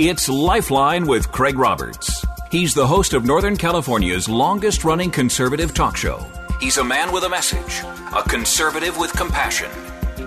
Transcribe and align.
It's 0.00 0.28
Lifeline 0.28 1.08
with 1.08 1.32
Craig 1.32 1.58
Roberts. 1.58 2.24
He's 2.52 2.72
the 2.72 2.86
host 2.86 3.14
of 3.14 3.24
Northern 3.24 3.56
California's 3.56 4.28
longest 4.28 4.84
running 4.84 5.10
conservative 5.10 5.74
talk 5.74 5.96
show. 5.96 6.24
He's 6.60 6.76
a 6.76 6.84
man 6.84 7.10
with 7.10 7.24
a 7.24 7.28
message, 7.28 7.82
a 8.14 8.22
conservative 8.22 8.96
with 8.96 9.10
compassion. 9.10 9.68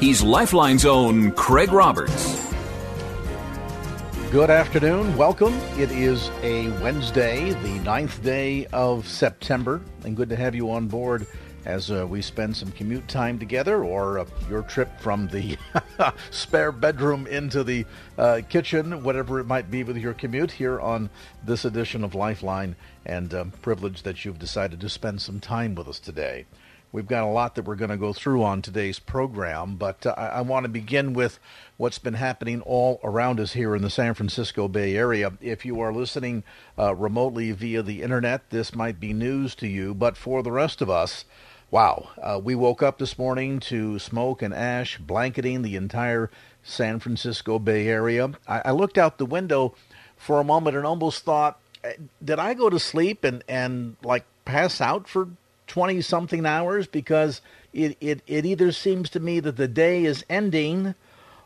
He's 0.01 0.21
Lifeline's 0.21 0.85
own 0.85 1.31
Craig 1.31 1.71
Roberts. 1.71 2.51
Good 4.29 4.49
afternoon. 4.49 5.15
Welcome. 5.15 5.53
It 5.77 5.89
is 5.89 6.29
a 6.41 6.67
Wednesday, 6.81 7.51
the 7.51 7.79
ninth 7.79 8.21
day 8.21 8.65
of 8.73 9.07
September, 9.07 9.79
and 10.03 10.17
good 10.17 10.27
to 10.27 10.35
have 10.35 10.53
you 10.53 10.69
on 10.71 10.89
board 10.89 11.25
as 11.65 11.91
uh, 11.91 12.05
we 12.07 12.21
spend 12.21 12.55
some 12.55 12.71
commute 12.71 13.07
time 13.07 13.37
together 13.37 13.83
or 13.83 14.19
uh, 14.19 14.25
your 14.49 14.63
trip 14.63 14.99
from 14.99 15.27
the 15.27 15.57
spare 16.31 16.71
bedroom 16.71 17.27
into 17.27 17.63
the 17.63 17.85
uh, 18.17 18.41
kitchen, 18.49 19.03
whatever 19.03 19.39
it 19.39 19.45
might 19.45 19.69
be 19.69 19.83
with 19.83 19.97
your 19.97 20.13
commute 20.13 20.51
here 20.51 20.79
on 20.79 21.09
this 21.45 21.65
edition 21.65 22.03
of 22.03 22.15
Lifeline, 22.15 22.75
and 23.05 23.33
um, 23.33 23.51
privileged 23.61 24.03
that 24.03 24.25
you've 24.25 24.39
decided 24.39 24.79
to 24.79 24.89
spend 24.89 25.21
some 25.21 25.39
time 25.39 25.75
with 25.75 25.87
us 25.87 25.99
today. 25.99 26.45
We've 26.93 27.07
got 27.07 27.23
a 27.23 27.27
lot 27.27 27.55
that 27.55 27.63
we're 27.63 27.75
going 27.75 27.91
to 27.91 27.97
go 27.97 28.11
through 28.11 28.43
on 28.43 28.61
today's 28.61 28.99
program, 28.99 29.75
but 29.75 30.05
uh, 30.05 30.11
I, 30.11 30.41
want 30.41 30.65
to 30.65 30.69
begin 30.69 31.13
with 31.13 31.39
what's 31.77 31.99
been 31.99 32.15
happening 32.15 32.61
all 32.61 32.99
around 33.01 33.39
us 33.39 33.53
here 33.53 33.75
in 33.75 33.81
the 33.81 33.89
San 33.89 34.13
Francisco 34.13 34.67
Bay 34.67 34.97
Area. 34.97 35.31
If 35.39 35.65
you 35.65 35.79
are 35.79 35.93
listening 35.93 36.43
uh, 36.77 36.93
remotely 36.93 37.53
via 37.53 37.81
the 37.81 38.01
internet, 38.01 38.49
this 38.49 38.75
might 38.75 38.99
be 38.99 39.13
news 39.13 39.55
to 39.55 39.67
you, 39.67 39.93
but 39.93 40.17
for 40.17 40.43
the 40.43 40.51
rest 40.51 40.81
of 40.81 40.89
us, 40.89 41.25
Wow. 41.69 42.09
Uh, 42.21 42.37
we 42.43 42.53
woke 42.53 42.83
up 42.83 42.97
this 42.97 43.17
morning 43.17 43.61
to 43.61 43.97
smoke 43.97 44.41
and 44.41 44.53
ash 44.53 44.97
blanketing 44.97 45.61
the 45.61 45.77
entire 45.77 46.29
San 46.63 46.99
Francisco 46.99 47.59
Bay 47.59 47.87
Area. 47.87 48.31
I, 48.45 48.61
I 48.65 48.71
looked 48.71 48.97
out 48.97 49.17
the 49.17 49.25
window 49.25 49.73
for 50.17 50.41
a 50.41 50.43
moment 50.43 50.75
and 50.75 50.85
almost 50.85 51.23
thought, 51.23 51.59
eh, 51.85 51.93
did 52.21 52.39
I 52.39 52.55
go 52.55 52.69
to 52.69 52.77
sleep 52.77 53.23
and, 53.23 53.41
and 53.47 53.95
like 54.03 54.25
pass 54.43 54.81
out 54.81 55.07
for 55.07 55.29
20 55.71 56.01
something 56.01 56.45
hours? 56.45 56.85
Because 56.85 57.39
it, 57.71 57.95
it, 58.01 58.21
it 58.27 58.45
either 58.45 58.73
seems 58.73 59.09
to 59.11 59.21
me 59.21 59.39
that 59.39 59.55
the 59.55 59.69
day 59.69 60.03
is 60.03 60.25
ending 60.29 60.95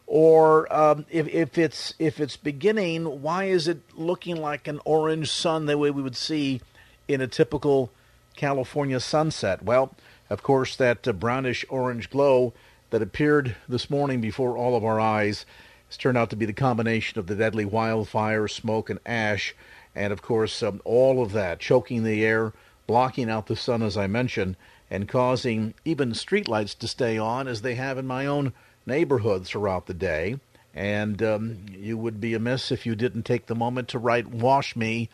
or 0.08 0.72
um, 0.76 1.06
if, 1.12 1.28
if 1.28 1.58
it's 1.58 1.94
if 2.00 2.20
it's 2.20 2.36
beginning, 2.36 3.22
why 3.22 3.46
is 3.46 3.68
it 3.68 3.82
looking 3.94 4.36
like 4.36 4.68
an 4.68 4.80
orange 4.84 5.32
sun 5.32 5.68
the 5.68 5.78
way 5.78 5.92
we 5.92 6.02
would 6.02 6.16
see 6.16 6.62
in 7.08 7.22
a 7.22 7.28
typical 7.28 7.92
California 8.36 9.00
sunset? 9.00 9.64
Well, 9.64 9.96
of 10.30 10.42
course, 10.42 10.76
that 10.76 11.08
uh, 11.08 11.14
brownish 11.14 11.64
orange 11.70 12.10
glow 12.10 12.54
that 12.90 13.04
appeared 13.04 13.56
this 13.70 13.90
morning 13.90 14.22
before 14.22 14.58
all 14.58 14.76
of 14.76 14.84
our 14.84 15.00
eyes 15.00 15.46
has 15.88 15.98
turned 15.98 16.18
out 16.18 16.32
to 16.32 16.36
be 16.36 16.48
the 16.48 16.54
combination 16.54 17.20
of 17.20 17.28
the 17.28 17.36
deadly 17.36 17.66
wildfire, 17.66 18.48
smoke, 18.48 18.90
and 18.90 19.00
ash, 19.06 19.56
and 19.96 20.12
of 20.12 20.22
course, 20.24 20.64
um, 20.64 20.82
all 20.84 21.22
of 21.22 21.32
that 21.34 21.60
choking 21.60 22.04
the 22.04 22.26
air, 22.26 22.54
blocking 22.88 23.30
out 23.30 23.48
the 23.48 23.56
sun, 23.56 23.82
as 23.82 23.98
I 23.98 24.08
mentioned, 24.08 24.56
and 24.90 25.08
causing 25.08 25.74
even 25.84 26.12
streetlights 26.12 26.78
to 26.80 26.88
stay 26.88 27.18
on, 27.18 27.48
as 27.48 27.62
they 27.62 27.76
have 27.76 27.98
in 27.98 28.06
my 28.06 28.26
own 28.26 28.54
neighborhood 28.86 29.46
throughout 29.46 29.88
the 29.88 29.94
day. 29.94 30.40
And 30.74 31.22
um, 31.24 31.66
you 31.72 31.98
would 31.98 32.20
be 32.20 32.34
amiss 32.34 32.72
if 32.72 32.86
you 32.86 32.96
didn't 32.96 33.24
take 33.24 33.48
the 33.48 33.56
moment 33.56 33.88
to 33.90 34.00
write 34.00 34.28
"Wash 34.28 34.76
Me" 34.76 35.10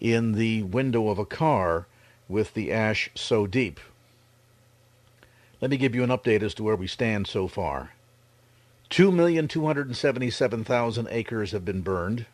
in 0.00 0.32
the 0.32 0.62
window 0.62 1.08
of 1.08 1.18
a 1.18 1.26
car 1.26 1.86
with 2.28 2.54
the 2.54 2.72
ash 2.72 3.10
so 3.14 3.46
deep. 3.46 3.78
Let 5.60 5.70
me 5.70 5.76
give 5.76 5.94
you 5.94 6.02
an 6.02 6.10
update 6.10 6.42
as 6.42 6.54
to 6.54 6.62
where 6.62 6.76
we 6.76 6.86
stand 6.86 7.26
so 7.26 7.48
far. 7.48 7.90
2,277,000 8.90 11.06
acres 11.10 11.52
have 11.52 11.64
been 11.64 11.80
burned, 11.80 12.26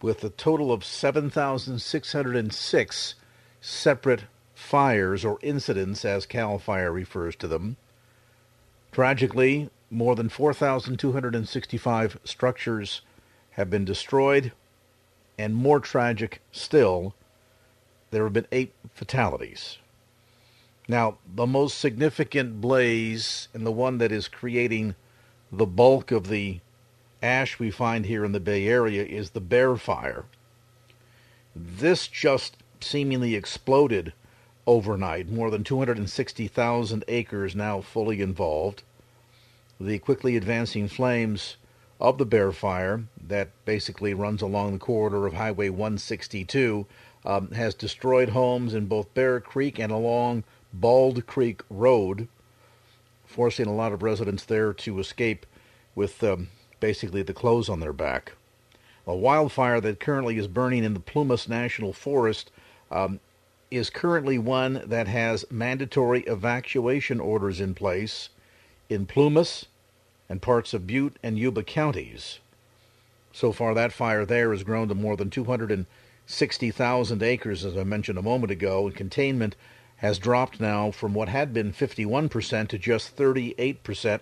with 0.00 0.24
a 0.24 0.30
total 0.30 0.72
of 0.72 0.84
7,606 0.84 3.14
separate 3.62 4.24
fires 4.54 5.24
or 5.24 5.38
incidents, 5.40 6.04
as 6.04 6.26
CAL 6.26 6.58
FIRE 6.58 6.92
refers 6.92 7.36
to 7.36 7.46
them. 7.46 7.76
Tragically, 8.90 9.70
more 9.90 10.14
than 10.14 10.28
4,265 10.28 12.18
structures 12.24 13.02
have 13.52 13.70
been 13.70 13.84
destroyed, 13.84 14.52
and 15.38 15.54
more 15.54 15.80
tragic 15.80 16.42
still, 16.50 17.14
there 18.10 18.24
have 18.24 18.32
been 18.32 18.46
eight 18.52 18.72
fatalities. 18.92 19.78
Now, 20.88 21.18
the 21.32 21.46
most 21.46 21.78
significant 21.78 22.60
blaze 22.60 23.48
and 23.54 23.64
the 23.64 23.72
one 23.72 23.98
that 23.98 24.10
is 24.10 24.28
creating 24.28 24.96
the 25.50 25.66
bulk 25.66 26.10
of 26.10 26.28
the 26.28 26.60
ash 27.22 27.58
we 27.58 27.70
find 27.70 28.06
here 28.06 28.24
in 28.24 28.32
the 28.32 28.40
Bay 28.40 28.66
Area 28.66 29.04
is 29.04 29.30
the 29.30 29.40
Bear 29.40 29.76
Fire. 29.76 30.24
This 31.54 32.08
just 32.08 32.56
seemingly 32.82 33.34
exploded 33.34 34.12
overnight, 34.66 35.28
more 35.28 35.50
than 35.50 35.64
260,000 35.64 37.04
acres 37.08 37.54
now 37.54 37.80
fully 37.80 38.20
involved. 38.20 38.82
The 39.80 39.98
quickly 39.98 40.36
advancing 40.36 40.88
flames 40.88 41.56
of 42.00 42.18
the 42.18 42.26
Bear 42.26 42.52
Fire, 42.52 43.04
that 43.28 43.50
basically 43.64 44.14
runs 44.14 44.42
along 44.42 44.72
the 44.72 44.78
corridor 44.78 45.26
of 45.26 45.34
Highway 45.34 45.68
162, 45.68 46.86
um, 47.24 47.50
has 47.52 47.74
destroyed 47.74 48.30
homes 48.30 48.74
in 48.74 48.86
both 48.86 49.14
Bear 49.14 49.40
Creek 49.40 49.78
and 49.78 49.92
along 49.92 50.44
Bald 50.72 51.26
Creek 51.26 51.62
Road, 51.70 52.28
forcing 53.26 53.66
a 53.66 53.74
lot 53.74 53.92
of 53.92 54.02
residents 54.02 54.44
there 54.44 54.72
to 54.72 54.98
escape 54.98 55.46
with 55.94 56.22
um, 56.24 56.48
basically 56.80 57.22
the 57.22 57.34
clothes 57.34 57.68
on 57.68 57.80
their 57.80 57.92
back. 57.92 58.32
A 59.06 59.14
wildfire 59.14 59.80
that 59.80 60.00
currently 60.00 60.38
is 60.38 60.46
burning 60.46 60.84
in 60.84 60.94
the 60.94 61.00
Plumas 61.00 61.48
National 61.48 61.92
Forest 61.92 62.50
um, 62.92 63.20
is 63.70 63.90
currently 63.90 64.38
one 64.38 64.82
that 64.84 65.08
has 65.08 65.44
mandatory 65.50 66.20
evacuation 66.22 67.18
orders 67.20 67.58
in 67.60 67.74
place 67.74 68.28
in 68.88 69.06
Plumas 69.06 69.66
and 70.28 70.42
parts 70.42 70.74
of 70.74 70.86
Butte 70.86 71.16
and 71.22 71.38
Yuba 71.38 71.62
counties. 71.62 72.38
So 73.32 73.50
far, 73.50 73.74
that 73.74 73.92
fire 73.92 74.26
there 74.26 74.50
has 74.52 74.62
grown 74.62 74.88
to 74.88 74.94
more 74.94 75.16
than 75.16 75.30
260,000 75.30 77.22
acres, 77.22 77.64
as 77.64 77.76
I 77.78 77.84
mentioned 77.84 78.18
a 78.18 78.22
moment 78.22 78.52
ago, 78.52 78.86
and 78.86 78.94
containment 78.94 79.56
has 79.96 80.18
dropped 80.18 80.60
now 80.60 80.90
from 80.90 81.14
what 81.14 81.30
had 81.30 81.54
been 81.54 81.72
51% 81.72 82.68
to 82.68 82.78
just 82.78 83.16
38%, 83.16 84.20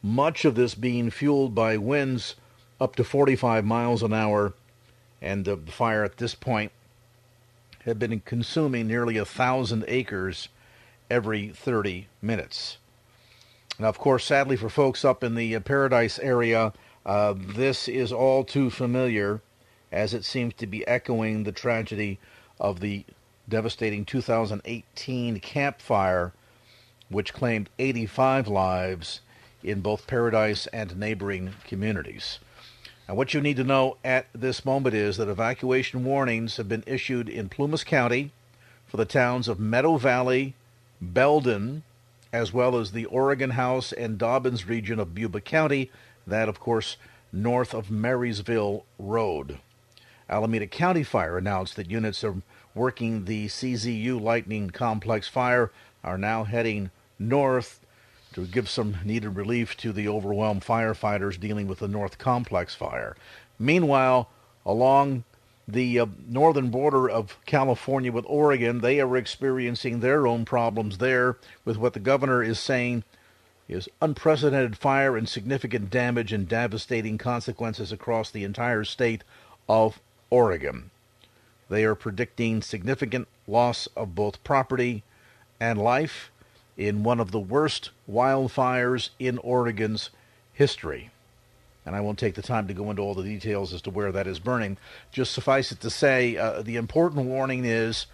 much 0.00 0.44
of 0.44 0.54
this 0.54 0.76
being 0.76 1.10
fueled 1.10 1.54
by 1.54 1.76
winds 1.76 2.36
up 2.80 2.94
to 2.96 3.02
45 3.02 3.64
miles 3.64 4.02
an 4.02 4.12
hour. 4.12 4.52
And 5.20 5.44
the 5.44 5.56
fire 5.56 6.04
at 6.04 6.18
this 6.18 6.34
point 6.36 6.70
had 7.84 7.98
been 7.98 8.20
consuming 8.20 8.86
nearly 8.86 9.16
a 9.16 9.24
thousand 9.24 9.84
acres 9.88 10.48
every 11.10 11.48
30 11.48 12.08
minutes. 12.20 12.78
Now, 13.78 13.88
of 13.88 13.98
course, 13.98 14.24
sadly 14.24 14.56
for 14.56 14.68
folks 14.68 15.04
up 15.04 15.24
in 15.24 15.34
the 15.34 15.56
uh, 15.56 15.60
Paradise 15.60 16.18
area, 16.18 16.72
uh, 17.04 17.34
this 17.36 17.88
is 17.88 18.12
all 18.12 18.44
too 18.44 18.70
familiar 18.70 19.40
as 19.90 20.14
it 20.14 20.24
seems 20.24 20.54
to 20.54 20.66
be 20.66 20.86
echoing 20.86 21.42
the 21.42 21.52
tragedy 21.52 22.18
of 22.60 22.80
the 22.80 23.04
devastating 23.48 24.04
2018 24.04 25.40
Camp 25.40 25.80
Fire, 25.80 26.32
which 27.08 27.34
claimed 27.34 27.68
85 27.78 28.48
lives 28.48 29.20
in 29.62 29.80
both 29.80 30.06
Paradise 30.06 30.66
and 30.68 30.96
neighboring 30.96 31.54
communities. 31.66 32.38
And 33.12 33.18
what 33.18 33.34
you 33.34 33.42
need 33.42 33.58
to 33.58 33.64
know 33.64 33.98
at 34.02 34.28
this 34.34 34.64
moment 34.64 34.94
is 34.94 35.18
that 35.18 35.28
evacuation 35.28 36.02
warnings 36.02 36.56
have 36.56 36.66
been 36.66 36.82
issued 36.86 37.28
in 37.28 37.50
Plumas 37.50 37.84
County 37.84 38.32
for 38.86 38.96
the 38.96 39.04
towns 39.04 39.48
of 39.48 39.60
Meadow 39.60 39.98
Valley, 39.98 40.54
Belden, 40.98 41.82
as 42.32 42.54
well 42.54 42.74
as 42.74 42.92
the 42.92 43.04
Oregon 43.04 43.50
House 43.50 43.92
and 43.92 44.16
Dobbins 44.16 44.66
region 44.66 44.98
of 44.98 45.18
Yuba 45.18 45.42
County, 45.42 45.90
that, 46.26 46.48
of 46.48 46.58
course, 46.58 46.96
north 47.30 47.74
of 47.74 47.90
Marysville 47.90 48.86
Road. 48.98 49.58
Alameda 50.30 50.66
County 50.66 51.02
Fire 51.02 51.36
announced 51.36 51.76
that 51.76 51.90
units 51.90 52.24
are 52.24 52.36
working 52.74 53.26
the 53.26 53.48
CZU 53.48 54.18
Lightning 54.22 54.70
Complex 54.70 55.28
fire 55.28 55.70
are 56.02 56.16
now 56.16 56.44
heading 56.44 56.90
north 57.18 57.81
to 58.32 58.46
give 58.46 58.68
some 58.68 58.96
needed 59.04 59.36
relief 59.36 59.76
to 59.78 59.92
the 59.92 60.08
overwhelmed 60.08 60.62
firefighters 60.62 61.38
dealing 61.38 61.66
with 61.68 61.78
the 61.78 61.88
North 61.88 62.18
Complex 62.18 62.74
fire. 62.74 63.16
Meanwhile, 63.58 64.28
along 64.64 65.24
the 65.68 66.00
uh, 66.00 66.06
northern 66.26 66.70
border 66.70 67.08
of 67.08 67.38
California 67.46 68.10
with 68.10 68.24
Oregon, 68.26 68.80
they 68.80 69.00
are 69.00 69.16
experiencing 69.16 70.00
their 70.00 70.26
own 70.26 70.44
problems 70.44 70.98
there 70.98 71.36
with 71.64 71.76
what 71.76 71.92
the 71.92 72.00
governor 72.00 72.42
is 72.42 72.58
saying 72.58 73.04
is 73.68 73.88
unprecedented 74.00 74.76
fire 74.76 75.16
and 75.16 75.28
significant 75.28 75.88
damage 75.88 76.32
and 76.32 76.48
devastating 76.48 77.16
consequences 77.16 77.92
across 77.92 78.30
the 78.30 78.44
entire 78.44 78.84
state 78.84 79.22
of 79.68 80.00
Oregon. 80.30 80.90
They 81.68 81.84
are 81.84 81.94
predicting 81.94 82.60
significant 82.60 83.28
loss 83.46 83.86
of 83.96 84.14
both 84.14 84.42
property 84.44 85.04
and 85.60 85.78
life 85.80 86.31
in 86.76 87.02
one 87.02 87.20
of 87.20 87.30
the 87.30 87.40
worst 87.40 87.90
wildfires 88.10 89.10
in 89.18 89.38
Oregon's 89.38 90.10
history. 90.52 91.10
And 91.84 91.96
I 91.96 92.00
won't 92.00 92.18
take 92.18 92.34
the 92.34 92.42
time 92.42 92.68
to 92.68 92.74
go 92.74 92.90
into 92.90 93.02
all 93.02 93.14
the 93.14 93.24
details 93.24 93.72
as 93.72 93.82
to 93.82 93.90
where 93.90 94.12
that 94.12 94.26
is 94.26 94.38
burning. 94.38 94.78
Just 95.10 95.32
suffice 95.32 95.72
it 95.72 95.80
to 95.80 95.90
say, 95.90 96.36
uh, 96.36 96.62
the 96.62 96.76
important 96.76 97.26
warning 97.26 97.64
is 97.64 98.06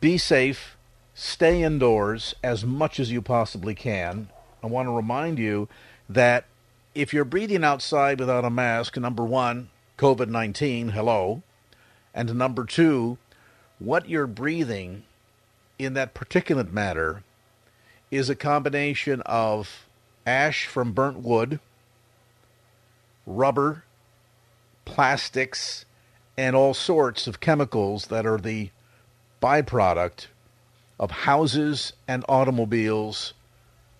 be 0.00 0.18
safe, 0.18 0.76
stay 1.14 1.62
indoors 1.62 2.34
as 2.42 2.64
much 2.64 2.98
as 2.98 3.12
you 3.12 3.22
possibly 3.22 3.74
can. 3.74 4.28
I 4.62 4.66
want 4.66 4.86
to 4.86 4.92
remind 4.92 5.38
you 5.38 5.68
that 6.08 6.44
if 6.94 7.14
you're 7.14 7.24
breathing 7.24 7.62
outside 7.62 8.18
without 8.18 8.44
a 8.44 8.50
mask, 8.50 8.96
number 8.96 9.24
one, 9.24 9.70
COVID 9.96 10.28
19, 10.28 10.90
hello. 10.90 11.42
And 12.12 12.34
number 12.34 12.64
two, 12.64 13.18
what 13.78 14.08
you're 14.08 14.26
breathing 14.26 15.04
in 15.78 15.94
that 15.94 16.14
particulate 16.14 16.72
matter 16.72 17.22
is 18.10 18.28
a 18.28 18.34
combination 18.34 19.20
of 19.22 19.86
ash 20.26 20.66
from 20.66 20.92
burnt 20.92 21.18
wood, 21.18 21.60
rubber, 23.26 23.84
plastics, 24.84 25.84
and 26.36 26.56
all 26.56 26.74
sorts 26.74 27.26
of 27.26 27.40
chemicals 27.40 28.06
that 28.06 28.26
are 28.26 28.38
the 28.38 28.70
byproduct 29.42 30.26
of 30.98 31.10
houses 31.10 31.92
and 32.06 32.24
automobiles 32.28 33.34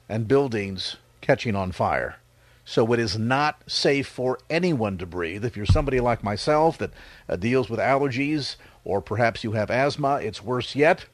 and 0.08 0.26
buildings 0.26 0.96
catching 1.20 1.54
on 1.54 1.72
fire. 1.72 2.16
So 2.64 2.92
it 2.92 3.00
is 3.00 3.18
not 3.18 3.62
safe 3.66 4.06
for 4.06 4.38
anyone 4.50 4.98
to 4.98 5.06
breathe. 5.06 5.44
If 5.44 5.56
you're 5.56 5.66
somebody 5.66 6.00
like 6.00 6.22
myself 6.22 6.76
that 6.78 6.90
uh, 7.28 7.36
deals 7.36 7.70
with 7.70 7.80
allergies, 7.80 8.56
or 8.84 9.00
perhaps 9.00 9.42
you 9.42 9.52
have 9.52 9.70
asthma, 9.70 10.16
it's 10.16 10.42
worse 10.42 10.74
yet. 10.74 11.06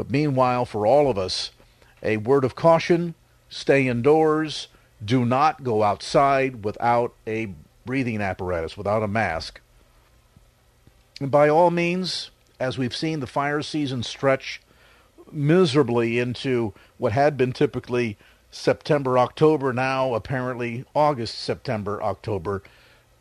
But 0.00 0.10
meanwhile, 0.10 0.64
for 0.64 0.86
all 0.86 1.10
of 1.10 1.18
us, 1.18 1.50
a 2.02 2.16
word 2.16 2.42
of 2.42 2.54
caution 2.54 3.14
stay 3.50 3.86
indoors, 3.86 4.68
do 5.04 5.26
not 5.26 5.62
go 5.62 5.82
outside 5.82 6.64
without 6.64 7.12
a 7.26 7.52
breathing 7.84 8.22
apparatus, 8.22 8.78
without 8.78 9.02
a 9.02 9.06
mask. 9.06 9.60
And 11.20 11.30
by 11.30 11.50
all 11.50 11.70
means, 11.70 12.30
as 12.58 12.78
we've 12.78 12.96
seen 12.96 13.20
the 13.20 13.26
fire 13.26 13.60
season 13.60 14.02
stretch 14.02 14.62
miserably 15.30 16.18
into 16.18 16.72
what 16.96 17.12
had 17.12 17.36
been 17.36 17.52
typically 17.52 18.16
September, 18.50 19.18
October, 19.18 19.70
now 19.70 20.14
apparently 20.14 20.86
August, 20.94 21.38
September, 21.38 22.02
October. 22.02 22.62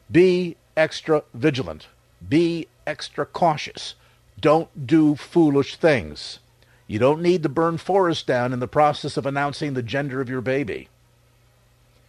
Be 0.10 0.56
extra 0.78 1.24
vigilant. 1.34 1.88
Be 2.26 2.70
extra 2.88 3.26
cautious. 3.26 3.96
Don't 4.40 4.88
do 4.88 5.18
foolish 5.18 5.76
things. 5.76 6.40
You 6.90 6.98
don't 6.98 7.22
need 7.22 7.44
to 7.44 7.50
burn 7.50 7.78
forests 7.78 8.24
down 8.24 8.52
in 8.52 8.60
the 8.60 8.68
process 8.68 9.16
of 9.16 9.28
announcing 9.28 9.76
the 9.76 9.84
gender 9.84 10.22
of 10.22 10.30
your 10.30 10.42
baby, 10.42 10.90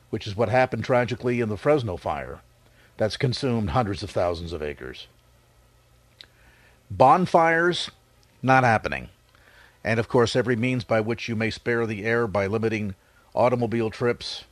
which 0.09 0.27
is 0.27 0.35
what 0.35 0.49
happened 0.49 0.85
tragically 0.85 1.43
in 1.43 1.51
the 1.51 1.59
Fresno 1.59 1.99
fire 1.99 2.41
that's 2.97 3.19
consumed 3.19 3.71
hundreds 3.71 4.03
of 4.03 4.09
thousands 4.11 4.55
of 4.55 4.63
acres. 4.63 5.07
Bonfires, 6.91 7.91
not 8.43 8.65
happening. 8.65 9.11
And 9.85 10.01
of 10.01 10.09
course, 10.09 10.35
every 10.35 10.57
means 10.57 10.83
by 10.83 11.03
which 11.03 11.29
you 11.29 11.37
may 11.37 11.51
spare 11.51 11.87
the 11.87 12.07
air 12.07 12.27
by 12.27 12.47
limiting 12.47 12.95
automobile 13.35 13.91
trips. 13.91 14.45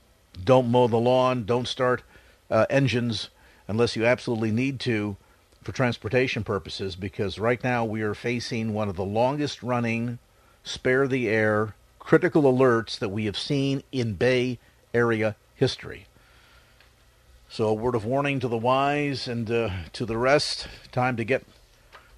Don't 0.45 0.71
mow 0.71 0.89
the 0.89 0.99
lawn. 0.99 1.45
Don't 1.45 1.67
start 1.67 2.03
uh, 2.51 2.67
engines 2.69 3.31
unless 3.67 3.97
you 3.97 4.05
absolutely 4.05 4.51
need 4.51 4.79
to 4.81 5.17
for 5.69 5.73
transportation 5.75 6.43
purposes, 6.43 6.97
because 6.97 7.39
right 7.39 7.63
now 7.63 7.85
we 7.85 8.01
are 8.01 8.15
facing 8.15 8.73
one 8.73 8.89
of 8.89 8.97
the 8.97 9.05
longest 9.05 9.63
running 9.63 10.19
spare 10.63 11.07
the 11.07 11.29
air 11.29 11.75
critical 11.99 12.45
alerts 12.45 12.99
that 12.99 13.11
we 13.11 13.27
have 13.27 13.37
seen 13.37 13.83
in 13.93 14.15
Bay 14.15 14.59
Area 14.95 15.37
history. 15.55 16.07
So, 17.51 17.67
a 17.67 17.75
word 17.75 17.95
of 17.95 18.07
warning 18.07 18.41
to 18.41 18.49
the 18.49 18.57
wise 18.57 19.29
and 19.29 19.51
uh, 19.51 19.69
to 19.93 20.07
the 20.07 20.17
rest. 20.17 20.69
Time 20.91 21.19
to 21.19 21.25
get 21.25 21.45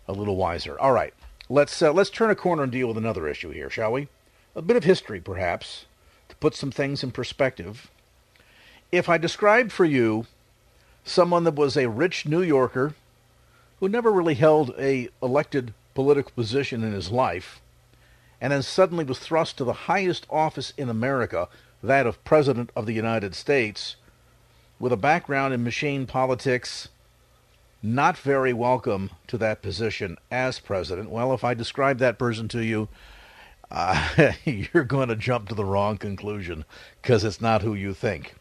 a 0.06 0.12
little 0.12 0.36
wiser. 0.36 0.78
All 0.78 0.92
right, 0.92 1.12
let's 1.48 1.82
uh, 1.82 1.92
let's 1.92 2.10
turn 2.10 2.30
a 2.30 2.36
corner 2.36 2.62
and 2.62 2.70
deal 2.70 2.86
with 2.86 2.98
another 2.98 3.26
issue 3.26 3.50
here, 3.50 3.68
shall 3.68 3.90
we? 3.90 4.06
A 4.54 4.62
bit 4.62 4.76
of 4.76 4.84
history, 4.84 5.20
perhaps 5.20 5.86
to 6.28 6.36
put 6.36 6.54
some 6.54 6.70
things 6.70 7.02
in 7.02 7.10
perspective. 7.10 7.90
If 8.92 9.08
I 9.08 9.18
described 9.18 9.72
for 9.72 9.84
you 9.84 10.26
someone 11.04 11.42
that 11.42 11.56
was 11.56 11.76
a 11.76 11.88
rich 11.88 12.26
New 12.26 12.42
Yorker 12.42 12.94
who 13.80 13.88
never 13.88 14.12
really 14.12 14.34
held 14.34 14.74
a 14.78 15.08
elected 15.22 15.74
political 15.94 16.32
position 16.32 16.84
in 16.84 16.92
his 16.92 17.10
life, 17.10 17.60
and 18.40 18.52
then 18.52 18.62
suddenly 18.62 19.04
was 19.04 19.18
thrust 19.18 19.58
to 19.58 19.64
the 19.64 19.72
highest 19.72 20.26
office 20.30 20.72
in 20.76 20.88
America, 20.88 21.48
that 21.82 22.06
of 22.06 22.22
President 22.24 22.70
of 22.76 22.86
the 22.86 22.92
United 22.92 23.34
States, 23.34 23.96
with 24.78 24.92
a 24.92 24.96
background 24.96 25.52
in 25.52 25.64
machine 25.64 26.06
politics, 26.06 26.88
not 27.82 28.16
very 28.18 28.52
welcome 28.52 29.10
to 29.26 29.38
that 29.38 29.62
position 29.62 30.16
as 30.30 30.60
president. 30.60 31.10
Well, 31.10 31.32
if 31.32 31.42
I 31.44 31.54
describe 31.54 31.98
that 31.98 32.18
person 32.18 32.48
to 32.48 32.62
you, 32.62 32.88
uh, 33.70 34.32
you're 34.44 34.84
going 34.84 35.08
to 35.08 35.16
jump 35.16 35.48
to 35.48 35.54
the 35.54 35.64
wrong 35.64 35.96
conclusion 35.96 36.64
because 37.00 37.24
it's 37.24 37.40
not 37.40 37.62
who 37.62 37.74
you 37.74 37.94
think. 37.94 38.34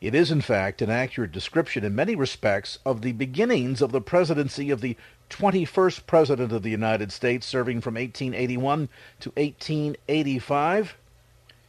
It 0.00 0.14
is, 0.14 0.30
in 0.30 0.40
fact, 0.40 0.82
an 0.82 0.90
accurate 0.90 1.32
description 1.32 1.84
in 1.84 1.94
many 1.94 2.14
respects 2.14 2.78
of 2.84 3.02
the 3.02 3.12
beginnings 3.12 3.80
of 3.80 3.92
the 3.92 4.00
presidency 4.00 4.70
of 4.70 4.80
the 4.80 4.96
21st 5.30 6.06
President 6.06 6.52
of 6.52 6.62
the 6.62 6.70
United 6.70 7.10
States, 7.10 7.46
serving 7.46 7.80
from 7.80 7.94
1881 7.94 8.88
to 9.20 9.30
1885. 9.30 10.96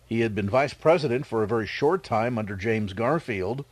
He 0.05 0.19
had 0.19 0.35
been 0.35 0.49
vice 0.49 0.73
president 0.73 1.25
for 1.25 1.43
a 1.43 1.47
very 1.47 1.67
short 1.67 2.03
time 2.03 2.37
under 2.37 2.55
James 2.55 2.93
Garfield, 2.93 3.63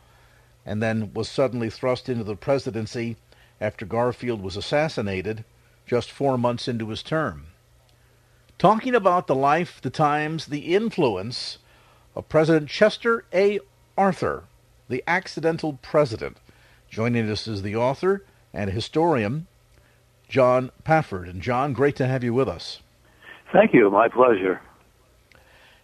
and 0.65 0.81
then 0.81 1.13
was 1.13 1.29
suddenly 1.29 1.69
thrust 1.69 2.07
into 2.07 2.23
the 2.23 2.35
presidency 2.35 3.17
after 3.59 3.85
Garfield 3.85 4.41
was 4.41 4.55
assassinated 4.55 5.43
just 5.85 6.09
four 6.09 6.37
months 6.37 6.67
into 6.67 6.89
his 6.89 7.03
term 7.03 7.47
talking 8.63 8.95
about 8.95 9.27
the 9.27 9.35
life, 9.35 9.81
the 9.81 9.89
times, 9.89 10.45
the 10.45 10.73
influence 10.73 11.57
of 12.15 12.29
President 12.29 12.69
Chester 12.69 13.25
A. 13.33 13.59
Arthur, 13.97 14.43
the 14.89 15.03
accidental 15.07 15.79
president. 15.81 16.37
Joining 16.89 17.29
us 17.29 17.47
is 17.47 17.61
the 17.61 17.75
author 17.75 18.23
and 18.53 18.69
historian, 18.69 19.47
John 20.29 20.71
Pafford. 20.83 21.27
And 21.27 21.41
John, 21.41 21.73
great 21.73 21.95
to 21.97 22.07
have 22.07 22.23
you 22.23 22.33
with 22.33 22.47
us. 22.47 22.81
Thank 23.51 23.73
you. 23.73 23.89
My 23.89 24.07
pleasure. 24.07 24.61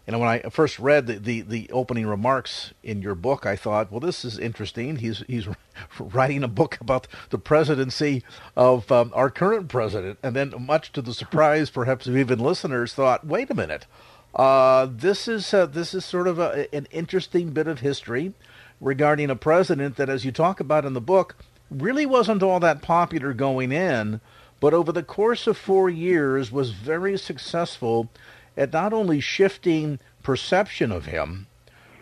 You 0.09 0.13
know, 0.13 0.19
when 0.19 0.29
I 0.29 0.39
first 0.49 0.79
read 0.79 1.05
the, 1.05 1.19
the, 1.19 1.41
the, 1.41 1.69
opening 1.71 2.07
remarks 2.07 2.73
in 2.81 2.99
your 3.03 3.13
book, 3.13 3.45
I 3.45 3.55
thought, 3.55 3.91
well, 3.91 3.99
this 3.99 4.25
is 4.25 4.39
interesting. 4.39 4.95
He's 4.95 5.23
he's 5.27 5.47
writing 5.99 6.43
a 6.43 6.47
book 6.47 6.79
about 6.81 7.07
the 7.29 7.37
presidency 7.37 8.23
of 8.55 8.91
um, 8.91 9.11
our 9.13 9.29
current 9.29 9.67
president, 9.67 10.17
and 10.23 10.35
then, 10.35 10.51
much 10.59 10.91
to 10.93 11.03
the 11.03 11.13
surprise, 11.13 11.69
perhaps 11.69 12.07
of 12.07 12.17
even 12.17 12.39
listeners, 12.39 12.95
thought, 12.95 13.27
wait 13.27 13.51
a 13.51 13.53
minute, 13.53 13.85
uh, 14.33 14.87
this 14.89 15.27
is 15.27 15.53
uh, 15.53 15.67
this 15.67 15.93
is 15.93 16.05
sort 16.05 16.27
of 16.27 16.39
a, 16.39 16.73
an 16.73 16.87
interesting 16.89 17.51
bit 17.51 17.67
of 17.67 17.81
history 17.81 18.33
regarding 18.81 19.29
a 19.29 19.35
president 19.35 19.95
that, 19.97 20.09
as 20.09 20.25
you 20.25 20.31
talk 20.31 20.59
about 20.59 20.85
in 20.85 20.93
the 20.93 21.01
book, 21.01 21.35
really 21.69 22.05
wasn't 22.05 22.43
all 22.43 22.59
that 22.59 22.81
popular 22.81 23.33
going 23.33 23.71
in, 23.71 24.21
but 24.59 24.73
over 24.73 24.91
the 24.91 25.03
course 25.03 25.47
of 25.47 25.57
four 25.57 25.89
years 25.89 26.51
was 26.51 26.71
very 26.71 27.17
successful 27.17 28.09
at 28.57 28.73
not 28.73 28.93
only 28.93 29.19
shifting 29.19 29.99
perception 30.23 30.91
of 30.91 31.05
him, 31.05 31.47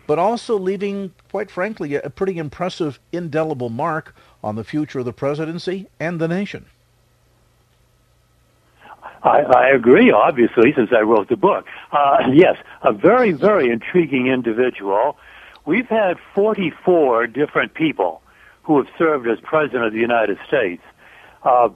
but 0.07 0.17
also 0.17 0.57
leaving, 0.57 1.13
quite 1.29 1.51
frankly, 1.51 1.95
a 1.95 2.09
pretty 2.09 2.37
impressive 2.37 2.99
indelible 3.11 3.69
mark 3.69 4.15
on 4.43 4.55
the 4.55 4.63
future 4.63 4.99
of 4.99 5.05
the 5.05 5.13
presidency 5.13 5.87
and 5.99 6.19
the 6.19 6.27
nation. 6.27 6.65
I, 9.23 9.41
I 9.41 9.69
agree, 9.69 10.11
obviously, 10.11 10.73
since 10.73 10.89
I 10.95 11.01
wrote 11.01 11.27
the 11.27 11.35
book. 11.35 11.65
Uh, 11.91 12.19
yes, 12.33 12.55
a 12.81 12.93
very, 12.93 13.33
very 13.33 13.69
intriguing 13.69 14.27
individual. 14.27 15.17
We've 15.67 15.87
had 15.87 16.17
44 16.33 17.27
different 17.27 17.73
people 17.73 18.21
who 18.63 18.77
have 18.77 18.87
served 18.97 19.27
as 19.27 19.37
President 19.41 19.83
of 19.83 19.91
the 19.91 19.99
United 19.99 20.37
States. 20.47 20.81
Uh, 21.43 21.69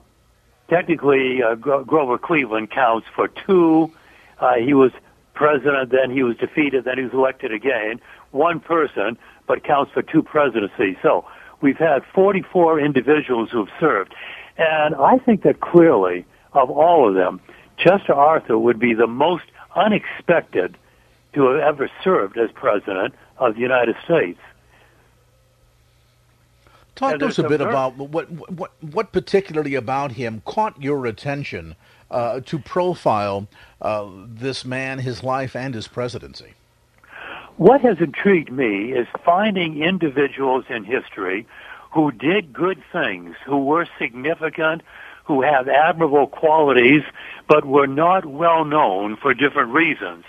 technically, 0.70 1.44
uh, 1.44 1.56
Grover 1.56 2.18
Cleveland 2.18 2.72
counts 2.72 3.06
for 3.14 3.28
two 3.28 3.92
uh, 4.40 4.56
he 4.56 4.74
was 4.74 4.92
president, 5.34 5.92
then 5.92 6.10
he 6.10 6.24
was 6.24 6.38
defeated, 6.38 6.86
then 6.86 6.98
he 6.98 7.04
was 7.04 7.14
elected 7.14 7.52
again. 7.52 8.00
One 8.32 8.62
person, 8.62 9.18
but 9.46 9.64
counts 9.64 9.92
for 9.92 10.02
two 10.02 10.24
presidencies. 10.24 10.96
So 11.02 11.26
we've 11.60 11.78
had 11.78 12.04
44 12.14 12.80
individuals 12.80 13.50
who 13.52 13.66
have 13.66 13.74
served. 13.78 14.16
And 14.58 14.96
I 14.96 15.18
think 15.18 15.44
that 15.44 15.60
clearly, 15.60 16.26
of 16.54 16.72
all 16.72 17.10
of 17.10 17.16
them, 17.16 17.42
Chester 17.78 18.14
Arthur 18.14 18.58
would 18.58 18.80
be 18.80 18.94
the 18.94 19.08
most 19.08 19.46
unexpected 19.76 20.78
to 21.34 21.48
have 21.48 21.60
ever 21.60 21.90
served 22.04 22.38
as 22.38 22.52
president 22.52 23.14
of 23.38 23.56
the 23.56 23.62
United 23.62 23.96
States. 24.04 24.40
Talk 26.96 27.20
to 27.20 27.28
us 27.28 27.40
a 27.40 27.48
bit 27.48 27.62
about 27.62 27.98
what, 27.98 28.30
what 28.30 28.72
what 28.82 29.12
particularly 29.12 29.76
about 29.76 30.12
him 30.12 30.42
caught 30.46 30.80
your 30.82 31.06
attention 31.06 31.76
uh, 32.12 32.42
to 32.42 32.60
profile 32.60 33.48
uh, 33.82 34.08
this 34.28 34.66
man, 34.66 35.00
his 35.00 35.24
life, 35.24 35.56
and 35.56 35.74
his 35.74 35.88
presidency. 35.88 36.54
What 37.58 37.82
has 37.82 37.98
intrigued 38.00 38.52
me 38.52 38.92
is 38.92 39.08
finding 39.26 39.82
individuals 39.82 40.66
in 40.70 40.84
history 40.84 41.48
who 41.92 42.12
did 42.12 42.54
good 42.54 42.82
things, 42.92 43.36
who 43.46 43.58
were 43.58 43.88
significant, 43.98 44.82
who 45.26 45.42
have 45.42 45.68
admirable 45.68 46.28
qualities, 46.28 47.04
but 47.48 47.66
were 47.66 47.88
not 47.88 48.26
well 48.26 48.66
known 48.66 49.18
for 49.18 49.34
different 49.34 49.72
reasons. 49.74 50.24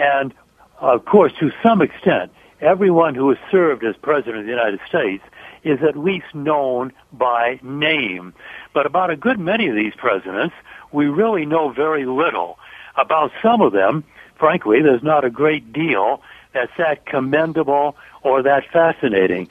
And 0.00 0.32
of 0.78 1.04
course, 1.04 1.32
to 1.40 1.52
some 1.62 1.82
extent, 1.82 2.32
everyone 2.62 3.14
who 3.14 3.28
has 3.28 3.38
served 3.50 3.84
as 3.84 3.94
President 4.00 4.38
of 4.38 4.44
the 4.44 4.50
United 4.50 4.80
States 4.88 5.22
is 5.62 5.78
at 5.86 5.94
least 5.94 6.34
known 6.34 6.90
by 7.12 7.60
name. 7.62 8.32
But 8.72 8.86
about 8.86 9.10
a 9.10 9.16
good 9.16 9.38
many 9.38 9.68
of 9.68 9.76
these 9.76 9.92
presidents, 9.94 10.54
we 10.90 11.06
really 11.06 11.44
know 11.44 11.68
very 11.68 12.06
little. 12.06 12.58
About 12.96 13.30
some 13.42 13.60
of 13.60 13.72
them, 13.72 14.04
frankly, 14.38 14.80
there's 14.80 15.02
not 15.02 15.22
a 15.22 15.30
great 15.30 15.70
deal 15.70 16.22
that's 16.54 16.72
that 16.78 17.04
commendable 17.04 17.94
or 18.22 18.42
that 18.42 18.64
fascinating. 18.72 19.48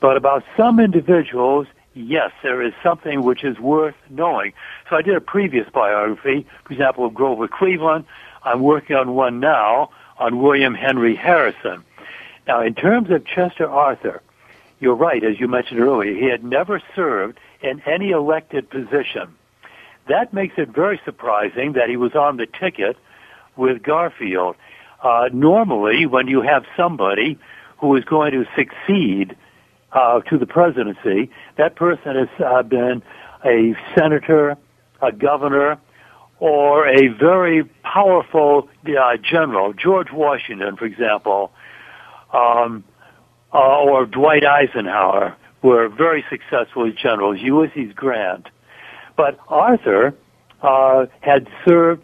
But 0.00 0.16
about 0.16 0.42
some 0.56 0.80
individuals, 0.80 1.68
yes, 1.94 2.32
there 2.42 2.60
is 2.62 2.72
something 2.82 3.22
which 3.22 3.44
is 3.44 3.60
worth 3.60 3.94
knowing. 4.10 4.54
So 4.90 4.96
I 4.96 5.02
did 5.02 5.14
a 5.14 5.20
previous 5.20 5.68
biography, 5.70 6.46
for 6.64 6.72
example, 6.72 7.06
of 7.06 7.14
Grover 7.14 7.46
Cleveland. 7.46 8.06
I'm 8.44 8.62
working 8.62 8.96
on 8.96 9.14
one 9.14 9.40
now 9.40 9.90
on 10.18 10.40
William 10.42 10.74
Henry 10.74 11.16
Harrison. 11.16 11.82
Now, 12.46 12.60
in 12.60 12.74
terms 12.74 13.10
of 13.10 13.24
Chester 13.26 13.68
Arthur, 13.68 14.22
you're 14.80 14.94
right, 14.94 15.24
as 15.24 15.40
you 15.40 15.48
mentioned 15.48 15.80
earlier, 15.80 16.14
he 16.14 16.26
had 16.26 16.44
never 16.44 16.82
served 16.94 17.38
in 17.62 17.80
any 17.86 18.10
elected 18.10 18.68
position. 18.68 19.34
That 20.08 20.34
makes 20.34 20.54
it 20.58 20.68
very 20.68 21.00
surprising 21.04 21.72
that 21.72 21.88
he 21.88 21.96
was 21.96 22.14
on 22.14 22.36
the 22.36 22.46
ticket 22.46 22.98
with 23.56 23.82
Garfield. 23.82 24.56
Uh, 25.02 25.30
normally, 25.32 26.04
when 26.04 26.28
you 26.28 26.42
have 26.42 26.64
somebody 26.76 27.38
who 27.78 27.96
is 27.96 28.04
going 28.04 28.32
to 28.32 28.44
succeed 28.54 29.36
uh, 29.92 30.20
to 30.20 30.36
the 30.36 30.46
presidency, 30.46 31.30
that 31.56 31.76
person 31.76 32.16
has 32.16 32.28
uh, 32.44 32.62
been 32.62 33.02
a 33.44 33.74
senator, 33.94 34.56
a 35.00 35.12
governor, 35.12 35.78
or 36.40 36.86
a 36.86 37.08
very 37.08 37.64
powerful 37.94 38.68
uh, 38.86 39.16
general, 39.22 39.72
George 39.72 40.10
Washington, 40.12 40.76
for 40.76 40.84
example, 40.84 41.52
um, 42.32 42.82
uh, 43.52 43.58
or 43.58 44.04
Dwight 44.04 44.44
Eisenhower, 44.44 45.36
were 45.62 45.88
very 45.88 46.24
successful 46.28 46.90
generals, 46.90 47.38
Ulysses 47.40 47.92
Grant. 47.94 48.48
But 49.16 49.38
Arthur 49.46 50.12
uh, 50.60 51.06
had 51.20 51.46
served 51.64 52.02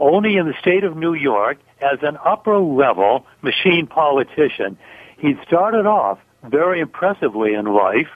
only 0.00 0.36
in 0.36 0.46
the 0.46 0.54
state 0.60 0.82
of 0.82 0.96
New 0.96 1.14
York 1.14 1.58
as 1.80 2.00
an 2.02 2.18
upper 2.24 2.58
level 2.58 3.24
machine 3.40 3.86
politician. 3.86 4.76
He 5.18 5.34
started 5.46 5.86
off 5.86 6.18
very 6.42 6.80
impressively 6.80 7.54
in 7.54 7.66
life. 7.66 8.08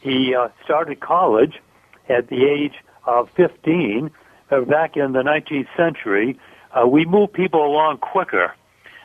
He 0.00 0.34
uh, 0.34 0.48
started 0.64 0.98
college 0.98 1.60
at 2.08 2.28
the 2.28 2.44
age 2.44 2.74
of 3.06 3.30
15 3.36 4.10
uh, 4.50 4.60
back 4.62 4.96
in 4.96 5.12
the 5.12 5.22
19th 5.22 5.68
century, 5.76 6.38
uh, 6.72 6.86
we 6.86 7.04
moved 7.04 7.32
people 7.32 7.64
along 7.64 7.98
quicker. 7.98 8.54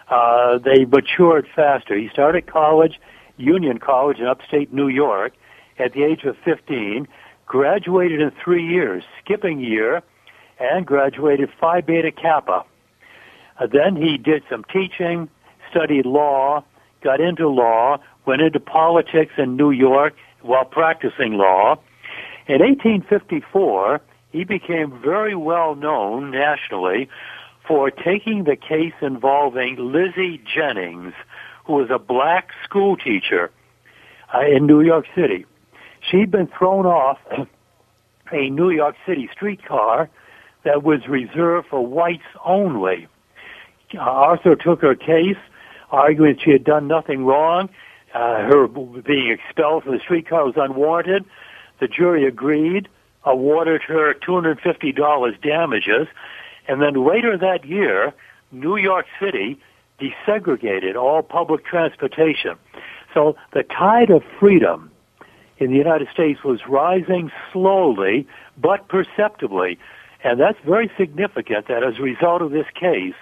Uh, 0.09 0.57
they 0.57 0.85
matured 0.85 1.47
faster. 1.55 1.97
He 1.97 2.09
started 2.09 2.47
college, 2.47 2.99
Union 3.37 3.79
College 3.79 4.19
in 4.19 4.27
upstate 4.27 4.73
New 4.73 4.87
York, 4.87 5.33
at 5.79 5.93
the 5.93 6.03
age 6.03 6.23
of 6.23 6.35
15, 6.45 7.07
graduated 7.45 8.21
in 8.21 8.31
three 8.43 8.65
years, 8.65 9.03
skipping 9.23 9.59
year, 9.59 10.01
and 10.59 10.85
graduated 10.85 11.49
Phi 11.59 11.81
Beta 11.81 12.11
Kappa. 12.11 12.63
Uh, 13.59 13.67
then 13.67 13.95
he 13.95 14.17
did 14.17 14.43
some 14.49 14.63
teaching, 14.71 15.29
studied 15.69 16.05
law, 16.05 16.63
got 17.01 17.19
into 17.19 17.47
law, 17.47 17.97
went 18.25 18.41
into 18.41 18.59
politics 18.59 19.33
in 19.37 19.55
New 19.57 19.71
York 19.71 20.15
while 20.41 20.65
practicing 20.65 21.33
law. 21.33 21.77
In 22.47 22.59
1854, 22.59 24.01
he 24.33 24.43
became 24.43 24.99
very 24.99 25.35
well 25.35 25.75
known 25.75 26.31
nationally 26.31 27.07
for 27.65 27.89
taking 27.89 28.43
the 28.43 28.57
case 28.57 28.93
involving 28.99 29.77
Lizzie 29.77 30.41
Jennings, 30.53 31.13
who 31.65 31.73
was 31.73 31.89
a 31.89 31.99
black 31.99 32.49
school 32.63 32.97
teacher 32.97 33.51
uh, 34.33 34.41
in 34.41 34.65
New 34.65 34.81
York 34.81 35.05
City. 35.15 35.45
She'd 36.01 36.31
been 36.31 36.47
thrown 36.47 36.85
off 36.85 37.19
a 38.33 38.49
New 38.49 38.71
York 38.71 38.95
City 39.05 39.29
streetcar 39.31 40.09
that 40.63 40.83
was 40.83 41.07
reserved 41.07 41.67
for 41.69 41.85
whites 41.85 42.23
only. 42.43 43.07
Uh, 43.95 43.99
Arthur 43.99 44.55
took 44.55 44.81
her 44.81 44.95
case, 44.95 45.37
arguing 45.91 46.37
she 46.43 46.51
had 46.51 46.63
done 46.63 46.87
nothing 46.87 47.23
wrong. 47.23 47.69
Uh, 48.13 48.39
her 48.47 48.67
being 48.67 49.29
expelled 49.29 49.83
from 49.83 49.93
the 49.93 49.99
streetcar 49.99 50.43
was 50.43 50.55
unwarranted. 50.57 51.23
The 51.79 51.87
jury 51.87 52.25
agreed 52.25 52.89
awarded 53.25 53.81
her 53.83 54.13
$250 54.13 55.41
damages. 55.41 56.07
And 56.67 56.81
then 56.81 57.05
later 57.05 57.37
that 57.37 57.65
year, 57.65 58.13
New 58.51 58.77
York 58.77 59.05
City 59.19 59.59
desegregated 59.99 60.95
all 60.95 61.21
public 61.21 61.65
transportation. 61.65 62.55
So 63.13 63.35
the 63.53 63.63
tide 63.63 64.09
of 64.09 64.23
freedom 64.39 64.91
in 65.57 65.71
the 65.71 65.77
United 65.77 66.07
States 66.11 66.43
was 66.43 66.59
rising 66.67 67.31
slowly 67.51 68.27
but 68.57 68.87
perceptibly. 68.87 69.79
And 70.23 70.39
that's 70.39 70.57
very 70.65 70.91
significant 70.97 71.67
that 71.67 71.83
as 71.83 71.99
a 71.99 72.01
result 72.01 72.41
of 72.41 72.51
this 72.51 72.67
case, 72.73 73.15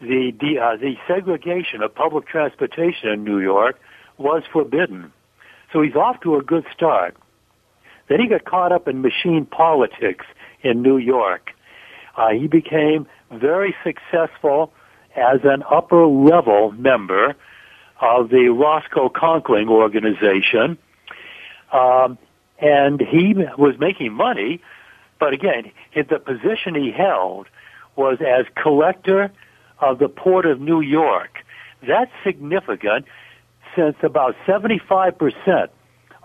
the, 0.00 0.58
uh, 0.60 0.76
the 0.76 0.96
segregation 1.06 1.82
of 1.82 1.94
public 1.94 2.26
transportation 2.26 3.08
in 3.08 3.24
New 3.24 3.38
York 3.38 3.80
was 4.18 4.42
forbidden. 4.52 5.12
So 5.72 5.82
he's 5.82 5.94
off 5.94 6.20
to 6.20 6.36
a 6.36 6.42
good 6.42 6.66
start. 6.72 7.16
Then 8.08 8.20
he 8.20 8.28
got 8.28 8.44
caught 8.44 8.72
up 8.72 8.88
in 8.88 9.02
machine 9.02 9.46
politics 9.46 10.26
in 10.62 10.82
New 10.82 10.96
York. 10.96 11.50
Uh, 12.16 12.30
he 12.30 12.46
became 12.46 13.06
very 13.30 13.74
successful 13.84 14.72
as 15.16 15.40
an 15.44 15.62
upper 15.70 16.06
level 16.06 16.72
member 16.72 17.34
of 18.00 18.28
the 18.28 18.48
Roscoe 18.48 19.08
Conkling 19.08 19.68
organization. 19.68 20.78
Um, 21.72 22.18
and 22.58 23.00
he 23.00 23.34
was 23.58 23.78
making 23.78 24.12
money, 24.12 24.60
but 25.18 25.32
again, 25.32 25.72
the 25.94 26.18
position 26.18 26.74
he 26.74 26.90
held 26.90 27.48
was 27.96 28.18
as 28.20 28.46
collector 28.54 29.32
of 29.80 29.98
the 29.98 30.08
Port 30.08 30.46
of 30.46 30.60
New 30.60 30.80
York. 30.80 31.38
That's 31.86 32.10
significant 32.24 33.06
since 33.74 33.96
about 34.02 34.36
75% 34.46 35.68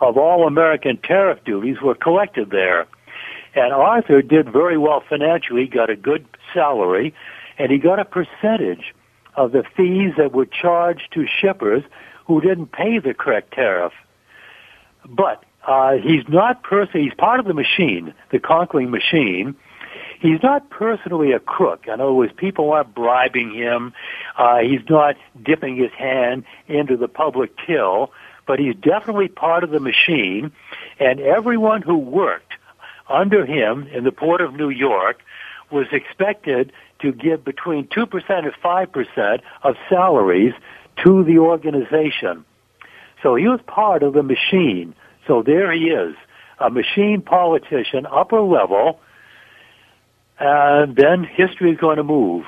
of 0.02 0.18
all 0.18 0.48
American 0.48 0.98
tariff 0.98 1.44
duties 1.46 1.78
were 1.82 1.96
collected 1.96 2.50
there. 2.50 2.88
And 3.54 3.72
Arthur 3.72 4.22
did 4.22 4.52
very 4.52 4.78
well 4.78 5.04
financially, 5.08 5.68
got 5.68 5.90
a 5.90 5.96
good 5.96 6.26
salary, 6.54 7.14
and 7.58 7.72
he 7.72 7.78
got 7.78 8.00
a 8.00 8.06
percentage 8.06 8.94
of 9.36 9.52
the 9.52 9.64
fees 9.78 10.14
that 10.18 10.34
were 10.34 10.46
charged 10.46 11.12
to 11.14 11.26
shippers 11.28 11.84
who 12.26 12.42
didn't 12.42 12.72
pay 12.72 13.00
the 13.00 13.14
correct 13.14 13.54
tariff. 13.54 13.94
But 15.08 15.44
uh, 15.68 15.94
he's 15.94 16.24
not 16.28 16.64
personally, 16.64 17.06
he's 17.06 17.14
part 17.14 17.40
of 17.40 17.46
the 17.46 17.54
machine, 17.54 18.14
the 18.32 18.40
Conkling 18.40 18.90
machine. 18.90 19.56
He's 20.20 20.42
not 20.44 20.70
personally 20.70 21.32
a 21.32 21.40
crook. 21.40 21.86
In 21.88 21.94
other 21.94 22.14
words, 22.14 22.32
people 22.36 22.72
aren't 22.72 22.94
bribing 22.94 23.54
him. 23.54 23.94
Uh, 24.38 24.60
he's 24.60 24.88
not 24.90 25.16
dipping 25.44 25.76
his 25.76 25.92
hand 25.92 26.44
into 26.68 26.96
the 26.96 27.08
public 27.08 27.52
till 27.66 28.12
but 28.46 28.60
he's 28.60 28.76
definitely 28.76 29.28
part 29.28 29.64
of 29.64 29.70
the 29.70 29.80
machine. 29.80 30.52
And 31.00 31.20
everyone 31.20 31.82
who 31.82 31.98
worked 31.98 32.54
under 33.10 33.46
him 33.46 33.88
in 33.88 34.04
the 34.04 34.12
Port 34.12 34.42
of 34.42 34.54
New 34.56 34.70
York 34.70 35.22
was 35.70 35.88
expected 35.92 36.72
to 37.00 37.12
give 37.12 37.44
between 37.44 37.88
2% 37.88 38.30
and 38.30 38.54
5% 38.54 39.42
of 39.64 39.76
salaries 39.90 40.54
to 41.04 41.24
the 41.24 41.40
organization. 41.40 42.46
So 43.24 43.36
he 43.36 43.48
was 43.48 43.60
part 43.66 44.04
of 44.04 44.14
the 44.14 44.24
machine. 44.24 44.96
So 45.28 45.44
there 45.44 45.72
he 45.72 45.90
is, 45.90 46.16
a 46.60 46.70
machine 46.70 47.22
politician, 47.22 48.06
upper 48.06 48.42
level, 48.42 49.00
and 50.40 50.96
then 50.96 51.24
history 51.24 51.72
is 51.72 51.78
going 51.78 51.98
to 51.98 52.04
move. 52.04 52.46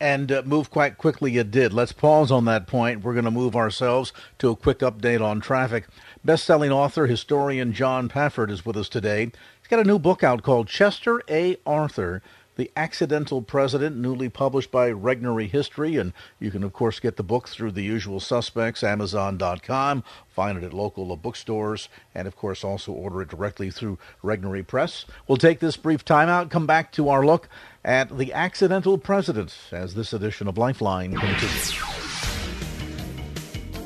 And 0.00 0.30
uh, 0.30 0.42
move 0.44 0.70
quite 0.70 0.98
quickly 0.98 1.36
it 1.38 1.50
did. 1.50 1.72
Let's 1.72 1.92
pause 1.92 2.30
on 2.30 2.44
that 2.46 2.66
point. 2.66 3.02
We're 3.02 3.12
going 3.14 3.24
to 3.24 3.30
move 3.30 3.56
ourselves 3.56 4.12
to 4.38 4.50
a 4.50 4.56
quick 4.56 4.80
update 4.80 5.20
on 5.20 5.40
traffic. 5.40 5.86
Best-selling 6.24 6.72
author, 6.72 7.06
historian 7.06 7.72
John 7.72 8.08
Pafford 8.08 8.50
is 8.50 8.66
with 8.66 8.76
us 8.76 8.88
today. 8.88 9.24
He's 9.24 9.68
got 9.68 9.80
a 9.80 9.84
new 9.84 9.98
book 9.98 10.22
out 10.22 10.42
called 10.42 10.68
Chester 10.68 11.22
A. 11.28 11.56
Arthur, 11.66 12.22
the 12.56 12.70
Accidental 12.76 13.42
President, 13.42 13.96
newly 13.96 14.28
published 14.28 14.70
by 14.70 14.90
Regnery 14.90 15.48
History. 15.48 15.96
And 15.96 16.12
you 16.38 16.50
can, 16.50 16.62
of 16.62 16.72
course, 16.72 17.00
get 17.00 17.16
the 17.16 17.22
book 17.22 17.48
through 17.48 17.72
the 17.72 17.82
usual 17.82 18.20
suspects, 18.20 18.82
Amazon.com, 18.82 20.04
find 20.28 20.58
it 20.58 20.64
at 20.64 20.72
local 20.72 21.14
bookstores, 21.16 21.88
and, 22.14 22.28
of 22.28 22.36
course, 22.36 22.64
also 22.64 22.92
order 22.92 23.22
it 23.22 23.28
directly 23.28 23.70
through 23.70 23.98
Regnery 24.22 24.66
Press. 24.66 25.04
We'll 25.26 25.38
take 25.38 25.60
this 25.60 25.76
brief 25.76 26.04
timeout, 26.04 26.50
come 26.50 26.66
back 26.66 26.92
to 26.92 27.08
our 27.08 27.24
look 27.24 27.48
at 27.84 28.16
the 28.16 28.32
Accidental 28.32 28.98
President 28.98 29.56
as 29.72 29.94
this 29.94 30.12
edition 30.12 30.48
of 30.48 30.58
Lifeline 30.58 31.16
continues. 31.16 31.78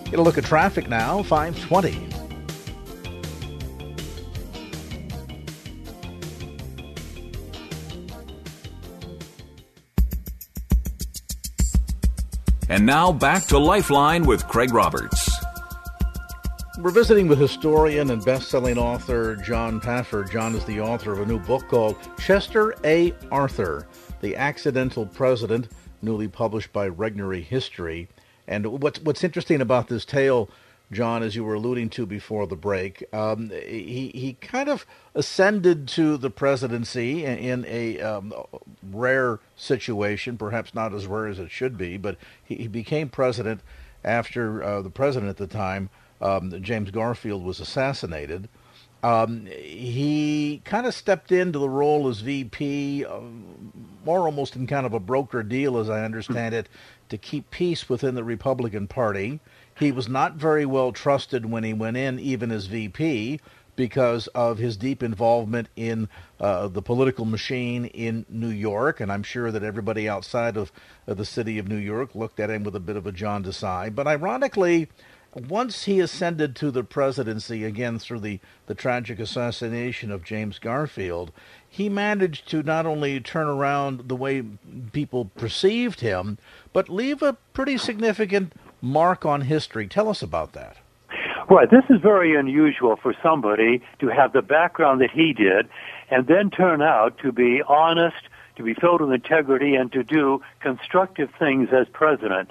Get 0.04 0.18
a 0.18 0.22
look 0.22 0.38
at 0.38 0.44
traffic 0.44 0.88
now, 0.88 1.22
520. 1.22 2.17
And 12.70 12.84
now 12.84 13.12
back 13.12 13.44
to 13.46 13.58
Lifeline 13.58 14.26
with 14.26 14.46
Craig 14.46 14.74
Roberts. 14.74 15.30
We're 16.80 16.90
visiting 16.90 17.26
with 17.26 17.38
historian 17.38 18.10
and 18.10 18.22
best-selling 18.22 18.76
author 18.76 19.36
John 19.36 19.80
Pafford. 19.80 20.30
John 20.30 20.54
is 20.54 20.64
the 20.66 20.80
author 20.80 21.12
of 21.12 21.20
a 21.20 21.26
new 21.26 21.38
book 21.38 21.66
called 21.68 21.96
Chester 22.18 22.74
A. 22.84 23.14
Arthur, 23.32 23.88
The 24.20 24.36
Accidental 24.36 25.06
President, 25.06 25.68
newly 26.02 26.28
published 26.28 26.72
by 26.74 26.90
Regnery 26.90 27.42
History. 27.42 28.06
And 28.46 28.66
what's 28.82 29.00
what's 29.00 29.24
interesting 29.24 29.62
about 29.62 29.88
this 29.88 30.04
tale 30.04 30.50
John, 30.90 31.22
as 31.22 31.36
you 31.36 31.44
were 31.44 31.54
alluding 31.54 31.90
to 31.90 32.06
before 32.06 32.46
the 32.46 32.56
break, 32.56 33.04
um, 33.12 33.50
he 33.50 34.10
he 34.14 34.36
kind 34.40 34.70
of 34.70 34.86
ascended 35.14 35.86
to 35.88 36.16
the 36.16 36.30
presidency 36.30 37.24
in, 37.24 37.38
in 37.38 37.64
a 37.66 38.00
um, 38.00 38.32
rare 38.82 39.38
situation, 39.54 40.38
perhaps 40.38 40.74
not 40.74 40.94
as 40.94 41.06
rare 41.06 41.26
as 41.26 41.38
it 41.38 41.50
should 41.50 41.76
be, 41.76 41.98
but 41.98 42.16
he, 42.42 42.54
he 42.54 42.68
became 42.68 43.10
president 43.10 43.60
after 44.04 44.62
uh, 44.62 44.80
the 44.80 44.90
president 44.90 45.28
at 45.28 45.36
the 45.36 45.46
time, 45.46 45.90
um, 46.22 46.62
James 46.62 46.90
Garfield, 46.90 47.44
was 47.44 47.60
assassinated. 47.60 48.48
Um, 49.02 49.46
he 49.46 50.60
kind 50.64 50.86
of 50.86 50.94
stepped 50.94 51.30
into 51.30 51.58
the 51.58 51.68
role 51.68 52.08
as 52.08 52.20
VP, 52.20 53.04
uh, 53.04 53.20
more 54.04 54.20
almost 54.20 54.56
in 54.56 54.66
kind 54.66 54.86
of 54.86 54.92
a 54.92 55.00
broker 55.00 55.42
deal, 55.42 55.78
as 55.78 55.88
I 55.88 56.04
understand 56.04 56.54
it, 56.54 56.68
to 57.08 57.18
keep 57.18 57.50
peace 57.50 57.88
within 57.88 58.14
the 58.14 58.24
Republican 58.24 58.88
Party. 58.88 59.38
He 59.78 59.92
was 59.92 60.08
not 60.08 60.34
very 60.34 60.66
well 60.66 60.92
trusted 60.92 61.46
when 61.46 61.64
he 61.64 61.72
went 61.72 61.96
in, 61.96 62.18
even 62.18 62.50
as 62.50 62.66
VP, 62.66 63.40
because 63.76 64.26
of 64.28 64.58
his 64.58 64.76
deep 64.76 65.04
involvement 65.04 65.68
in 65.76 66.08
uh, 66.40 66.66
the 66.66 66.82
political 66.82 67.24
machine 67.24 67.84
in 67.84 68.26
New 68.28 68.48
York. 68.48 68.98
And 68.98 69.12
I'm 69.12 69.22
sure 69.22 69.52
that 69.52 69.62
everybody 69.62 70.08
outside 70.08 70.56
of, 70.56 70.72
of 71.06 71.16
the 71.16 71.24
city 71.24 71.58
of 71.58 71.68
New 71.68 71.76
York 71.76 72.16
looked 72.16 72.40
at 72.40 72.50
him 72.50 72.64
with 72.64 72.74
a 72.74 72.80
bit 72.80 72.96
of 72.96 73.06
a 73.06 73.12
John 73.12 73.44
Desai. 73.44 73.94
But 73.94 74.08
ironically, 74.08 74.88
once 75.32 75.84
he 75.84 76.00
ascended 76.00 76.56
to 76.56 76.72
the 76.72 76.82
presidency 76.82 77.64
again 77.64 78.00
through 78.00 78.18
the, 78.18 78.40
the 78.66 78.74
tragic 78.74 79.20
assassination 79.20 80.10
of 80.10 80.24
James 80.24 80.58
Garfield, 80.58 81.30
he 81.68 81.88
managed 81.88 82.48
to 82.48 82.64
not 82.64 82.86
only 82.86 83.20
turn 83.20 83.46
around 83.46 84.08
the 84.08 84.16
way 84.16 84.42
people 84.90 85.26
perceived 85.36 86.00
him, 86.00 86.38
but 86.72 86.88
leave 86.88 87.22
a 87.22 87.36
pretty 87.52 87.78
significant 87.78 88.54
mark 88.80 89.26
on 89.26 89.42
history. 89.42 89.86
Tell 89.86 90.08
us 90.08 90.22
about 90.22 90.52
that. 90.52 90.76
Right. 91.50 91.70
This 91.70 91.84
is 91.88 92.00
very 92.02 92.36
unusual 92.36 92.96
for 92.96 93.14
somebody 93.22 93.82
to 94.00 94.08
have 94.08 94.34
the 94.34 94.42
background 94.42 95.00
that 95.00 95.10
he 95.10 95.32
did 95.32 95.68
and 96.10 96.26
then 96.26 96.50
turn 96.50 96.82
out 96.82 97.18
to 97.18 97.32
be 97.32 97.62
honest, 97.66 98.16
to 98.56 98.62
be 98.62 98.74
filled 98.74 99.00
with 99.00 99.12
integrity, 99.12 99.74
and 99.74 99.90
to 99.92 100.02
do 100.02 100.42
constructive 100.60 101.30
things 101.38 101.68
as 101.72 101.86
president. 101.92 102.50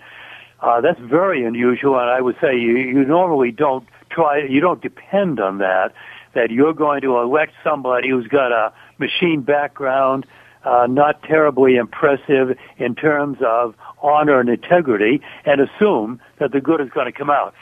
Uh, 0.60 0.82
that's 0.82 1.00
very 1.00 1.46
unusual, 1.46 2.00
and 2.00 2.10
I 2.10 2.22
would 2.22 2.38
say 2.42 2.58
you, 2.58 2.78
you 2.78 3.06
normally 3.06 3.52
don't 3.52 3.88
try, 4.10 4.40
you 4.40 4.60
don't 4.60 4.82
depend 4.82 5.40
on 5.40 5.60
that, 5.60 5.94
that 6.34 6.50
you're 6.50 6.74
going 6.74 7.02
to 7.02 7.18
elect 7.20 7.54
somebody 7.64 8.10
who's 8.10 8.28
got 8.28 8.52
a 8.52 8.74
machine 8.98 9.42
background, 9.42 10.26
uh, 10.64 10.88
not 10.90 11.24
terribly 11.24 11.76
impressive 11.76 12.58
in 12.78 12.96
terms 12.96 13.38
of 13.46 13.76
honor 14.02 14.40
and 14.40 14.50
integrity 14.50 15.22
and 15.46 15.62
assume 15.62 16.20
that 16.40 16.52
the 16.52 16.62
good 16.62 16.82
is 16.82 16.90
going 16.90 17.06
to 17.06 17.12
come 17.12 17.30
out. 17.30 17.54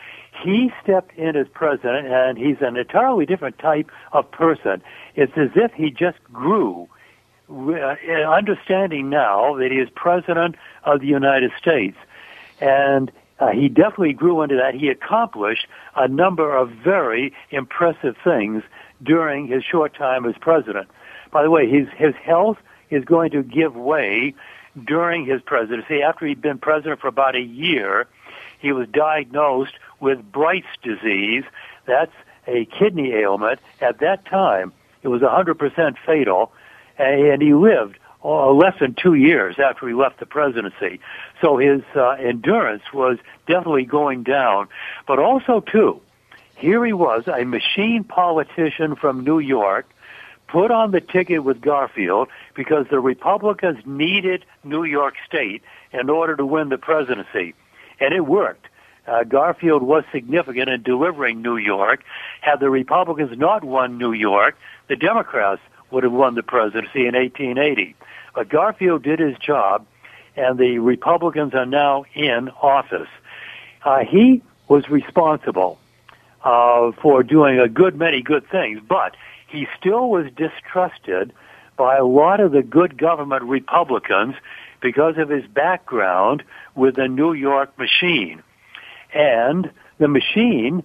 He 0.43 0.71
stepped 0.83 1.17
in 1.17 1.35
as 1.35 1.47
president 1.53 2.07
and 2.07 2.37
he's 2.37 2.57
an 2.61 2.75
entirely 2.75 3.25
different 3.25 3.57
type 3.59 3.89
of 4.11 4.29
person. 4.31 4.81
It's 5.15 5.31
as 5.37 5.49
if 5.55 5.71
he 5.73 5.91
just 5.91 6.17
grew, 6.33 6.89
uh, 7.49 7.95
understanding 8.27 9.09
now 9.09 9.55
that 9.55 9.71
he 9.71 9.77
is 9.77 9.89
president 9.95 10.55
of 10.83 10.99
the 10.99 11.07
United 11.07 11.51
States. 11.57 11.97
And 12.59 13.11
uh, 13.39 13.49
he 13.49 13.69
definitely 13.69 14.13
grew 14.13 14.41
into 14.41 14.55
that. 14.55 14.75
He 14.75 14.89
accomplished 14.89 15.67
a 15.95 16.07
number 16.07 16.55
of 16.55 16.69
very 16.69 17.33
impressive 17.51 18.15
things 18.23 18.63
during 19.03 19.47
his 19.47 19.63
short 19.63 19.95
time 19.95 20.25
as 20.25 20.35
president. 20.39 20.89
By 21.31 21.43
the 21.43 21.49
way, 21.49 21.69
his, 21.69 21.87
his 21.97 22.15
health 22.15 22.57
is 22.89 23.03
going 23.05 23.31
to 23.31 23.43
give 23.43 23.75
way 23.75 24.33
during 24.83 25.25
his 25.25 25.41
presidency. 25.41 26.01
After 26.01 26.25
he'd 26.25 26.41
been 26.41 26.57
president 26.57 26.99
for 26.99 27.07
about 27.07 27.35
a 27.35 27.41
year, 27.41 28.07
he 28.59 28.71
was 28.71 28.87
diagnosed 28.89 29.73
with 29.99 30.31
Bright's 30.31 30.67
disease. 30.83 31.43
That's 31.85 32.11
a 32.47 32.65
kidney 32.65 33.13
ailment. 33.13 33.59
At 33.81 33.99
that 33.99 34.25
time, 34.25 34.73
it 35.03 35.07
was 35.07 35.21
100% 35.21 35.95
fatal, 36.05 36.51
and 36.97 37.41
he 37.41 37.53
lived 37.53 37.97
uh, 38.23 38.51
less 38.51 38.73
than 38.79 38.95
two 38.95 39.13
years 39.13 39.57
after 39.59 39.87
he 39.87 39.93
left 39.93 40.19
the 40.19 40.25
presidency. 40.25 40.99
So 41.41 41.57
his 41.57 41.81
uh, 41.95 42.11
endurance 42.11 42.81
was 42.91 43.19
definitely 43.47 43.85
going 43.85 44.23
down. 44.23 44.67
But 45.07 45.19
also, 45.19 45.59
too, 45.59 46.01
here 46.57 46.83
he 46.83 46.93
was, 46.93 47.27
a 47.27 47.45
machine 47.45 48.03
politician 48.03 48.95
from 48.95 49.23
New 49.23 49.39
York, 49.39 49.87
put 50.47 50.71
on 50.71 50.91
the 50.91 51.01
ticket 51.01 51.43
with 51.43 51.61
Garfield 51.61 52.29
because 52.55 52.87
the 52.89 52.99
Republicans 52.99 53.79
needed 53.85 54.45
New 54.63 54.83
York 54.83 55.15
State 55.25 55.63
in 55.91 56.09
order 56.09 56.35
to 56.35 56.45
win 56.45 56.69
the 56.69 56.77
presidency. 56.77 57.53
And 57.99 58.13
it 58.13 58.25
worked. 58.25 58.67
Uh, 59.07 59.23
Garfield 59.23 59.83
was 59.83 60.03
significant 60.11 60.69
in 60.69 60.81
delivering 60.81 61.41
New 61.41 61.57
York. 61.57 62.03
Had 62.41 62.59
the 62.59 62.69
Republicans 62.69 63.37
not 63.37 63.63
won 63.63 63.97
New 63.97 64.13
York, 64.13 64.57
the 64.87 64.95
Democrats 64.95 65.61
would 65.91 66.03
have 66.03 66.11
won 66.11 66.35
the 66.35 66.43
presidency 66.43 67.05
in 67.05 67.15
1880. 67.15 67.95
But 68.33 68.49
Garfield 68.49 69.03
did 69.03 69.19
his 69.19 69.37
job, 69.37 69.85
and 70.35 70.57
the 70.57 70.79
Republicans 70.79 71.53
are 71.53 71.65
now 71.65 72.05
in 72.13 72.49
office. 72.49 73.07
Uh, 73.83 73.99
he 73.99 74.41
was 74.67 74.89
responsible 74.89 75.77
uh, 76.43 76.91
for 77.01 77.23
doing 77.23 77.59
a 77.59 77.69
good 77.69 77.95
many 77.95 78.21
good 78.21 78.47
things, 78.49 78.81
but 78.87 79.15
he 79.47 79.67
still 79.79 80.09
was 80.09 80.27
distrusted 80.35 81.33
by 81.77 81.97
a 81.97 82.05
lot 82.05 82.39
of 82.39 82.51
the 82.51 82.63
good 82.63 82.97
government 82.97 83.43
Republicans 83.43 84.35
because 84.81 85.17
of 85.17 85.29
his 85.29 85.45
background 85.47 86.43
with 86.75 86.95
the 86.95 87.07
New 87.07 87.33
York 87.33 87.77
machine. 87.77 88.41
And 89.13 89.71
the 89.97 90.07
machine 90.07 90.83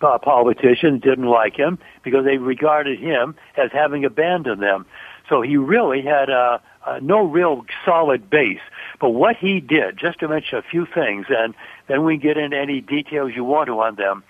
uh, 0.00 0.18
politicians 0.18 1.02
didn't 1.02 1.26
like 1.26 1.56
him 1.56 1.78
because 2.02 2.24
they 2.24 2.36
regarded 2.36 2.98
him 2.98 3.34
as 3.56 3.70
having 3.72 4.04
abandoned 4.04 4.62
them. 4.62 4.86
So 5.28 5.40
he 5.40 5.56
really 5.56 6.02
had 6.02 6.28
a, 6.28 6.60
a 6.86 7.00
no 7.00 7.22
real 7.26 7.64
solid 7.84 8.28
base. 8.28 8.60
But 9.00 9.10
what 9.10 9.36
he 9.36 9.60
did, 9.60 9.96
just 9.96 10.20
to 10.20 10.28
mention 10.28 10.58
a 10.58 10.62
few 10.62 10.86
things, 10.86 11.26
and 11.28 11.54
then 11.86 12.04
we 12.04 12.18
can 12.18 12.28
get 12.28 12.36
into 12.36 12.56
any 12.56 12.80
details 12.80 13.32
you 13.34 13.44
want 13.44 13.68
to 13.68 13.80
on 13.80 13.96
them. 13.96 14.22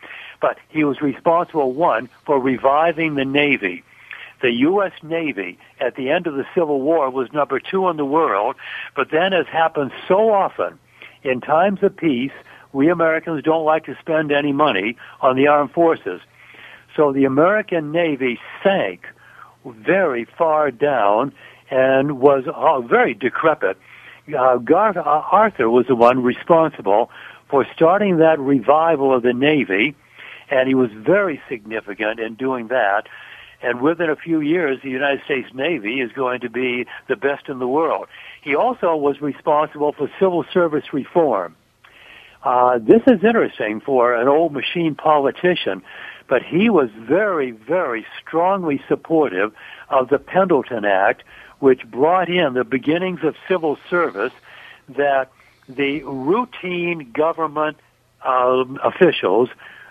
But 0.45 0.59
he 0.69 0.85
was 0.85 1.01
responsible, 1.01 1.73
one, 1.73 2.11
for 2.27 2.39
reviving 2.39 3.15
the 3.15 3.25
Navy. 3.25 3.83
The 4.43 4.51
U.S. 4.69 4.93
Navy 5.03 5.57
at 5.81 5.97
the 5.97 6.11
end 6.11 6.27
of 6.27 6.35
the 6.35 6.45
Civil 6.55 6.83
War 6.83 7.09
was 7.09 7.33
number 7.33 7.59
two 7.59 7.89
in 7.89 7.97
the 7.97 8.05
world, 8.05 8.57
but 8.95 9.11
then 9.11 9.33
as 9.33 9.47
happens 9.47 9.93
so 10.07 10.35
often, 10.35 10.79
in 11.23 11.41
times 11.41 11.83
of 11.83 11.97
peace, 11.97 12.35
we 12.75 12.91
Americans 12.91 13.43
don't 13.43 13.65
like 13.65 13.87
to 13.87 13.97
spend 13.99 14.33
any 14.33 14.53
money 14.53 14.99
on 15.23 15.35
the 15.37 15.47
armed 15.47 15.73
forces. 15.73 16.21
So 16.95 17.11
the 17.11 17.25
American 17.25 17.91
Navy 17.91 18.39
sank 18.63 19.07
very 19.65 20.27
far 20.27 20.71
down 20.71 21.33
and 21.71 22.21
was 22.21 22.45
uh, 22.55 22.81
very 22.83 23.15
decrepit. 23.15 23.79
Uh, 24.39 24.59
Garth 24.59 24.99
uh, 24.99 25.01
Arthur 25.01 25.71
was 25.71 25.87
the 25.87 25.97
one 25.97 26.23
responsible 26.23 27.11
for 27.49 27.67
starting 27.75 28.19
that 28.19 28.39
revival 28.39 29.15
of 29.15 29.23
the 29.23 29.33
Navy, 29.33 29.97
and 30.51 30.69
he 30.69 30.75
was 30.75 30.91
very 30.93 31.41
significant 31.49 32.21
in 32.21 32.35
doing 32.35 32.69
that. 32.69 33.09
And 33.63 33.81
within 33.81 34.11
a 34.11 34.17
few 34.17 34.41
years, 34.41 34.79
the 34.83 34.91
United 34.91 35.25
States 35.25 35.49
Navy 35.55 36.01
is 36.01 36.13
going 36.13 36.41
to 36.41 36.51
be 36.51 36.87
the 37.09 37.17
best 37.17 37.49
in 37.49 37.59
the 37.59 37.69
world. 37.69 38.09
He 38.43 38.55
also 38.55 38.95
was 38.95 39.21
responsible 39.23 39.93
for 39.93 40.11
civil 40.19 40.45
service 40.53 40.93
reform. 40.93 41.57
Uh, 42.43 42.79
this 42.79 43.01
is 43.07 43.25
interesting 43.25 43.81
for 43.81 44.15
an 44.15 44.29
old 44.29 44.53
machine 44.53 44.95
politician, 44.95 45.83
but 46.29 46.43
he 46.43 46.69
was 46.69 46.91
very, 46.95 47.53
very 47.53 48.05
strongly 48.21 48.83
supportive 48.87 49.55
of 49.89 50.11
the 50.11 50.19
Pendleton 50.19 50.85
Act, 50.85 51.23
which 51.61 51.87
brought 51.91 52.29
in 52.29 52.53
the 52.53 52.65
beginnings 52.65 53.21
of 53.23 53.35
civil 53.49 53.79
service 53.89 54.33
that 54.91 55.31
the 55.69 56.03
routine 56.03 57.11
government 57.13 57.79
um, 58.23 58.79
officials 58.83 59.49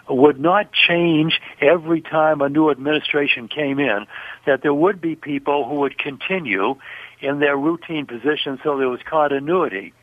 would 0.10 0.40
not 0.40 0.72
change 0.72 1.40
every 1.62 2.02
time 2.02 2.42
a 2.42 2.50
new 2.50 2.70
administration 2.70 3.48
came 3.48 3.80
in, 3.80 4.06
that 4.46 4.62
there 4.62 4.74
would 4.74 5.00
be 5.00 5.16
people 5.16 5.68
who 5.68 5.76
would 5.76 5.98
continue 5.98 6.76
in 7.22 7.40
their 7.40 7.56
routine 7.56 8.06
positions 8.06 8.60
so 8.64 8.78
there 8.78 8.90
was 8.90 9.00
continuity. 9.10 9.94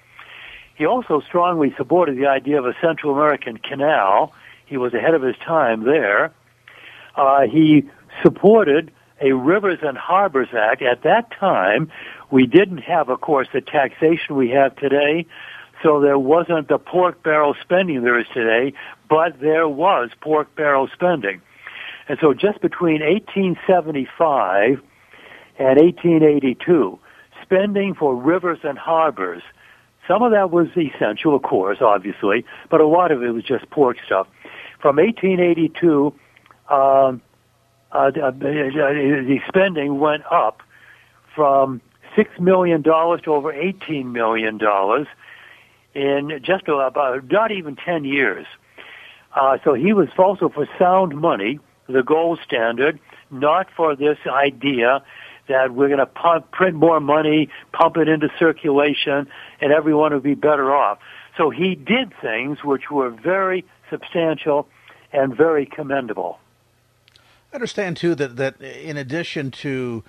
He 0.75 0.87
also 0.87 1.21
strongly 1.21 1.75
supported 1.77 2.17
the 2.17 2.27
idea 2.27 2.59
of 2.59 2.65
a 2.65 2.75
Central 2.81 3.15
American 3.15 3.59
canal. 3.59 4.33
He 4.65 4.79
was 4.79 4.95
ahead 4.95 5.15
of 5.15 5.23
his 5.23 5.37
time 5.45 5.85
there. 5.85 6.33
Uh, 7.15 7.43
he 7.43 7.89
supported 8.23 8.91
a 9.21 9.33
Rivers 9.33 9.81
and 9.83 9.99
Harbors 9.99 10.49
Act. 10.57 10.81
At 10.81 11.03
that 11.03 11.31
time, 11.39 11.93
we 12.31 12.47
didn't 12.47 12.79
have, 12.79 13.11
of 13.11 13.21
course, 13.21 13.49
the 13.53 13.61
taxation 13.61 14.37
we 14.37 14.51
have 14.51 14.75
today, 14.77 15.27
so 15.83 16.01
there 16.01 16.19
wasn't 16.19 16.69
the 16.69 16.79
pork 16.79 17.23
barrel 17.23 17.55
spending 17.61 18.03
there 18.03 18.19
is 18.19 18.27
today, 18.33 18.73
but 19.09 19.41
there 19.41 19.69
was 19.69 20.11
pork 20.21 20.55
barrel 20.57 20.89
spending. 20.93 21.41
And 22.09 22.19
so 22.21 22.35
just 22.35 22.61
between 22.61 23.01
1875 23.03 24.83
and 25.59 25.81
1882, 25.81 26.99
spending 27.43 27.95
for 27.95 28.15
rivers 28.15 28.59
and 28.63 28.79
harbors 28.79 29.43
some 30.11 30.25
of 30.25 30.33
that 30.33 30.51
was 30.51 30.67
essential, 30.77 31.37
of 31.37 31.43
course, 31.43 31.79
obviously, 31.81 32.45
but 32.69 32.81
a 32.81 32.87
lot 32.87 33.13
of 33.13 33.23
it 33.23 33.31
was 33.31 33.45
just 33.45 33.71
pork 33.71 33.97
stuff. 34.05 34.27
From 34.81 34.97
1882, 34.97 36.13
um, 36.69 37.23
uh, 37.93 38.11
the 38.11 39.39
spending 39.47 40.01
went 40.01 40.25
up 40.29 40.63
from 41.33 41.81
six 42.17 42.31
million 42.41 42.83
dollars 42.83 43.21
to 43.23 43.33
over 43.33 43.53
eighteen 43.53 44.13
million 44.13 44.59
dollars 44.59 45.07
in 45.95 46.41
just 46.43 46.69
about 46.69 47.31
not 47.31 47.51
even 47.51 47.77
ten 47.77 48.05
years. 48.05 48.47
Uh, 49.35 49.59
so 49.65 49.75
he 49.75 49.93
was 49.93 50.09
also 50.19 50.49
for 50.49 50.69
sound 50.79 51.15
money, 51.15 51.59
the 51.89 52.03
gold 52.03 52.39
standard, 52.45 52.99
not 53.31 53.69
for 53.77 53.95
this 53.95 54.19
idea 54.27 55.03
that 55.49 55.73
we're 55.73 55.89
going 55.89 55.99
to 55.99 56.07
pump, 56.07 56.51
print 56.53 56.77
more 56.77 57.01
money, 57.01 57.49
pump 57.73 57.97
it 57.97 58.09
into 58.09 58.29
circulation, 58.39 59.29
and 59.61 59.73
everyone 59.73 60.13
would 60.13 60.23
be 60.23 60.35
better 60.35 60.75
off. 60.75 60.99
So 61.37 61.51
he 61.51 61.75
did 61.75 62.13
things 62.21 62.63
which 62.65 62.91
were 62.91 63.11
very 63.11 63.65
substantial 63.89 64.69
and 65.13 65.37
very 65.37 65.67
commendable. 65.67 66.39
I 67.53 67.57
understand 67.57 67.97
too 67.97 68.15
that 68.15 68.37
that 68.37 68.61
in 68.61 68.97
addition 68.97 69.51
to 69.51 70.05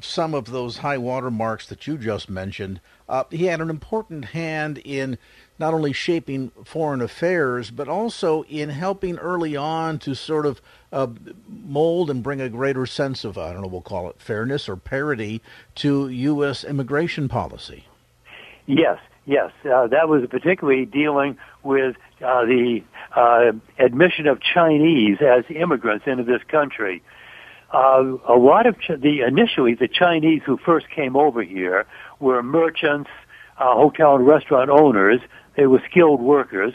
some 0.00 0.34
of 0.34 0.46
those 0.46 0.78
high 0.78 0.98
water 0.98 1.30
marks 1.30 1.66
that 1.68 1.86
you 1.86 1.96
just 1.96 2.28
mentioned, 2.28 2.80
uh, 3.08 3.24
he 3.30 3.46
had 3.46 3.60
an 3.60 3.70
important 3.70 4.26
hand 4.26 4.78
in 4.84 5.18
not 5.58 5.74
only 5.74 5.92
shaping 5.92 6.50
foreign 6.64 7.00
affairs, 7.00 7.70
but 7.70 7.88
also 7.88 8.42
in 8.44 8.70
helping 8.70 9.16
early 9.18 9.56
on 9.56 9.98
to 10.00 10.14
sort 10.14 10.44
of 10.44 10.60
uh, 10.92 11.06
mold 11.48 12.10
and 12.10 12.22
bring 12.22 12.40
a 12.40 12.48
greater 12.48 12.84
sense 12.84 13.24
of, 13.24 13.38
I 13.38 13.52
don't 13.52 13.62
know, 13.62 13.68
we'll 13.68 13.80
call 13.80 14.10
it 14.10 14.20
fairness 14.20 14.68
or 14.68 14.76
parity 14.76 15.40
to 15.76 16.08
U.S. 16.08 16.64
immigration 16.64 17.28
policy. 17.28 17.84
Yes, 18.66 18.98
yes. 19.24 19.52
Uh, 19.64 19.86
that 19.86 20.08
was 20.08 20.26
particularly 20.28 20.84
dealing 20.84 21.38
with 21.62 21.96
uh, 22.20 22.44
the 22.44 22.82
uh, 23.14 23.52
admission 23.78 24.26
of 24.26 24.40
Chinese 24.40 25.18
as 25.20 25.44
immigrants 25.48 26.06
into 26.06 26.24
this 26.24 26.42
country. 26.48 27.02
Uh, 27.72 28.16
a 28.28 28.36
lot 28.36 28.66
of 28.66 28.78
Ch- 28.78 29.00
the 29.00 29.22
initially 29.22 29.74
the 29.74 29.88
Chinese 29.88 30.42
who 30.44 30.58
first 30.58 30.90
came 30.90 31.16
over 31.16 31.42
here 31.42 31.86
were 32.20 32.42
merchants, 32.42 33.10
uh, 33.58 33.74
hotel 33.74 34.16
and 34.16 34.26
restaurant 34.26 34.68
owners. 34.70 35.20
They 35.56 35.66
were 35.66 35.82
skilled 35.90 36.20
workers. 36.20 36.74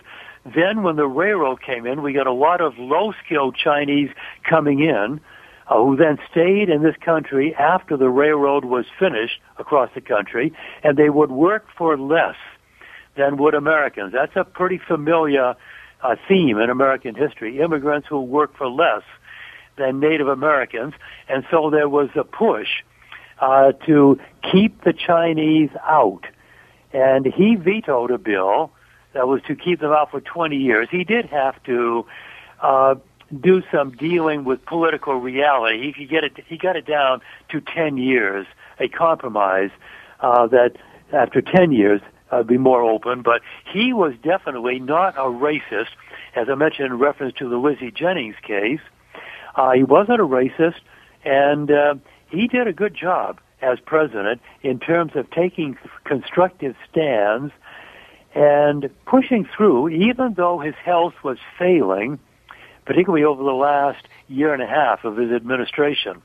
Then 0.56 0.82
when 0.82 0.96
the 0.96 1.08
railroad 1.08 1.62
came 1.62 1.86
in, 1.86 2.02
we 2.02 2.14
got 2.14 2.26
a 2.26 2.34
lot 2.34 2.62
of 2.62 2.78
low-skilled 2.78 3.56
Chinese 3.56 4.10
coming 4.44 4.80
in, 4.80 5.20
uh, 5.68 5.76
who 5.76 5.98
then 5.98 6.18
stayed 6.32 6.70
in 6.70 6.82
this 6.82 6.96
country 7.04 7.54
after 7.56 7.98
the 7.98 8.10
railroad 8.10 8.66
was 8.66 8.86
finished 8.98 9.40
across 9.60 9.90
the 9.94 10.02
country, 10.02 10.54
and 10.84 10.98
they 10.98 11.10
would 11.10 11.32
work 11.32 11.66
for 11.78 11.98
less 11.98 12.36
than 13.18 13.38
would 13.38 13.54
Americans. 13.54 14.14
That's 14.14 14.36
a 14.36 14.46
pretty 14.46 14.78
familiar 14.80 15.56
uh, 16.02 16.16
theme 16.28 16.58
in 16.60 16.70
American 16.70 17.14
history. 17.14 17.60
Immigrants 17.60 18.08
who 18.08 18.22
work 18.22 18.56
for 18.56 18.70
less 18.70 19.04
than 19.78 20.00
Native 20.00 20.28
Americans, 20.28 20.94
and 21.30 21.46
so 21.50 21.70
there 21.70 21.90
was 21.90 22.10
a 22.16 22.24
push 22.24 22.84
uh, 23.40 23.72
to 23.86 24.20
keep 24.52 24.84
the 24.84 24.94
Chinese 24.94 25.70
out. 25.84 26.26
And 26.94 27.26
he 27.26 27.56
vetoed 27.56 28.12
a 28.12 28.18
bill 28.18 28.72
that 29.14 29.28
was 29.28 29.42
to 29.48 29.56
keep 29.56 29.80
them 29.80 29.92
out 29.92 30.12
for 30.12 30.22
20 30.22 30.56
years. 30.56 30.88
He 30.92 31.04
did 31.04 31.26
have 31.28 31.62
to 31.64 32.06
uh, 32.62 32.96
do 33.40 33.62
some 33.72 33.92
dealing 33.92 34.44
with 34.44 34.66
political 34.66 35.16
reality. 35.16 35.84
He 35.84 35.94
could 35.94 36.10
get 36.10 36.24
it. 36.24 36.34
He 36.48 36.58
got 36.58 36.76
it 36.76 36.86
down 36.86 37.22
to 37.50 37.62
10 37.62 37.98
years, 37.98 38.46
a 38.80 38.88
compromise 38.88 39.72
uh, 40.20 40.48
that 40.48 40.78
after 41.14 41.42
10 41.42 41.72
years 41.72 42.02
uh, 42.32 42.44
be 42.44 42.58
more 42.58 42.82
open. 42.82 43.22
But 43.22 43.42
he 43.72 43.94
was 43.94 44.14
definitely 44.24 44.80
not 44.80 45.16
a 45.18 45.30
racist, 45.30 45.90
as 46.36 46.48
I 46.50 46.56
mentioned 46.56 46.88
in 46.88 47.00
reference 47.00 47.36
to 47.38 47.50
the 47.50 47.58
Lizzie 47.58 47.92
Jennings 47.92 48.36
case. 48.42 48.82
Uh, 49.58 49.72
he 49.72 49.84
wasn't 49.84 50.22
a 50.22 50.24
racist, 50.24 50.80
and 51.26 51.72
uh, 51.72 51.96
he 52.30 52.48
did 52.48 52.68
a 52.68 52.74
good 52.74 52.96
job 52.96 53.40
as 53.62 53.80
president 53.80 54.40
in 54.62 54.80
terms 54.80 55.14
of 55.16 55.30
taking 55.32 55.76
constructive 56.06 56.76
stands 56.90 57.52
and 58.36 58.90
pushing 59.08 59.48
through, 59.58 59.90
even 59.90 60.36
though 60.36 60.60
his 60.60 60.76
health 60.76 61.16
was 61.24 61.40
failing, 61.58 62.20
particularly 62.86 63.24
over 63.24 63.44
the 63.44 63.50
last 63.52 64.08
year 64.28 64.54
and 64.54 64.62
a 64.62 64.68
half 64.68 65.04
of 65.04 65.18
his 65.18 65.32
administration. 65.32 66.22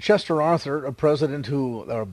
Chester 0.00 0.42
Arthur, 0.42 0.84
a 0.84 0.92
president 0.92 1.46
who 1.46 1.82
uh, 1.88 2.06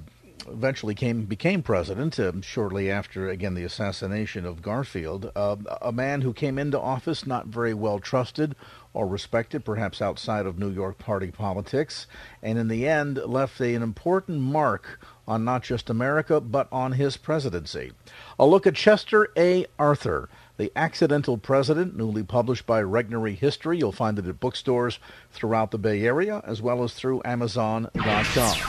eventually 0.52 0.96
came 0.96 1.26
became 1.26 1.62
president 1.62 2.20
uh, 2.20 2.32
shortly 2.42 2.90
after 2.90 3.30
again 3.30 3.54
the 3.54 3.64
assassination 3.64 4.46
of 4.46 4.62
Garfield. 4.62 5.32
Uh, 5.36 5.56
a 5.82 5.92
man 5.92 6.22
who 6.22 6.34
came 6.34 6.58
into 6.58 6.80
office 6.80 7.26
not 7.26 7.48
very 7.48 7.74
well 7.74 8.00
trusted 8.00 8.56
or 8.94 9.08
respected, 9.08 9.64
perhaps 9.64 10.02
outside 10.02 10.46
of 10.46 10.58
New 10.58 10.70
York 10.70 10.98
party 10.98 11.32
politics, 11.32 12.08
and 12.42 12.58
in 12.58 12.68
the 12.68 12.88
end 12.88 13.18
left 13.18 13.60
an 13.60 13.84
important 13.84 14.40
mark 14.40 15.00
on 15.28 15.46
not 15.46 15.64
just 15.64 15.90
America 15.90 16.42
but 16.42 16.68
on 16.72 16.94
his 16.94 17.18
presidency. 17.18 17.92
A 18.40 18.46
look 18.46 18.66
at 18.66 18.76
Chester 18.76 19.30
A. 19.38 19.66
Arthur. 19.78 20.30
The 20.60 20.74
Accidental 20.76 21.38
President, 21.38 21.96
newly 21.96 22.22
published 22.22 22.66
by 22.66 22.82
Regnery 22.82 23.34
History. 23.34 23.78
You'll 23.78 23.94
find 23.94 24.20
it 24.20 24.28
at 24.28 24.42
bookstores 24.42 25.00
throughout 25.32 25.72
the 25.72 25.78
Bay 25.78 26.04
Area 26.04 26.42
as 26.46 26.62
well 26.62 26.84
as 26.84 26.92
through 26.92 27.22
Amazon.com. 27.24 27.94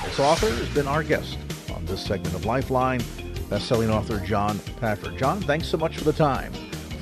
This 0.05 0.20
author 0.20 0.50
has 0.50 0.68
been 0.68 0.87
our 0.87 1.03
guest 1.03 1.37
on 1.74 1.85
this 1.87 2.07
segment 2.07 2.33
of 2.37 2.44
Lifeline, 2.44 3.03
best-selling 3.48 3.90
author 3.90 4.24
John 4.24 4.61
Pafford. 4.81 5.18
John, 5.18 5.40
thanks 5.40 5.66
so 5.66 5.79
much 5.79 5.98
for 5.98 6.05
the 6.05 6.12
time. 6.12 6.53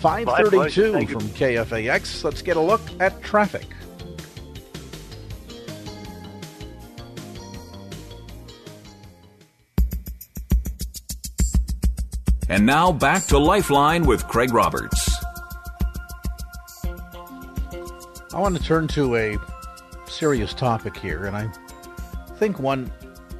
532 0.00 1.06
from 1.06 1.20
KFAX. 1.20 2.24
Let's 2.24 2.40
get 2.40 2.56
a 2.56 2.60
look 2.62 2.80
at 2.98 3.22
traffic. 3.22 3.66
And 12.50 12.64
now 12.64 12.92
back 12.92 13.24
to 13.24 13.38
Lifeline 13.38 14.06
with 14.06 14.26
Craig 14.26 14.54
Roberts. 14.54 15.22
I 18.32 18.40
want 18.40 18.56
to 18.56 18.62
turn 18.62 18.88
to 18.88 19.16
a 19.16 19.36
serious 20.06 20.54
topic 20.54 20.96
here, 20.96 21.26
and 21.26 21.36
I 21.36 21.50
think 22.36 22.58
one 22.58 22.90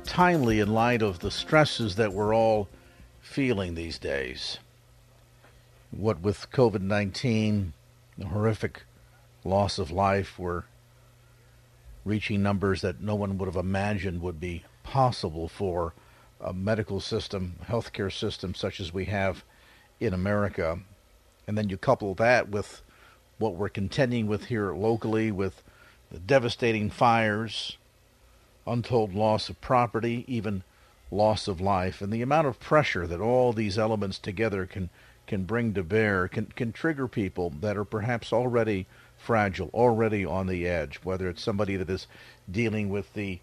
timely 0.05 0.61
in 0.61 0.75
light 0.75 1.01
of 1.01 1.21
the 1.21 1.31
stresses 1.31 1.97
that 1.97 2.13
we're 2.13 2.35
all 2.35 2.69
feeling 3.23 3.75
these 3.75 3.99
days. 3.99 4.59
What 5.91 6.21
with 6.21 6.51
COVID 6.51 6.83
19, 6.83 7.73
the 8.19 8.27
horrific 8.27 8.83
loss 9.43 9.79
of 9.79 9.91
life, 9.91 10.39
we're 10.39 10.65
reaching 12.05 12.43
numbers 12.43 12.83
that 12.83 13.01
no 13.01 13.15
one 13.15 13.39
would 13.39 13.47
have 13.47 13.57
imagined 13.57 14.21
would 14.21 14.39
be 14.39 14.65
possible 14.83 15.49
for 15.49 15.95
a 16.41 16.53
medical 16.53 17.01
system, 17.01 17.57
healthcare 17.69 18.13
system 18.13 18.55
such 18.55 18.81
as 18.81 18.93
we 18.93 19.07
have 19.07 19.45
in 20.01 20.15
America, 20.15 20.79
and 21.47 21.59
then 21.59 21.69
you 21.69 21.77
couple 21.77 22.15
that 22.15 22.49
with 22.49 22.83
what 23.39 23.55
we're 23.55 23.69
contending 23.69 24.27
with 24.27 24.47
here 24.47 24.73
locally 24.73 25.31
with 25.31 25.63
the 26.11 26.19
devastating 26.19 26.91
fires, 26.91 27.77
untold 28.67 29.15
loss 29.15 29.49
of 29.49 29.61
property, 29.61 30.25
even 30.27 30.63
loss 31.11 31.49
of 31.49 31.61
life, 31.61 32.01
and 32.01 32.13
the 32.13 32.23
amount 32.23 32.47
of 32.47 32.61
pressure 32.61 33.07
that 33.07 33.21
all 33.21 33.53
these 33.53 33.79
elements 33.79 34.19
together 34.19 34.67
can 34.67 34.91
can 35.27 35.45
bring 35.45 35.75
to 35.75 35.83
bear 35.83 36.27
can 36.27 36.47
can 36.47 36.73
trigger 36.73 37.07
people 37.07 37.51
that 37.61 37.77
are 37.77 37.85
perhaps 37.85 38.33
already 38.33 38.87
fragile, 39.17 39.71
already 39.75 40.25
on 40.25 40.47
the 40.47 40.67
edge, 40.67 41.01
whether 41.03 41.29
it's 41.29 41.43
somebody 41.43 41.77
that 41.77 41.91
is 41.91 42.07
dealing 42.51 42.89
with 42.89 43.13
the 43.15 43.41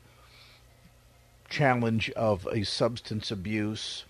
challenge 1.49 2.10
of 2.12 2.47
a 2.51 2.63
substance 2.63 3.31
abuse, 3.31 4.05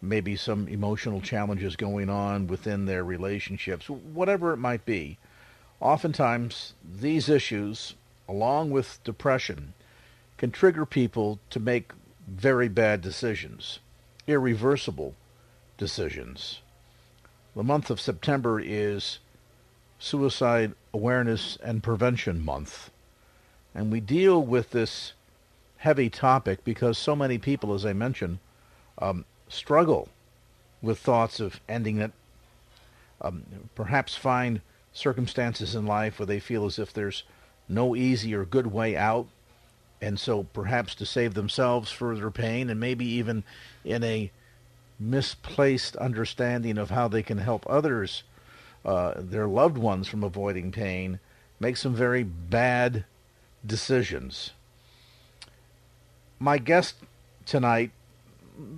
maybe 0.00 0.36
some 0.36 0.68
emotional 0.68 1.20
challenges 1.20 1.76
going 1.76 2.08
on 2.08 2.46
within 2.46 2.86
their 2.86 3.04
relationships, 3.04 3.88
whatever 3.88 4.52
it 4.52 4.58
might 4.58 4.84
be. 4.84 5.18
Oftentimes, 5.80 6.74
these 6.84 7.28
issues, 7.28 7.94
along 8.28 8.70
with 8.70 9.00
depression, 9.04 9.74
can 10.36 10.50
trigger 10.50 10.86
people 10.86 11.38
to 11.50 11.60
make 11.60 11.92
very 12.26 12.68
bad 12.68 13.00
decisions, 13.00 13.78
irreversible 14.26 15.14
decisions. 15.78 16.60
The 17.54 17.62
month 17.62 17.90
of 17.90 18.00
September 18.00 18.60
is 18.60 19.18
Suicide 19.98 20.74
Awareness 20.92 21.56
and 21.62 21.82
Prevention 21.82 22.44
Month. 22.44 22.90
And 23.74 23.90
we 23.90 24.00
deal 24.00 24.42
with 24.42 24.70
this 24.70 25.12
heavy 25.86 26.10
topic 26.10 26.64
because 26.64 26.98
so 26.98 27.14
many 27.14 27.38
people, 27.38 27.72
as 27.72 27.86
I 27.86 27.92
mentioned, 27.92 28.40
um, 28.98 29.24
struggle 29.48 30.08
with 30.82 30.98
thoughts 30.98 31.38
of 31.38 31.60
ending 31.68 31.98
it, 31.98 32.10
um, 33.20 33.44
perhaps 33.76 34.16
find 34.16 34.62
circumstances 34.92 35.76
in 35.76 35.86
life 35.86 36.18
where 36.18 36.26
they 36.26 36.40
feel 36.40 36.66
as 36.66 36.80
if 36.80 36.92
there's 36.92 37.22
no 37.68 37.94
easy 37.94 38.34
or 38.34 38.44
good 38.44 38.66
way 38.66 38.96
out, 38.96 39.28
and 40.02 40.18
so 40.18 40.42
perhaps 40.52 40.92
to 40.96 41.06
save 41.06 41.34
themselves 41.34 41.92
further 41.92 42.32
pain 42.32 42.68
and 42.68 42.80
maybe 42.80 43.06
even 43.06 43.44
in 43.84 44.02
a 44.02 44.32
misplaced 44.98 45.94
understanding 45.98 46.78
of 46.78 46.90
how 46.90 47.06
they 47.06 47.22
can 47.22 47.38
help 47.38 47.64
others, 47.68 48.24
uh, 48.84 49.14
their 49.16 49.46
loved 49.46 49.78
ones, 49.78 50.08
from 50.08 50.24
avoiding 50.24 50.72
pain, 50.72 51.20
make 51.60 51.76
some 51.76 51.94
very 51.94 52.24
bad 52.24 53.04
decisions. 53.64 54.50
My 56.38 56.58
guest 56.58 56.96
tonight 57.44 57.90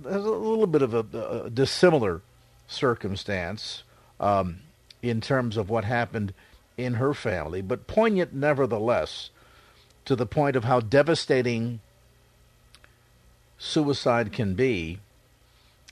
has 0.03 0.23
a 0.23 0.29
little 0.29 0.67
bit 0.67 0.81
of 0.81 0.93
a, 0.93 1.43
a 1.45 1.49
dissimilar 1.49 2.21
circumstance 2.67 3.83
um, 4.19 4.59
in 5.01 5.21
terms 5.21 5.57
of 5.57 5.69
what 5.69 5.83
happened 5.83 6.33
in 6.77 6.95
her 6.95 7.13
family, 7.13 7.61
but 7.61 7.87
poignant 7.87 8.33
nevertheless 8.33 9.29
to 10.05 10.15
the 10.15 10.25
point 10.25 10.55
of 10.55 10.63
how 10.63 10.79
devastating 10.79 11.79
suicide 13.57 14.31
can 14.31 14.53
be 14.53 14.99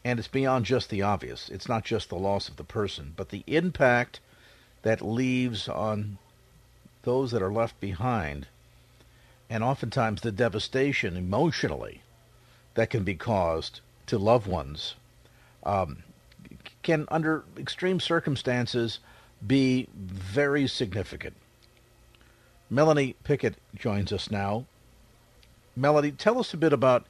and 0.08 0.20
it's 0.20 0.30
beyond 0.30 0.66
just 0.66 0.90
the 0.90 1.02
obvious. 1.02 1.50
It's 1.50 1.68
not 1.68 1.84
just 1.84 2.08
the 2.08 2.16
loss 2.16 2.48
of 2.48 2.56
the 2.56 2.64
person, 2.64 3.12
but 3.18 3.28
the 3.28 3.44
impact 3.46 4.22
that 4.84 5.02
leaves 5.02 5.68
on 5.68 6.18
those 7.04 7.32
that 7.32 7.42
are 7.42 7.52
left 7.52 7.78
behind, 7.82 8.48
and 9.50 9.64
oftentimes 9.64 10.22
the 10.22 10.32
devastation 10.32 11.16
emotionally 11.16 12.02
that 12.76 12.90
can 12.90 13.04
be 13.04 13.16
caused 13.16 13.82
to 14.06 14.18
loved 14.18 14.48
ones 14.48 14.96
um, 15.64 16.04
can, 16.84 17.06
under 17.10 17.44
extreme 17.58 18.00
circumstances, 18.00 19.00
be 19.46 19.88
very 19.96 20.68
significant. 20.68 21.36
Melanie 22.70 23.16
Pickett 23.24 23.56
joins 23.76 24.12
us 24.12 24.32
now. 24.32 24.66
Melanie, 25.76 26.12
tell 26.12 26.40
us 26.40 26.54
a 26.54 26.58
bit 26.58 26.74
about 26.74 27.06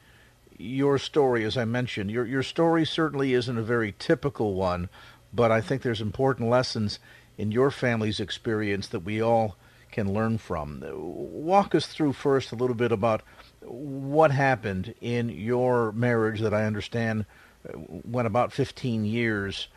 your 0.57 0.97
story, 0.97 1.43
as 1.45 1.55
I 1.55 1.65
mentioned, 1.65 2.09
your 2.09 2.25
your 2.25 2.43
story 2.43 2.83
certainly 2.83 3.33
isn't 3.33 3.57
a 3.57 3.63
very 3.63 3.93
typical 3.99 4.55
one, 4.55 4.89
but 5.31 5.51
I 5.51 5.61
think 5.61 5.81
there's 5.83 6.01
important 6.01 6.49
lessons 6.49 6.99
in 7.37 7.51
your 7.51 7.69
family's 7.69 8.19
experience 8.19 8.87
that 8.87 9.01
we 9.01 9.21
all 9.21 9.55
can 9.91 10.13
learn 10.13 10.37
from. 10.37 10.83
Walk 10.93 11.75
us 11.75 11.87
through 11.87 12.13
first 12.13 12.51
a 12.51 12.55
little 12.55 12.75
bit 12.75 12.91
about 12.91 13.21
what 13.61 14.31
happened 14.31 14.93
in 15.01 15.29
your 15.29 15.91
marriage 15.91 16.41
that 16.41 16.53
I 16.53 16.65
understand 16.65 17.25
went 17.73 18.27
about 18.27 18.53
15 18.53 19.05
years 19.05 19.67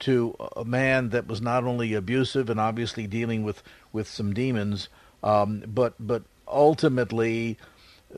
to 0.00 0.34
a 0.56 0.64
man 0.64 1.10
that 1.10 1.26
was 1.26 1.40
not 1.40 1.64
only 1.64 1.94
abusive 1.94 2.48
and 2.48 2.58
obviously 2.58 3.06
dealing 3.06 3.42
with, 3.42 3.62
with 3.92 4.08
some 4.08 4.32
demons, 4.32 4.88
um, 5.22 5.62
but 5.66 5.94
but 5.98 6.22
ultimately 6.48 7.58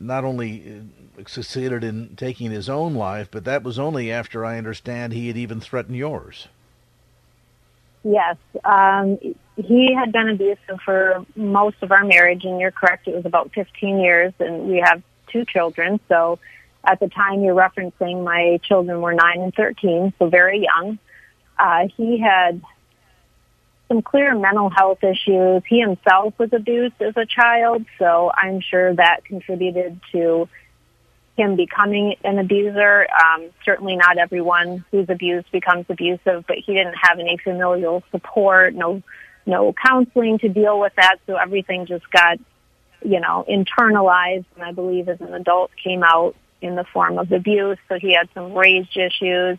not 0.00 0.24
only 0.24 0.82
succeeded 1.26 1.84
in 1.84 2.16
taking 2.16 2.50
his 2.50 2.68
own 2.68 2.94
life, 2.94 3.28
but 3.30 3.44
that 3.44 3.62
was 3.62 3.78
only 3.78 4.10
after 4.10 4.44
I 4.44 4.58
understand 4.58 5.12
he 5.12 5.28
had 5.28 5.36
even 5.36 5.60
threatened 5.60 5.96
yours. 5.96 6.48
Yes. 8.04 8.36
Um, 8.64 9.18
he 9.56 9.94
had 9.94 10.12
been 10.12 10.28
abusive 10.28 10.80
for 10.84 11.24
most 11.36 11.76
of 11.82 11.92
our 11.92 12.04
marriage, 12.04 12.44
and 12.44 12.60
you're 12.60 12.70
correct, 12.70 13.06
it 13.06 13.14
was 13.14 13.26
about 13.26 13.52
15 13.54 14.00
years, 14.00 14.32
and 14.38 14.68
we 14.68 14.82
have 14.84 15.02
two 15.28 15.44
children. 15.44 16.00
So 16.08 16.38
at 16.84 17.00
the 17.00 17.08
time 17.08 17.42
you're 17.42 17.54
referencing, 17.54 18.24
my 18.24 18.58
children 18.62 19.00
were 19.00 19.14
9 19.14 19.40
and 19.40 19.54
13, 19.54 20.12
so 20.18 20.28
very 20.28 20.64
young. 20.64 20.98
Uh, 21.58 21.88
he 21.96 22.18
had 22.18 22.62
some 23.88 24.02
clear 24.02 24.34
mental 24.36 24.70
health 24.70 25.04
issues. 25.04 25.62
He 25.68 25.80
himself 25.80 26.34
was 26.38 26.52
abused 26.52 27.00
as 27.00 27.16
a 27.16 27.26
child, 27.26 27.84
so 27.98 28.32
I'm 28.34 28.60
sure 28.60 28.94
that 28.94 29.24
contributed 29.24 30.00
to 30.12 30.48
him 31.36 31.56
becoming 31.56 32.16
an 32.24 32.38
abuser. 32.38 33.06
Um, 33.10 33.50
certainly 33.64 33.96
not 33.96 34.18
everyone 34.18 34.84
who's 34.90 35.08
abused 35.08 35.50
becomes 35.50 35.86
abusive, 35.88 36.44
but 36.46 36.58
he 36.58 36.74
didn't 36.74 36.96
have 37.00 37.18
any 37.18 37.38
familial 37.38 38.02
support, 38.10 38.74
no, 38.74 39.02
no 39.46 39.72
counseling 39.72 40.38
to 40.40 40.48
deal 40.48 40.78
with 40.78 40.92
that. 40.96 41.16
So 41.26 41.36
everything 41.36 41.86
just 41.86 42.10
got, 42.10 42.38
you 43.02 43.20
know, 43.20 43.44
internalized. 43.48 44.44
And 44.54 44.64
I 44.64 44.72
believe 44.72 45.08
as 45.08 45.20
an 45.20 45.32
adult 45.32 45.70
came 45.82 46.02
out 46.02 46.36
in 46.60 46.76
the 46.76 46.84
form 46.84 47.18
of 47.18 47.32
abuse. 47.32 47.78
So 47.88 47.98
he 47.98 48.14
had 48.14 48.28
some 48.34 48.52
rage 48.52 48.96
issues. 48.96 49.58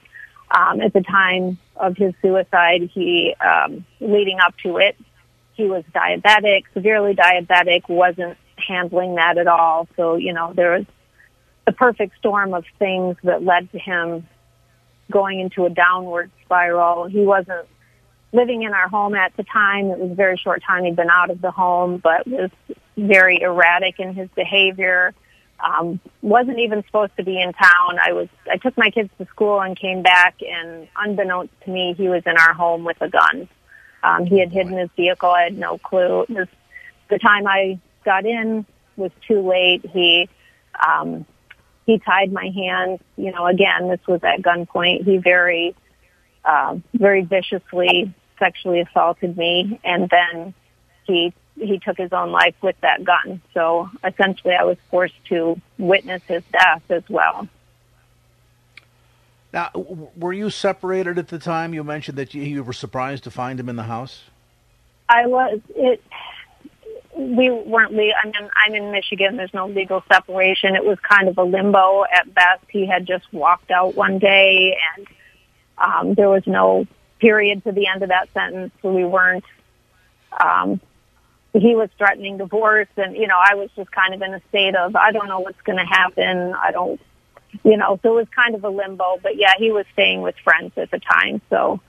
Um, 0.52 0.82
at 0.82 0.94
the 0.94 1.02
time 1.02 1.58
of 1.76 1.98
his 1.98 2.14
suicide, 2.22 2.92
he, 2.94 3.36
um, 3.42 3.86
leading 4.00 4.40
up 4.40 4.56
to 4.58 4.78
it, 4.78 4.96
he 5.54 5.66
was 5.66 5.84
diabetic, 5.96 6.66
severely 6.74 7.16
diabetic, 7.16 7.90
wasn't 7.90 8.38
handling 8.58 9.16
that 9.16 9.40
at 9.40 9.48
all. 9.48 9.88
So, 9.96 10.16
you 10.16 10.34
know, 10.34 10.54
there 10.54 10.78
was 10.78 10.86
the 11.66 11.72
perfect 11.72 12.18
storm 12.18 12.54
of 12.54 12.66
things 12.80 13.16
that 13.24 13.44
led 13.44 13.72
to 13.72 13.80
him 13.80 14.28
going 15.12 15.40
into 15.40 15.66
a 15.66 15.70
downward 15.70 16.32
spiral. 16.44 17.06
He 17.06 17.22
wasn't 17.22 17.68
living 18.32 18.64
in 18.64 18.74
our 18.74 18.90
home 18.90 19.16
at 19.16 19.36
the 19.38 19.44
time. 19.44 19.92
It 19.92 20.00
was 20.00 20.12
a 20.12 20.16
very 20.16 20.38
short 20.38 20.64
time 20.64 20.84
he'd 20.84 20.96
been 20.96 21.10
out 21.10 21.30
of 21.30 21.42
the 21.42 21.52
home, 21.52 21.98
but 21.98 22.28
was 22.28 22.50
very 22.98 23.42
erratic 23.42 24.00
in 24.00 24.14
his 24.14 24.30
behavior. 24.36 25.14
Um, 25.60 26.00
wasn't 26.22 26.60
even 26.60 26.84
supposed 26.84 27.16
to 27.18 27.24
be 27.24 27.40
in 27.40 27.54
town. 27.54 28.00
I 28.00 28.12
was, 28.12 28.28
I 28.52 28.58
took 28.58 28.78
my 28.78 28.90
kids 28.90 29.10
to 29.18 29.26
school 29.28 29.62
and 29.62 29.80
came 29.80 30.02
back 30.02 30.36
and 30.42 30.88
unbeknownst 30.98 31.54
to 31.66 31.72
me, 31.72 31.94
he 31.96 32.10
was 32.10 32.24
in 32.26 32.36
our 32.38 32.54
home 32.54 32.84
with 32.84 32.98
a 33.02 33.08
gun. 33.08 33.48
Um, 34.02 34.26
he 34.26 34.40
had 34.40 34.52
hidden 34.52 34.78
his 34.78 34.90
vehicle. 34.98 35.30
I 35.30 35.44
had 35.44 35.58
no 35.58 35.78
clue. 35.78 36.24
It 36.24 36.30
was, 36.30 36.48
the 37.10 37.20
time 37.20 37.48
I 37.48 37.80
got 38.04 38.26
in 38.26 38.66
was 38.98 39.12
too 39.28 39.48
late. 39.48 39.86
He, 39.94 40.28
um, 40.86 41.26
he 41.86 42.00
tied 42.00 42.32
my 42.32 42.50
hands. 42.56 43.00
You 43.18 43.32
know, 43.32 43.46
again, 43.46 43.90
this 43.90 44.00
was 44.08 44.22
at 44.24 44.42
gunpoint. 44.42 45.04
He 45.04 45.18
very, 45.18 45.76
uh, 46.46 46.78
very 46.94 47.22
viciously 47.22 48.14
sexually 48.40 48.82
assaulted 48.82 49.38
me, 49.38 49.80
and 49.84 50.10
then 50.10 50.54
he 51.06 51.34
he 51.56 51.80
took 51.80 51.98
his 51.98 52.12
own 52.12 52.32
life 52.32 52.56
with 52.62 52.76
that 52.82 53.04
gun. 53.04 53.42
So 53.54 53.90
essentially, 54.04 54.56
I 54.60 54.64
was 54.64 54.78
forced 54.90 55.24
to 55.30 55.60
witness 55.78 56.22
his 56.28 56.44
death 56.52 56.84
as 56.90 57.04
well. 57.10 57.48
Now, 59.54 59.70
were 60.18 60.34
you 60.34 60.50
separated 60.50 61.20
at 61.20 61.28
the 61.28 61.38
time? 61.38 61.76
You 61.76 61.84
mentioned 61.84 62.18
that 62.18 62.34
you 62.34 62.64
were 62.64 62.74
surprised 62.74 63.24
to 63.26 63.32
find 63.32 63.60
him 63.60 63.70
in 63.70 63.76
the 63.76 63.84
house. 63.84 64.24
I 65.08 65.28
was. 65.28 65.60
It 65.76 66.02
we 67.16 67.50
weren't 67.50 67.92
legal. 67.92 68.14
I 68.22 68.26
mean, 68.26 68.50
I'm 68.66 68.76
in 68.76 68.92
Michigan. 68.92 69.38
There's 69.38 69.54
no 69.54 69.68
legal 69.68 70.04
separation. 70.12 70.76
It 70.76 70.84
was 70.84 70.98
kind 71.00 71.28
of 71.28 71.38
a 71.38 71.44
limbo 71.44 72.04
at 72.04 72.34
best. 72.34 72.64
He 72.70 72.86
had 72.88 73.06
just 73.06 73.32
walked 73.32 73.72
out 73.72 73.96
one 73.96 74.20
day, 74.20 74.78
and 74.98 75.08
um, 75.78 76.14
there 76.16 76.30
was 76.30 76.44
no 76.48 76.88
period 77.20 77.64
to 77.66 77.72
the 77.72 77.88
end 77.88 78.04
of 78.04 78.10
that 78.10 78.30
sentence. 78.34 78.74
So 78.82 78.92
we 78.92 79.06
weren't. 79.06 79.46
Um, 80.40 80.82
he 81.54 81.76
was 81.76 81.90
threatening 81.98 82.38
divorce, 82.38 82.88
and 82.98 83.16
you 83.16 83.28
know, 83.28 83.38
I 83.38 83.56
was 83.56 83.70
just 83.76 83.92
kind 83.92 84.14
of 84.14 84.22
in 84.22 84.34
a 84.34 84.42
state 84.50 84.76
of 84.76 84.96
I 84.96 85.12
don't 85.12 85.28
know 85.28 85.40
what's 85.40 85.62
going 85.62 85.78
to 85.78 85.86
happen. 85.86 86.54
I 86.54 86.72
don't, 86.72 87.00
you 87.64 87.78
know. 87.78 88.00
So 88.02 88.14
it 88.14 88.16
was 88.16 88.28
kind 88.36 88.56
of 88.56 88.64
a 88.64 88.70
limbo. 88.70 89.20
But 89.22 89.38
yeah, 89.38 89.54
he 89.58 89.72
was 89.72 89.86
staying 89.94 90.22
with 90.22 90.36
friends 90.44 90.74
at 90.78 90.90
the 90.90 91.00
time. 91.00 91.42
So 91.50 91.80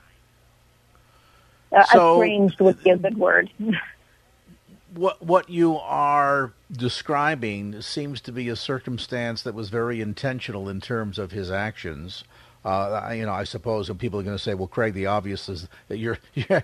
Uh, 1.71 1.83
so, 1.85 2.21
estranged 2.21 2.61
would 2.61 2.81
be 2.83 2.91
a 2.91 2.97
good 2.97 3.17
word. 3.17 3.49
what 4.95 5.21
what 5.21 5.49
you 5.49 5.77
are 5.77 6.53
describing 6.71 7.81
seems 7.81 8.21
to 8.21 8.31
be 8.31 8.49
a 8.49 8.55
circumstance 8.55 9.43
that 9.43 9.53
was 9.53 9.69
very 9.69 10.01
intentional 10.01 10.69
in 10.69 10.81
terms 10.81 11.19
of 11.19 11.31
his 11.31 11.51
actions. 11.51 12.23
Uh, 12.63 13.11
you 13.13 13.25
know, 13.25 13.31
I 13.31 13.43
suppose 13.43 13.89
when 13.89 13.99
people 13.99 14.19
are 14.19 14.23
going 14.23 14.37
to 14.37 14.41
say, 14.41 14.55
"Well, 14.55 14.67
Craig, 14.67 14.93
the 14.93 15.05
obvious 15.05 15.47
is 15.49 15.67
that 15.87 15.97
you're, 15.97 16.17
you're 16.33 16.63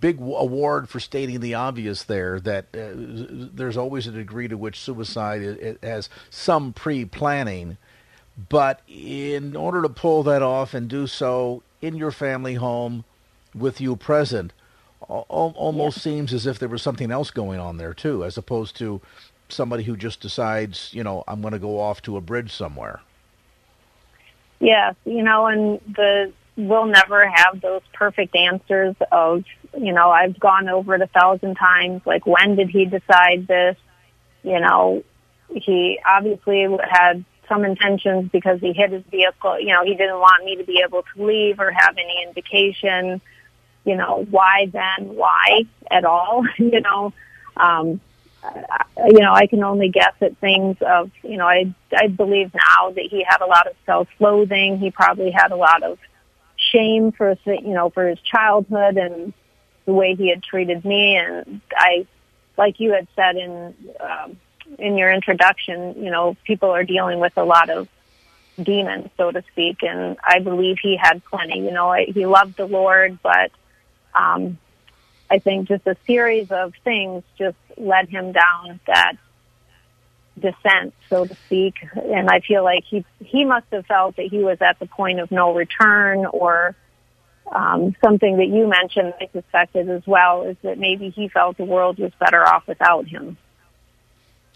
big 0.00 0.20
award 0.20 0.88
for 0.88 1.00
stating 1.00 1.40
the 1.40 1.54
obvious." 1.54 2.04
There, 2.04 2.38
that 2.40 2.66
uh, 2.74 2.92
there's 2.94 3.76
always 3.76 4.06
a 4.06 4.12
degree 4.12 4.46
to 4.48 4.56
which 4.56 4.78
suicide 4.78 5.78
has 5.82 6.08
some 6.30 6.72
pre-planning, 6.72 7.76
but 8.48 8.82
in 8.86 9.56
order 9.56 9.82
to 9.82 9.88
pull 9.88 10.22
that 10.24 10.42
off 10.42 10.74
and 10.74 10.88
do 10.88 11.08
so 11.08 11.62
in 11.82 11.96
your 11.96 12.12
family 12.12 12.54
home 12.54 13.04
with 13.52 13.80
you 13.80 13.96
present, 13.96 14.52
almost 15.00 15.98
yeah. 15.98 16.02
seems 16.02 16.32
as 16.32 16.46
if 16.46 16.58
there 16.58 16.68
was 16.68 16.82
something 16.82 17.10
else 17.10 17.30
going 17.30 17.60
on 17.60 17.76
there 17.76 17.94
too, 17.94 18.24
as 18.24 18.36
opposed 18.36 18.76
to 18.76 19.00
somebody 19.48 19.84
who 19.84 19.96
just 19.96 20.20
decides, 20.20 20.92
you 20.92 21.04
know, 21.04 21.22
I'm 21.28 21.40
going 21.40 21.52
to 21.52 21.58
go 21.58 21.78
off 21.78 22.02
to 22.02 22.16
a 22.16 22.20
bridge 22.20 22.52
somewhere. 22.52 23.00
Yes, 24.58 24.94
you 25.04 25.22
know, 25.22 25.46
and 25.46 25.80
the 25.94 26.32
we'll 26.56 26.86
never 26.86 27.28
have 27.28 27.60
those 27.60 27.82
perfect 27.92 28.34
answers 28.34 28.96
of, 29.12 29.44
you 29.76 29.92
know, 29.92 30.10
I've 30.10 30.40
gone 30.40 30.68
over 30.68 30.94
it 30.94 31.02
a 31.02 31.06
thousand 31.06 31.56
times. 31.56 32.02
Like, 32.06 32.26
when 32.26 32.56
did 32.56 32.70
he 32.70 32.86
decide 32.86 33.46
this? 33.46 33.76
You 34.42 34.60
know, 34.60 35.04
he 35.50 36.00
obviously 36.06 36.66
had 36.88 37.24
some 37.48 37.64
intentions 37.64 38.30
because 38.32 38.60
he 38.60 38.72
hit 38.72 38.90
his 38.90 39.02
vehicle. 39.10 39.60
You 39.60 39.74
know, 39.74 39.84
he 39.84 39.94
didn't 39.94 40.18
want 40.18 40.44
me 40.44 40.56
to 40.56 40.64
be 40.64 40.82
able 40.84 41.02
to 41.02 41.24
leave 41.24 41.60
or 41.60 41.70
have 41.70 41.96
any 41.98 42.24
indication. 42.26 43.20
You 43.86 43.96
know, 43.96 44.26
why 44.30 44.68
then? 44.70 45.14
Why 45.14 45.62
at 45.90 46.04
all? 46.04 46.44
you 46.58 46.80
know, 46.80 47.14
um, 47.56 48.00
you 49.08 49.20
know, 49.20 49.32
I 49.32 49.46
can 49.46 49.62
only 49.62 49.88
guess 49.88 50.14
at 50.20 50.36
things 50.38 50.76
of, 50.80 51.10
you 51.22 51.36
know, 51.36 51.46
I, 51.46 51.74
I 51.96 52.08
believe 52.08 52.52
now 52.54 52.90
that 52.90 53.04
he 53.10 53.24
had 53.26 53.40
a 53.40 53.46
lot 53.46 53.66
of 53.66 53.74
self-loathing. 53.84 54.78
He 54.78 54.90
probably 54.90 55.30
had 55.30 55.52
a 55.52 55.56
lot 55.56 55.82
of 55.82 55.98
shame 56.56 57.12
for, 57.12 57.36
you 57.46 57.74
know, 57.74 57.90
for 57.90 58.08
his 58.08 58.18
childhood 58.20 58.96
and 58.96 59.32
the 59.84 59.92
way 59.92 60.14
he 60.14 60.28
had 60.30 60.42
treated 60.42 60.84
me. 60.84 61.16
And 61.16 61.60
I, 61.74 62.06
like 62.56 62.80
you 62.80 62.92
had 62.92 63.06
said 63.14 63.36
in, 63.36 63.74
um, 64.00 64.36
in 64.78 64.98
your 64.98 65.12
introduction, 65.12 66.02
you 66.02 66.10
know, 66.10 66.36
people 66.44 66.70
are 66.70 66.84
dealing 66.84 67.20
with 67.20 67.36
a 67.36 67.44
lot 67.44 67.70
of 67.70 67.88
demons, 68.60 69.10
so 69.16 69.30
to 69.30 69.42
speak. 69.52 69.82
And 69.82 70.16
I 70.24 70.40
believe 70.40 70.78
he 70.82 70.96
had 70.96 71.24
plenty, 71.24 71.60
you 71.60 71.70
know, 71.70 71.92
he 71.92 72.26
loved 72.26 72.56
the 72.56 72.66
Lord, 72.66 73.18
but, 73.22 73.50
um, 74.16 74.58
I 75.30 75.38
think 75.38 75.68
just 75.68 75.86
a 75.86 75.96
series 76.06 76.50
of 76.50 76.72
things 76.84 77.22
just 77.38 77.56
led 77.76 78.08
him 78.08 78.32
down 78.32 78.80
that 78.86 79.14
descent, 80.38 80.94
so 81.08 81.24
to 81.24 81.34
speak. 81.46 81.74
And 81.94 82.28
I 82.30 82.40
feel 82.40 82.62
like 82.62 82.84
he 82.88 83.04
he 83.20 83.44
must 83.44 83.66
have 83.72 83.86
felt 83.86 84.16
that 84.16 84.26
he 84.26 84.38
was 84.38 84.58
at 84.60 84.78
the 84.78 84.86
point 84.86 85.20
of 85.20 85.30
no 85.30 85.54
return, 85.54 86.26
or 86.26 86.76
um, 87.50 87.94
something 88.04 88.36
that 88.36 88.46
you 88.46 88.66
mentioned. 88.66 89.14
I 89.20 89.28
suspected 89.32 89.88
as 89.90 90.06
well 90.06 90.44
is 90.44 90.56
that 90.62 90.78
maybe 90.78 91.10
he 91.10 91.28
felt 91.28 91.56
the 91.56 91.64
world 91.64 91.98
was 91.98 92.12
better 92.18 92.46
off 92.46 92.66
without 92.66 93.06
him. 93.06 93.36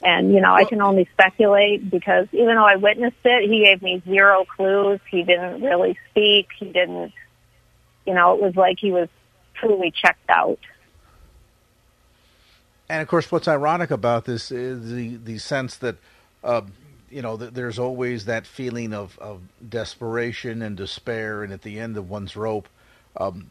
And 0.02 0.32
you 0.32 0.40
know, 0.40 0.54
I 0.54 0.64
can 0.64 0.80
only 0.80 1.08
speculate 1.12 1.90
because 1.90 2.26
even 2.32 2.54
though 2.54 2.64
I 2.64 2.76
witnessed 2.76 3.16
it, 3.24 3.50
he 3.50 3.64
gave 3.64 3.82
me 3.82 4.02
zero 4.06 4.44
clues. 4.44 5.00
He 5.10 5.24
didn't 5.24 5.62
really 5.62 5.98
speak. 6.10 6.48
He 6.58 6.66
didn't. 6.66 7.12
You 8.06 8.14
know, 8.14 8.34
it 8.34 8.42
was 8.42 8.56
like 8.56 8.78
he 8.80 8.92
was 8.92 9.08
truly 9.60 9.92
checked 9.92 10.28
out. 10.30 10.58
And 12.88 13.02
of 13.02 13.08
course, 13.08 13.30
what's 13.30 13.46
ironic 13.46 13.90
about 13.90 14.24
this 14.24 14.50
is 14.50 14.90
the 14.90 15.16
the 15.16 15.38
sense 15.38 15.76
that. 15.76 15.96
Uh, 16.42 16.62
you 17.10 17.22
know, 17.22 17.36
there's 17.36 17.78
always 17.78 18.26
that 18.26 18.46
feeling 18.46 18.94
of, 18.94 19.18
of 19.18 19.40
desperation 19.68 20.62
and 20.62 20.76
despair, 20.76 21.42
and 21.42 21.52
at 21.52 21.62
the 21.62 21.80
end 21.80 21.96
of 21.96 22.08
one's 22.08 22.36
rope, 22.36 22.68
um, 23.16 23.50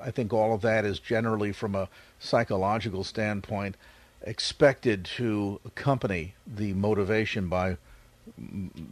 I 0.00 0.10
think 0.10 0.32
all 0.32 0.54
of 0.54 0.60
that 0.60 0.84
is 0.84 0.98
generally, 0.98 1.52
from 1.52 1.74
a 1.74 1.88
psychological 2.18 3.02
standpoint, 3.02 3.76
expected 4.22 5.04
to 5.16 5.60
accompany 5.64 6.34
the 6.46 6.74
motivation 6.74 7.48
by 7.48 7.78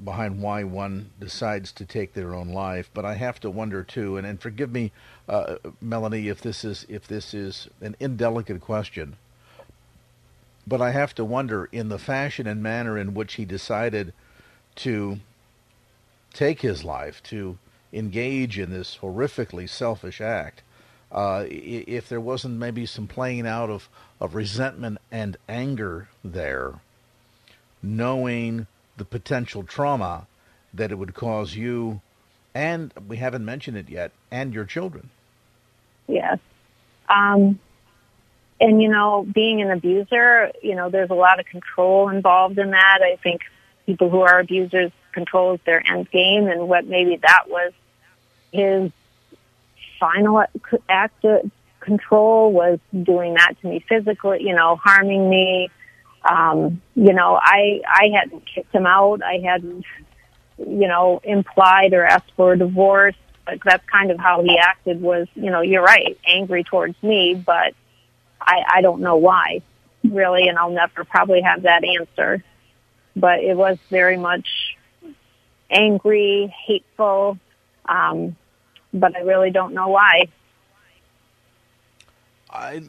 behind 0.05 0.43
why 0.43 0.65
one 0.65 1.11
decides 1.21 1.73
to 1.73 1.85
take 1.85 2.15
their 2.15 2.35
own 2.35 2.49
life. 2.49 2.91
But 2.93 3.05
I 3.05 3.15
have 3.15 3.41
to 3.41 3.51
wonder 3.51 3.83
too, 3.83 4.17
and, 4.17 4.27
and 4.27 4.41
forgive 4.41 4.73
me, 4.73 4.93
uh, 5.29 5.57
Melanie, 5.81 6.29
if 6.29 6.41
this 6.41 6.65
is 6.65 6.87
if 6.89 7.07
this 7.07 7.33
is 7.35 7.69
an 7.81 7.97
indelicate 8.01 8.61
question. 8.61 9.17
But 10.67 10.81
I 10.81 10.91
have 10.91 11.15
to 11.15 11.25
wonder, 11.25 11.69
in 11.73 11.89
the 11.89 11.99
fashion 11.99 12.47
and 12.47 12.63
manner 12.63 12.99
in 12.99 13.15
which 13.15 13.35
he 13.35 13.45
decided 13.45 14.13
to 14.77 15.19
take 16.33 16.61
his 16.61 16.85
life, 16.85 17.23
to 17.25 17.59
engage 17.93 18.59
in 18.59 18.71
this 18.71 18.99
horrifically 19.03 19.69
selfish 19.69 20.21
act, 20.21 20.63
uh, 21.11 21.45
if 21.49 22.09
there 22.09 22.21
wasn't 22.21 22.59
maybe 22.59 22.87
some 22.87 23.09
playing 23.09 23.47
out 23.47 23.69
of, 23.69 23.89
of 24.21 24.35
resentment 24.35 24.99
and 25.11 25.37
anger 25.49 26.09
there, 26.23 26.75
knowing 27.83 28.67
the 29.01 29.05
potential 29.07 29.63
trauma 29.63 30.27
that 30.75 30.93
it 30.93 30.95
would 30.97 31.15
cause 31.15 31.57
you, 31.57 32.03
and 32.55 32.93
we 33.09 33.17
haven't 33.17 33.43
mentioned 33.43 33.79
it 33.79 33.89
yet, 33.89 34.13
and 34.31 34.53
your 34.53 34.67
children. 34.67 35.09
Yes. 36.07 36.39
Um, 37.09 37.59
and, 38.61 38.83
you 38.83 38.91
know, 38.91 39.27
being 39.35 39.63
an 39.63 39.71
abuser, 39.71 40.53
you 40.63 40.75
know, 40.75 40.91
there's 40.91 41.09
a 41.09 41.15
lot 41.15 41.41
of 41.41 41.47
control 41.47 42.11
involved 42.11 42.59
in 42.59 42.73
that. 42.73 42.99
I 43.03 43.17
think 43.17 43.41
people 43.87 44.11
who 44.11 44.21
are 44.21 44.39
abusers 44.39 44.93
controls 45.13 45.61
their 45.65 45.83
end 45.91 46.11
game, 46.11 46.47
and 46.47 46.69
what 46.69 46.85
maybe 46.87 47.17
that 47.23 47.45
was 47.49 47.73
his 48.53 48.93
final 49.99 50.45
act 50.91 51.25
of 51.25 51.51
control 51.81 52.53
was 52.53 52.79
doing 53.03 53.33
that 53.33 53.55
to 53.63 53.67
me 53.67 53.83
physically, 53.89 54.43
you 54.43 54.55
know, 54.55 54.77
harming 54.77 55.31
me, 55.31 55.71
um, 56.29 56.83
you 56.95 57.13
know, 57.13 57.39
I 57.41 57.81
I 57.87 58.11
hadn't 58.15 58.45
kicked 58.47 58.75
him 58.75 58.87
out. 58.87 59.23
I 59.23 59.39
hadn't, 59.39 59.85
you 60.59 60.89
know, 60.89 61.21
implied 61.25 61.93
or 61.95 62.05
asked 62.05 62.33
for 62.37 62.53
a 62.53 62.59
divorce. 62.59 63.17
But 63.47 63.59
that's 63.65 63.85
kind 63.87 64.11
of 64.11 64.19
how 64.19 64.43
he 64.43 64.59
acted. 64.59 65.01
Was 65.01 65.29
you 65.35 65.51
know, 65.51 65.63
you're 65.63 65.83
right, 65.83 66.19
angry 66.27 66.63
towards 66.65 67.03
me, 67.03 67.35
but 67.35 67.75
I 68.41 68.63
I 68.69 68.83
don't 68.83 69.01
know 69.01 69.17
why, 69.17 69.63
really, 70.05 70.49
and 70.49 70.59
I'll 70.59 70.71
never 70.71 71.05
probably 71.05 71.41
have 71.43 71.63
that 71.63 71.85
answer. 71.85 72.45
But 73.17 73.41
it 73.41 73.57
was 73.57 73.79
very 73.89 74.17
much 74.17 74.47
angry, 75.71 76.55
hateful, 76.67 77.39
um, 77.89 78.37
but 78.93 79.17
I 79.17 79.21
really 79.21 79.51
don't 79.51 79.75
know 79.75 79.89
why. 79.89 80.29
I 82.53 82.83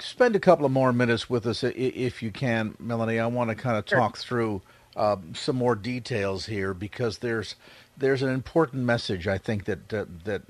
spend 0.00 0.34
a 0.34 0.40
couple 0.40 0.66
of 0.66 0.72
more 0.72 0.92
minutes 0.92 1.30
with 1.30 1.46
us 1.46 1.62
if 1.62 2.22
you 2.22 2.30
can, 2.30 2.74
Melanie. 2.80 3.20
I 3.20 3.26
want 3.26 3.50
to 3.50 3.54
kind 3.54 3.76
of 3.76 3.86
talk 3.86 4.16
sure. 4.16 4.22
through 4.24 4.62
uh, 4.96 5.16
some 5.34 5.56
more 5.56 5.74
details 5.74 6.46
here 6.46 6.74
because 6.74 7.18
there's 7.18 7.54
there's 7.96 8.22
an 8.22 8.30
important 8.30 8.82
message 8.84 9.28
I 9.28 9.38
think 9.38 9.66
that, 9.66 9.88
that 9.90 10.24
that 10.24 10.42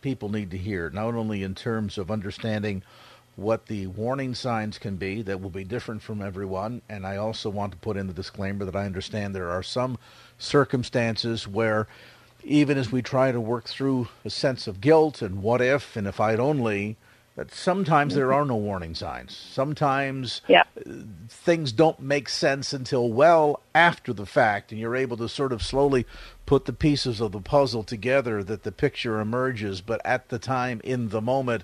people 0.00 0.30
need 0.30 0.50
to 0.52 0.58
hear, 0.58 0.90
not 0.90 1.14
only 1.14 1.42
in 1.42 1.54
terms 1.54 1.98
of 1.98 2.10
understanding 2.10 2.82
what 3.36 3.66
the 3.66 3.86
warning 3.88 4.34
signs 4.34 4.78
can 4.78 4.96
be 4.96 5.22
that 5.22 5.40
will 5.40 5.50
be 5.50 5.62
different 5.62 6.02
from 6.02 6.20
everyone, 6.22 6.82
and 6.88 7.06
I 7.06 7.16
also 7.18 7.50
want 7.50 7.72
to 7.72 7.78
put 7.78 7.96
in 7.96 8.06
the 8.06 8.12
disclaimer 8.12 8.64
that 8.64 8.74
I 8.74 8.84
understand 8.84 9.34
there 9.34 9.50
are 9.50 9.62
some 9.62 9.98
circumstances 10.38 11.46
where 11.46 11.86
even 12.42 12.78
as 12.78 12.90
we 12.90 13.02
try 13.02 13.30
to 13.30 13.40
work 13.40 13.64
through 13.68 14.08
a 14.24 14.30
sense 14.30 14.66
of 14.66 14.80
guilt 14.80 15.22
and 15.22 15.42
what 15.42 15.60
if 15.60 15.94
and 15.96 16.06
if 16.06 16.20
I'd 16.20 16.40
only 16.40 16.96
that 17.38 17.54
sometimes 17.54 18.16
there 18.16 18.32
are 18.32 18.44
no 18.44 18.56
warning 18.56 18.96
signs. 18.96 19.36
Sometimes 19.36 20.42
yeah. 20.48 20.64
things 21.28 21.70
don't 21.70 22.00
make 22.00 22.28
sense 22.28 22.72
until 22.72 23.12
well 23.12 23.60
after 23.76 24.12
the 24.12 24.26
fact, 24.26 24.72
and 24.72 24.80
you're 24.80 24.96
able 24.96 25.16
to 25.16 25.28
sort 25.28 25.52
of 25.52 25.62
slowly 25.62 26.04
put 26.46 26.64
the 26.64 26.72
pieces 26.72 27.20
of 27.20 27.30
the 27.30 27.40
puzzle 27.40 27.84
together 27.84 28.42
that 28.42 28.64
the 28.64 28.72
picture 28.72 29.20
emerges. 29.20 29.80
But 29.80 30.04
at 30.04 30.30
the 30.30 30.40
time, 30.40 30.80
in 30.82 31.10
the 31.10 31.20
moment, 31.20 31.62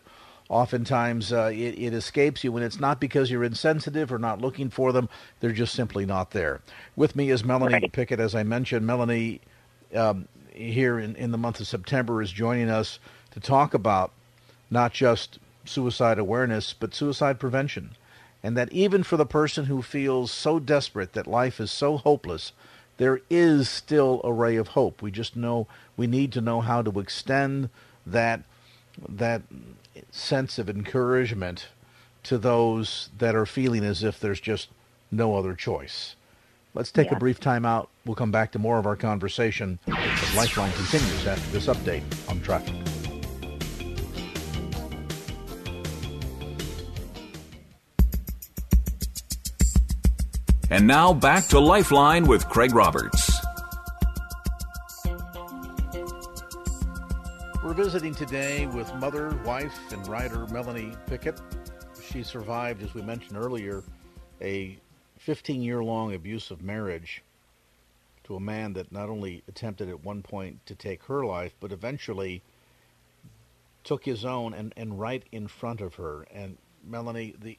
oftentimes 0.48 1.32
uh, 1.32 1.50
it, 1.52 1.76
it, 1.76 1.92
escapes 1.92 2.44
you, 2.44 2.54
and 2.56 2.64
it's 2.64 2.78
not 2.78 3.00
because 3.00 3.28
you're 3.28 3.42
insensitive 3.42 4.12
or 4.12 4.18
not 4.20 4.40
looking 4.40 4.70
for 4.70 4.92
them. 4.92 5.08
They're 5.40 5.50
just 5.50 5.74
simply 5.74 6.06
not 6.06 6.30
there. 6.30 6.60
With 6.94 7.16
me 7.16 7.30
is 7.30 7.42
Melanie 7.42 7.74
right. 7.74 7.92
Pickett, 7.92 8.20
as 8.20 8.36
I 8.36 8.44
mentioned. 8.44 8.86
Melanie, 8.86 9.40
um, 9.92 10.28
here 10.52 11.00
in, 11.00 11.16
in 11.16 11.32
the 11.32 11.38
month 11.38 11.58
of 11.58 11.66
September, 11.66 12.22
is 12.22 12.30
joining 12.30 12.70
us 12.70 13.00
to 13.32 13.40
talk 13.40 13.74
about 13.74 14.12
not 14.70 14.92
just 14.92 15.40
suicide 15.64 16.18
awareness, 16.18 16.72
but 16.72 16.94
suicide 16.94 17.38
prevention. 17.38 17.90
And 18.42 18.56
that 18.56 18.72
even 18.72 19.02
for 19.02 19.16
the 19.16 19.26
person 19.26 19.66
who 19.66 19.80
feels 19.80 20.30
so 20.30 20.58
desperate 20.58 21.14
that 21.14 21.26
life 21.26 21.60
is 21.60 21.70
so 21.70 21.96
hopeless, 21.96 22.52
there 22.98 23.20
is 23.30 23.68
still 23.68 24.20
a 24.22 24.32
ray 24.32 24.56
of 24.56 24.68
hope. 24.68 25.02
We 25.02 25.10
just 25.10 25.36
know 25.36 25.66
we 25.96 26.06
need 26.06 26.32
to 26.32 26.40
know 26.40 26.60
how 26.60 26.82
to 26.82 27.00
extend 27.00 27.70
that 28.06 28.42
that 29.08 29.42
sense 30.10 30.58
of 30.58 30.68
encouragement 30.68 31.68
to 32.22 32.38
those 32.38 33.10
that 33.18 33.34
are 33.34 33.46
feeling 33.46 33.84
as 33.84 34.02
if 34.02 34.20
there's 34.20 34.40
just 34.40 34.68
no 35.10 35.36
other 35.36 35.54
choice. 35.54 36.16
Let's 36.74 36.90
take 36.90 37.10
yeah. 37.10 37.16
a 37.16 37.18
brief 37.18 37.38
time 37.38 37.64
out. 37.64 37.88
We'll 38.04 38.16
come 38.16 38.32
back 38.32 38.52
to 38.52 38.58
more 38.58 38.78
of 38.78 38.86
our 38.86 38.96
conversation 38.96 39.78
as 39.86 40.36
Lifeline 40.36 40.72
continues 40.72 41.26
after 41.26 41.50
this 41.50 41.66
update 41.66 42.02
on 42.28 42.40
traffic. 42.40 42.74
And 50.70 50.86
now 50.86 51.12
back 51.12 51.46
to 51.48 51.60
Lifeline 51.60 52.26
with 52.26 52.48
Craig 52.48 52.74
Roberts. 52.74 53.30
We're 57.62 57.74
visiting 57.74 58.14
today 58.14 58.66
with 58.66 58.92
mother, 58.94 59.38
wife, 59.44 59.78
and 59.92 60.06
writer 60.08 60.46
Melanie 60.46 60.94
Pickett. 61.06 61.40
She 62.02 62.22
survived, 62.22 62.82
as 62.82 62.94
we 62.94 63.02
mentioned 63.02 63.36
earlier, 63.36 63.82
a 64.40 64.78
15 65.18 65.60
year 65.60 65.84
long 65.84 66.14
abusive 66.14 66.62
marriage 66.62 67.22
to 68.24 68.36
a 68.36 68.40
man 68.40 68.72
that 68.72 68.90
not 68.90 69.10
only 69.10 69.42
attempted 69.48 69.90
at 69.90 70.02
one 70.02 70.22
point 70.22 70.64
to 70.64 70.74
take 70.74 71.02
her 71.04 71.26
life, 71.26 71.54
but 71.60 71.72
eventually 71.72 72.42
took 73.82 74.04
his 74.04 74.24
own 74.24 74.54
and, 74.54 74.72
and 74.78 74.98
right 74.98 75.24
in 75.30 75.46
front 75.46 75.82
of 75.82 75.96
her. 75.96 76.26
And 76.32 76.56
Melanie, 76.82 77.34
the 77.38 77.58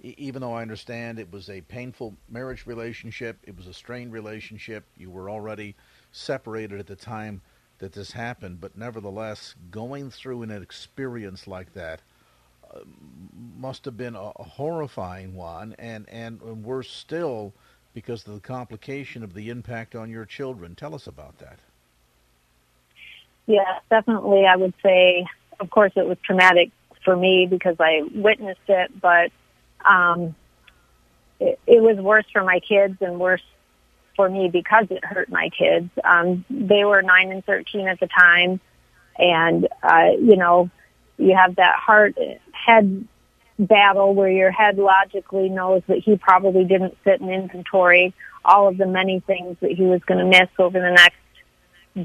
even 0.00 0.42
though 0.42 0.54
I 0.54 0.62
understand 0.62 1.18
it 1.18 1.32
was 1.32 1.50
a 1.50 1.60
painful 1.62 2.14
marriage 2.28 2.66
relationship, 2.66 3.38
it 3.44 3.56
was 3.56 3.66
a 3.66 3.74
strained 3.74 4.12
relationship, 4.12 4.84
you 4.96 5.10
were 5.10 5.28
already 5.30 5.74
separated 6.12 6.78
at 6.78 6.86
the 6.86 6.96
time 6.96 7.40
that 7.78 7.92
this 7.92 8.12
happened, 8.12 8.60
but 8.60 8.76
nevertheless, 8.76 9.54
going 9.70 10.10
through 10.10 10.42
an 10.42 10.50
experience 10.50 11.46
like 11.46 11.72
that 11.74 12.00
uh, 12.72 12.80
must 13.56 13.84
have 13.84 13.96
been 13.96 14.16
a, 14.16 14.32
a 14.36 14.42
horrifying 14.42 15.34
one, 15.34 15.74
and, 15.78 16.08
and 16.08 16.40
worse 16.64 16.90
still 16.90 17.52
because 17.94 18.26
of 18.26 18.34
the 18.34 18.40
complication 18.40 19.22
of 19.22 19.34
the 19.34 19.48
impact 19.48 19.94
on 19.94 20.10
your 20.10 20.24
children. 20.24 20.74
Tell 20.74 20.94
us 20.94 21.06
about 21.06 21.38
that. 21.38 21.58
Yeah, 23.46 23.78
definitely. 23.90 24.44
I 24.44 24.56
would 24.56 24.74
say, 24.82 25.26
of 25.58 25.70
course, 25.70 25.92
it 25.96 26.06
was 26.06 26.18
traumatic 26.24 26.70
for 27.04 27.16
me 27.16 27.46
because 27.48 27.76
I 27.80 28.02
witnessed 28.14 28.60
it, 28.68 29.00
but 29.00 29.32
um, 29.88 30.34
it, 31.40 31.58
it 31.66 31.82
was 31.82 31.96
worse 31.96 32.26
for 32.32 32.44
my 32.44 32.60
kids 32.60 32.96
and 33.00 33.18
worse 33.18 33.42
for 34.16 34.28
me 34.28 34.48
because 34.48 34.86
it 34.90 35.04
hurt 35.04 35.28
my 35.28 35.48
kids. 35.50 35.90
Um, 36.02 36.44
they 36.50 36.84
were 36.84 37.02
nine 37.02 37.32
and 37.32 37.44
thirteen 37.44 37.88
at 37.88 38.00
the 38.00 38.08
time, 38.08 38.60
and 39.16 39.68
uh, 39.82 40.10
you 40.20 40.36
know, 40.36 40.70
you 41.16 41.36
have 41.36 41.56
that 41.56 41.76
heart 41.76 42.16
head 42.52 43.06
battle 43.58 44.14
where 44.14 44.30
your 44.30 44.50
head 44.50 44.78
logically 44.78 45.48
knows 45.48 45.82
that 45.88 45.98
he 45.98 46.16
probably 46.16 46.64
didn't 46.64 46.96
sit 47.04 47.20
and 47.20 47.30
inventory 47.30 48.14
all 48.44 48.68
of 48.68 48.78
the 48.78 48.86
many 48.86 49.20
things 49.20 49.56
that 49.60 49.72
he 49.72 49.82
was 49.82 50.00
going 50.04 50.18
to 50.18 50.24
miss 50.24 50.48
over 50.58 50.80
the 50.80 50.90
next 50.90 51.16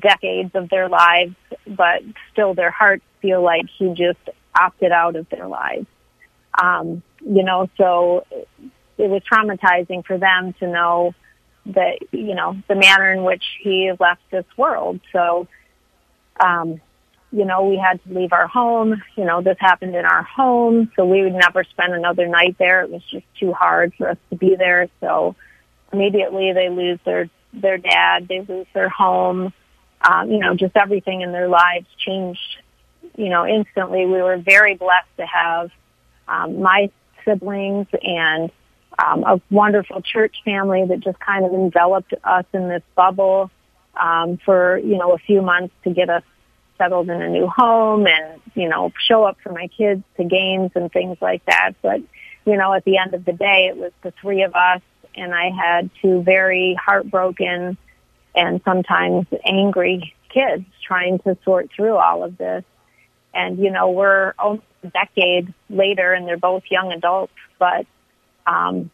decades 0.02 0.52
of 0.56 0.70
their 0.70 0.90
lives, 0.90 1.36
but 1.68 2.02
still 2.32 2.54
their 2.54 2.72
hearts 2.72 3.04
feel 3.22 3.42
like 3.42 3.66
he 3.78 3.90
just 3.94 4.20
opted 4.60 4.92
out 4.92 5.16
of 5.16 5.30
their 5.30 5.48
lives. 5.48 5.88
Um, 6.62 7.02
you 7.26 7.44
know, 7.44 7.70
so 7.78 8.26
it 8.98 9.10
was 9.10 9.22
traumatizing 9.32 10.06
for 10.06 10.18
them 10.18 10.54
to 10.60 10.68
know 10.68 11.16
that, 11.68 12.00
you 12.12 12.36
know, 12.36 12.58
the 12.68 12.76
manner 12.76 13.12
in 13.12 13.24
which 13.24 13.44
he 13.62 13.92
left 14.00 14.22
this 14.32 14.46
world. 14.58 15.00
So, 15.12 15.48
um, 16.40 16.82
you 17.32 17.46
know, 17.46 17.66
we 17.66 17.78
had 17.78 18.04
to 18.04 18.14
leave 18.14 18.34
our 18.34 18.48
home. 18.48 19.02
You 19.16 19.26
know, 19.26 19.42
this 19.42 19.58
happened 19.60 19.96
in 19.96 20.06
our 20.06 20.24
home, 20.24 20.92
so 20.96 21.06
we 21.06 21.24
would 21.24 21.34
never 21.34 21.64
spend 21.64 21.94
another 21.94 22.28
night 22.28 22.58
there. 22.60 22.84
It 22.84 22.92
was 22.92 23.02
just 23.10 23.26
too 23.40 23.54
hard 23.54 23.94
for 23.98 24.10
us 24.10 24.18
to 24.30 24.36
be 24.36 24.56
there. 24.56 24.90
So 25.00 25.36
immediately 25.92 26.54
they 26.54 26.70
lose 26.70 27.00
their 27.06 27.30
their 27.54 27.78
dad, 27.78 28.28
they 28.28 28.42
lose 28.42 28.68
their 28.74 28.90
home. 28.90 29.54
Um, 30.02 30.32
you 30.32 30.40
know, 30.40 30.54
just 30.56 30.76
everything 30.76 31.22
in 31.22 31.32
their 31.32 31.48
lives 31.48 31.88
changed. 31.98 32.40
You 33.16 33.30
know, 33.30 33.48
instantly. 33.48 34.06
We 34.06 34.22
were 34.22 34.38
very 34.38 34.76
blessed 34.76 35.16
to 35.18 35.26
have 35.26 35.72
um, 36.28 36.62
my 36.62 36.92
siblings 37.26 37.88
and 38.02 38.52
um, 39.04 39.24
a 39.24 39.42
wonderful 39.50 40.02
church 40.02 40.36
family 40.46 40.86
that 40.86 41.00
just 41.00 41.20
kind 41.20 41.46
of 41.46 41.54
enveloped 41.54 42.14
us 42.24 42.46
in 42.54 42.70
this 42.70 42.84
bubble 42.96 43.50
um, 44.00 44.38
for 44.46 44.78
you 44.78 44.98
know 44.98 45.14
a 45.14 45.18
few 45.18 45.42
months 45.42 45.74
to 45.84 45.92
get 45.92 46.10
us 46.10 46.24
settled 46.78 47.10
in 47.10 47.22
a 47.22 47.30
new 47.30 47.48
home 47.48 48.08
and, 48.08 48.42
you 48.56 48.68
know, 48.68 48.92
show 49.08 49.24
up 49.24 49.38
for 49.42 49.52
my 49.52 49.68
kids 49.68 50.04
to 50.18 50.24
games 50.24 50.72
and 50.76 50.92
things 50.92 51.18
like 51.22 51.46
that. 51.46 51.74
But, 51.82 52.02
you 52.46 52.58
know, 52.58 52.74
at 52.74 52.84
the 52.84 52.98
end 52.98 53.14
of 53.14 53.26
the 53.26 53.34
day, 53.34 53.68
it 53.70 53.78
was 53.78 53.92
the 54.02 54.12
three 54.22 54.44
of 54.44 54.54
us 54.56 54.82
and 55.16 55.34
I 55.34 55.50
had 55.50 55.90
two 56.02 56.24
very 56.24 56.76
heartbroken 56.84 57.78
and 58.36 58.62
sometimes 58.66 59.28
angry 59.46 60.16
kids 60.30 60.66
trying 60.86 61.20
to 61.20 61.38
sort 61.46 61.70
through 61.76 61.96
all 61.96 62.24
of 62.24 62.38
this. 62.38 62.64
And, 63.34 63.58
you 63.58 63.72
know, 63.72 63.90
we're 63.92 64.34
almost 64.38 64.64
a 64.84 64.88
decade 64.88 65.54
later 65.70 66.14
and 66.14 66.28
they're 66.28 66.38
both 66.38 66.64
young 66.70 66.92
adults, 66.92 67.34
but, 67.58 67.86
um, 68.46 68.92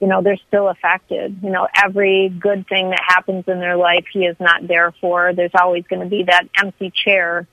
you 0.00 0.06
know, 0.06 0.22
they're 0.22 0.38
still 0.48 0.68
affected. 0.68 1.38
You 1.42 1.50
know, 1.50 1.68
every 1.74 2.28
good 2.28 2.66
thing 2.68 2.90
that 2.90 3.02
happens 3.04 3.44
in 3.48 3.58
their 3.58 3.76
life, 3.76 4.06
he 4.12 4.20
is 4.20 4.36
not 4.38 4.66
there 4.66 4.92
for. 5.00 5.32
There's 5.34 5.54
always 5.60 5.84
going 5.88 6.02
to 6.02 6.08
be 6.08 6.24
that 6.24 6.44
empty 6.56 6.90
chair 6.90 7.46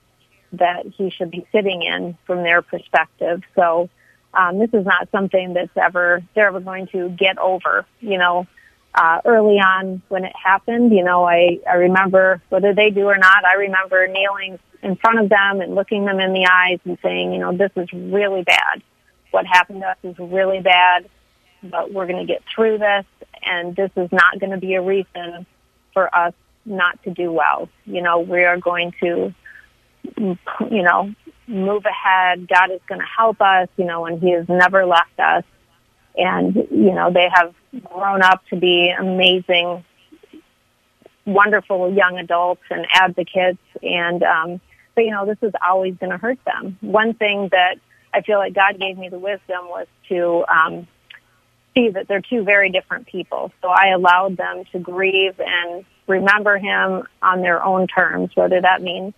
that 0.53 0.85
he 0.95 1.09
should 1.09 1.31
be 1.31 1.45
sitting 1.51 1.81
in 1.81 2.17
from 2.25 2.43
their 2.43 2.61
perspective. 2.61 3.41
So, 3.55 3.89
um, 4.33 4.59
this 4.59 4.69
is 4.73 4.85
not 4.85 5.09
something 5.11 5.53
that's 5.53 5.75
ever, 5.77 6.21
they're 6.35 6.47
ever 6.47 6.59
going 6.59 6.87
to 6.87 7.09
get 7.09 7.37
over, 7.37 7.85
you 8.01 8.17
know. 8.17 8.47
Uh, 8.95 9.19
early 9.25 9.55
on 9.55 10.01
when 10.07 10.23
it 10.23 10.33
happened, 10.41 10.93
you 10.95 11.03
know, 11.03 11.25
I, 11.25 11.59
I 11.69 11.73
remember 11.73 12.41
whether 12.47 12.73
they 12.73 12.91
do 12.91 13.05
or 13.07 13.17
not, 13.17 13.43
I 13.43 13.55
remember 13.55 14.07
kneeling 14.07 14.57
in 14.81 14.95
front 14.95 15.19
of 15.19 15.27
them 15.27 15.59
and 15.59 15.75
looking 15.75 16.05
them 16.05 16.19
in 16.19 16.31
the 16.31 16.47
eyes 16.49 16.79
and 16.85 16.97
saying, 17.03 17.33
you 17.33 17.39
know, 17.39 17.57
this 17.57 17.71
is 17.75 17.91
really 17.91 18.43
bad. 18.43 18.81
What 19.31 19.45
happened 19.45 19.81
to 19.81 19.87
us 19.87 19.97
is 20.03 20.17
really 20.17 20.61
bad 20.61 21.09
but 21.69 21.91
we're 21.91 22.07
going 22.07 22.25
to 22.25 22.31
get 22.31 22.43
through 22.53 22.77
this 22.77 23.05
and 23.43 23.75
this 23.75 23.91
is 23.95 24.11
not 24.11 24.39
going 24.39 24.51
to 24.51 24.57
be 24.57 24.75
a 24.75 24.81
reason 24.81 25.45
for 25.93 26.13
us 26.15 26.33
not 26.65 27.01
to 27.03 27.11
do 27.11 27.31
well. 27.31 27.69
You 27.85 28.01
know, 28.01 28.19
we 28.19 28.43
are 28.43 28.57
going 28.57 28.93
to, 29.01 29.33
you 30.17 30.37
know, 30.59 31.13
move 31.47 31.85
ahead. 31.85 32.47
God 32.47 32.71
is 32.71 32.81
going 32.87 33.01
to 33.01 33.07
help 33.17 33.41
us, 33.41 33.67
you 33.77 33.85
know, 33.85 34.05
and 34.05 34.21
he 34.21 34.31
has 34.31 34.47
never 34.49 34.85
left 34.85 35.19
us. 35.19 35.43
And, 36.17 36.55
you 36.55 36.93
know, 36.93 37.11
they 37.11 37.27
have 37.31 37.53
grown 37.83 38.21
up 38.21 38.41
to 38.49 38.55
be 38.55 38.93
amazing, 38.97 39.83
wonderful 41.25 41.93
young 41.93 42.17
adults 42.17 42.63
and 42.69 42.85
advocates. 42.91 43.59
And, 43.81 44.23
um, 44.23 44.61
but, 44.95 45.05
you 45.05 45.11
know, 45.11 45.25
this 45.25 45.37
is 45.41 45.53
always 45.65 45.95
going 45.95 46.11
to 46.11 46.17
hurt 46.17 46.39
them. 46.45 46.77
One 46.81 47.13
thing 47.13 47.49
that 47.51 47.75
I 48.13 48.21
feel 48.21 48.37
like 48.37 48.53
God 48.53 48.79
gave 48.79 48.97
me 48.97 49.09
the 49.09 49.19
wisdom 49.19 49.65
was 49.67 49.87
to, 50.09 50.45
um, 50.47 50.87
see 51.75 51.89
that 51.89 52.07
they're 52.07 52.21
two 52.21 52.43
very 52.43 52.69
different 52.69 53.05
people. 53.07 53.51
So 53.61 53.67
I 53.67 53.89
allowed 53.89 54.37
them 54.37 54.63
to 54.71 54.79
grieve 54.79 55.39
and 55.39 55.83
remember 56.07 56.57
him 56.57 57.03
on 57.21 57.41
their 57.41 57.61
own 57.61 57.87
terms, 57.87 58.31
whether 58.35 58.61
that 58.61 58.81
means 58.81 59.13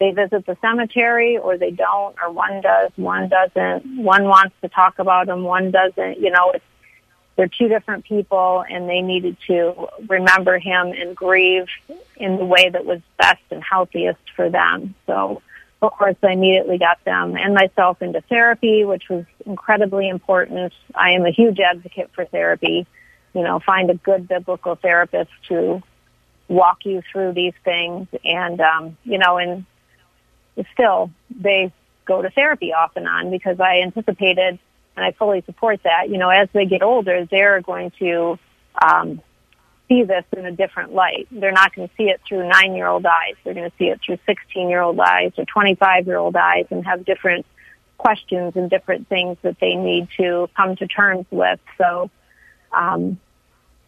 they 0.00 0.10
visit 0.10 0.46
the 0.46 0.56
cemetery 0.60 1.38
or 1.38 1.56
they 1.56 1.70
don't, 1.70 2.16
or 2.20 2.32
one 2.32 2.62
does, 2.62 2.90
one 2.96 3.28
doesn't. 3.28 4.02
One 4.02 4.24
wants 4.24 4.54
to 4.62 4.68
talk 4.68 4.98
about 4.98 5.28
him, 5.28 5.44
one 5.44 5.70
doesn't. 5.70 6.18
You 6.18 6.30
know, 6.30 6.50
it's, 6.54 6.64
they're 7.36 7.48
two 7.48 7.68
different 7.68 8.04
people 8.04 8.64
and 8.68 8.88
they 8.88 9.00
needed 9.00 9.36
to 9.46 9.88
remember 10.08 10.58
him 10.58 10.88
and 10.88 11.16
grieve 11.16 11.66
in 12.16 12.36
the 12.36 12.44
way 12.44 12.68
that 12.68 12.84
was 12.84 13.00
best 13.18 13.42
and 13.50 13.62
healthiest 13.62 14.20
for 14.36 14.50
them. 14.50 14.94
So 15.06 15.42
of 15.82 15.92
course, 15.92 16.16
I 16.22 16.32
immediately 16.32 16.76
got 16.76 17.02
them 17.04 17.36
and 17.36 17.54
myself 17.54 18.02
into 18.02 18.20
therapy, 18.22 18.84
which 18.84 19.08
was 19.08 19.24
incredibly 19.46 20.08
important. 20.08 20.74
I 20.94 21.12
am 21.12 21.24
a 21.24 21.30
huge 21.30 21.58
advocate 21.58 22.10
for 22.14 22.26
therapy. 22.26 22.86
You 23.32 23.42
know, 23.42 23.60
find 23.60 23.88
a 23.90 23.94
good 23.94 24.28
biblical 24.28 24.74
therapist 24.74 25.30
to 25.48 25.82
walk 26.48 26.84
you 26.84 27.00
through 27.10 27.32
these 27.32 27.54
things. 27.64 28.08
And, 28.24 28.60
um, 28.60 28.98
you 29.04 29.16
know, 29.18 29.38
and 29.38 29.64
still 30.74 31.10
they 31.30 31.72
go 32.04 32.20
to 32.20 32.28
therapy 32.28 32.74
off 32.74 32.92
and 32.96 33.08
on 33.08 33.30
because 33.30 33.58
I 33.60 33.80
anticipated 33.80 34.58
and 35.00 35.06
I 35.06 35.12
fully 35.12 35.42
support 35.46 35.82
that. 35.84 36.10
You 36.10 36.18
know, 36.18 36.28
as 36.28 36.48
they 36.52 36.66
get 36.66 36.82
older, 36.82 37.24
they're 37.24 37.62
going 37.62 37.90
to, 37.98 38.38
um, 38.80 39.22
see 39.90 40.04
this 40.04 40.24
in 40.36 40.46
a 40.46 40.52
different 40.52 40.94
light. 40.94 41.26
They're 41.32 41.52
not 41.52 41.74
going 41.74 41.88
to 41.88 41.94
see 41.96 42.04
it 42.04 42.20
through 42.26 42.48
nine 42.48 42.74
year 42.74 42.86
old 42.86 43.04
eyes. 43.04 43.34
They're 43.42 43.54
going 43.54 43.68
to 43.68 43.76
see 43.76 43.86
it 43.86 44.00
through 44.04 44.18
16 44.24 44.68
year 44.68 44.80
old 44.80 45.00
eyes 45.00 45.32
or 45.36 45.44
25 45.44 46.06
year 46.06 46.16
old 46.16 46.36
eyes 46.36 46.66
and 46.70 46.86
have 46.86 47.04
different 47.04 47.44
questions 47.98 48.52
and 48.54 48.70
different 48.70 49.08
things 49.08 49.36
that 49.42 49.56
they 49.60 49.74
need 49.74 50.08
to 50.16 50.48
come 50.56 50.76
to 50.76 50.86
terms 50.86 51.26
with. 51.30 51.58
So, 51.76 52.10
um, 52.72 53.18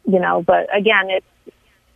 you 0.04 0.18
know, 0.18 0.42
but 0.42 0.76
again, 0.76 1.10
it's, 1.10 1.26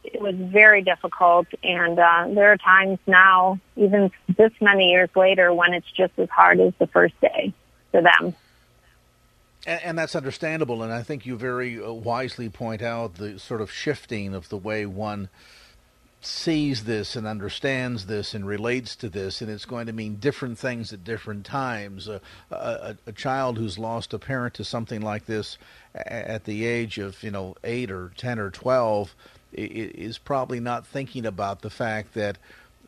it 0.05 0.21
was 0.21 0.37
very 0.37 0.83
difficult. 0.83 1.49
And 1.65 1.99
uh, 1.99 2.29
there 2.29 2.53
are 2.53 2.57
times 2.57 3.01
now, 3.09 3.59
even 3.75 4.13
this 4.37 4.53
many 4.61 4.91
years 4.91 5.11
later, 5.17 5.53
when 5.53 5.75
it's 5.75 5.91
just 5.91 6.13
as 6.19 6.31
hard 6.31 6.61
as 6.61 6.73
the 6.79 6.87
first 6.87 7.21
day 7.21 7.53
for 7.91 8.03
them. 8.03 8.35
And, 9.67 9.83
and 9.83 9.99
that's 9.99 10.17
understandable. 10.17 10.83
And 10.83 10.93
I 10.93 11.03
think 11.03 11.27
you 11.27 11.37
very 11.37 11.83
uh, 11.83 11.93
wisely 11.93 12.49
point 12.49 12.81
out 12.81 13.17
the 13.17 13.39
sort 13.39 13.61
of 13.61 13.71
shifting 13.71 14.35
of 14.35 14.49
the 14.49 14.57
way 14.57 14.87
one 14.87 15.29
sees 16.23 16.85
this 16.85 17.15
and 17.15 17.27
understands 17.27 18.07
this 18.07 18.35
and 18.35 18.47
relates 18.47 18.97
to 18.97 19.09
this, 19.09 19.41
and 19.41 19.51
it's 19.51 19.65
going 19.65 19.87
to 19.87 19.93
mean 19.93 20.17
different 20.17 20.59
things 20.59 20.93
at 20.93 21.05
different 21.05 21.45
times. 21.45 22.09
Uh, 22.09 22.19
a, 22.51 22.97
a, 23.07 23.13
child 23.13 23.59
who's 23.59 23.79
lost 23.79 24.13
a 24.13 24.19
parent 24.19 24.55
to 24.55 24.65
something 24.65 25.01
like 25.01 25.27
this 25.27 25.57
at 25.95 26.45
the 26.45 26.65
age 26.65 26.99
of 26.99 27.23
you 27.23 27.31
know 27.31 27.55
eight 27.63 27.91
or 27.91 28.13
ten 28.17 28.39
or 28.39 28.51
twelve 28.51 29.15
is 29.53 30.19
probably 30.19 30.59
not 30.59 30.87
thinking 30.87 31.25
about 31.25 31.63
the 31.63 31.71
fact 31.71 32.15
that 32.15 32.37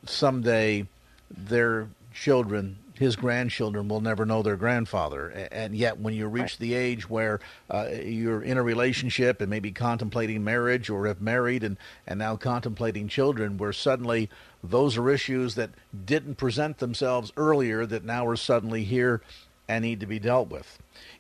someday 0.05 0.87
their 1.31 1.89
children 2.13 2.77
his 2.99 3.17
grandchildren 3.17 3.89
will 3.89 4.01
never 4.01 4.27
know 4.27 4.43
their 4.43 4.57
grandfather. 4.57 5.29
And 5.53 5.75
yet, 5.75 5.99
when 5.99 6.15
you 6.15 6.27
reach 6.27 6.59
the 6.59 6.75
age 6.75 7.09
where 7.09 7.41
uh, 7.71 7.89
you're 8.05 8.43
in 8.43 8.59
a 8.59 8.63
relationship 8.63 9.41
and 9.41 9.49
maybe 9.49 9.71
contemplating 9.71 10.43
marriage 10.43 10.91
or 10.91 11.07
have 11.07 11.21
married 11.21 11.63
and, 11.63 11.77
and 12.07 12.19
now 12.19 12.37
contemplating 12.37 13.09
children, 13.09 13.57
where 13.57 13.73
suddenly 13.73 14.29
those 14.63 14.97
are 14.97 15.09
issues 15.09 15.55
that 15.55 15.71
didn't 16.05 16.35
present 16.37 16.79
themselves 16.79 17.33
earlier 17.37 17.87
that 17.87 18.05
now 18.05 18.27
are 18.27 18.37
suddenly 18.37 18.85
here 18.85 19.23
and 19.69 19.83
need 19.83 20.01
to 20.01 20.07
be 20.07 20.19
dealt 20.19 20.49
with. 20.49 20.79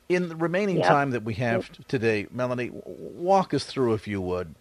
In 0.08 0.28
the 0.28 0.36
remaining 0.36 0.78
yep. 0.78 0.86
time 0.86 1.10
that 1.10 1.22
we 1.22 1.34
have 1.34 1.70
today, 1.86 2.26
Melanie, 2.32 2.70
walk 2.72 3.54
us 3.54 3.64
through, 3.64 3.94
if 3.94 4.08
you 4.08 4.20
would. 4.20 4.54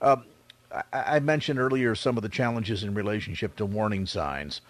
Um, 0.00 0.24
I, 0.72 0.82
I 0.92 1.20
mentioned 1.20 1.58
earlier 1.58 1.94
some 1.94 2.16
of 2.16 2.22
the 2.22 2.28
challenges 2.28 2.82
in 2.82 2.94
relationship 2.94 3.54
to 3.56 3.66
warning 3.66 4.06
signs. 4.06 4.60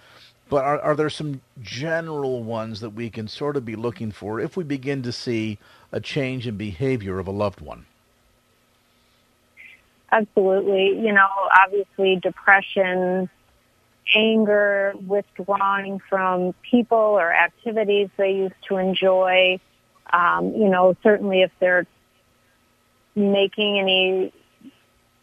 But 0.49 0.65
are, 0.65 0.81
are 0.81 0.95
there 0.95 1.11
some 1.11 1.41
general 1.63 2.43
ones 2.43 2.81
that 2.81 2.91
we 2.91 3.11
can 3.11 3.29
sort 3.29 3.57
of 3.57 3.65
be 3.65 3.77
looking 3.77 4.11
for 4.11 4.41
if 4.41 4.57
we 4.57 4.65
begin 4.65 5.03
to 5.03 5.13
see 5.13 5.59
a 5.91 6.01
change 6.01 6.47
in 6.47 6.57
behavior 6.57 7.19
of 7.19 7.27
a 7.27 7.31
loved 7.31 7.61
one? 7.61 7.87
Absolutely. 10.13 11.01
You 11.05 11.13
know, 11.13 11.29
obviously 11.65 12.17
depression, 12.17 13.29
anger, 14.15 14.95
withdrawing 15.07 16.01
from 16.09 16.55
people 16.71 16.99
or 16.99 17.33
activities 17.33 18.11
they 18.17 18.33
used 18.33 18.55
to 18.69 18.77
enjoy. 18.77 19.59
Um, 20.13 20.55
you 20.55 20.69
know, 20.69 20.95
certainly 21.03 21.43
if 21.43 21.51
they're 21.59 21.87
making 23.17 23.79
any 23.79 24.33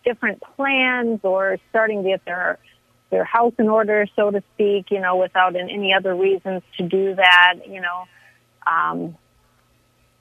different 0.04 0.42
plans 0.42 1.20
or 1.24 1.58
starting 1.70 2.04
to 2.04 2.10
get 2.10 2.26
their 2.26 2.58
their 3.12 3.24
house 3.24 3.54
in 3.60 3.70
order, 3.70 4.08
so 4.16 4.32
to 4.32 4.42
speak, 4.54 4.90
you 4.90 5.00
know, 5.00 5.18
without 5.18 5.56
any 5.56 5.94
other 5.94 6.16
reasons 6.16 6.64
to 6.78 6.84
do 6.88 7.16
that, 7.16 7.56
you 7.68 7.82
know. 7.82 8.06
Um, 8.66 9.18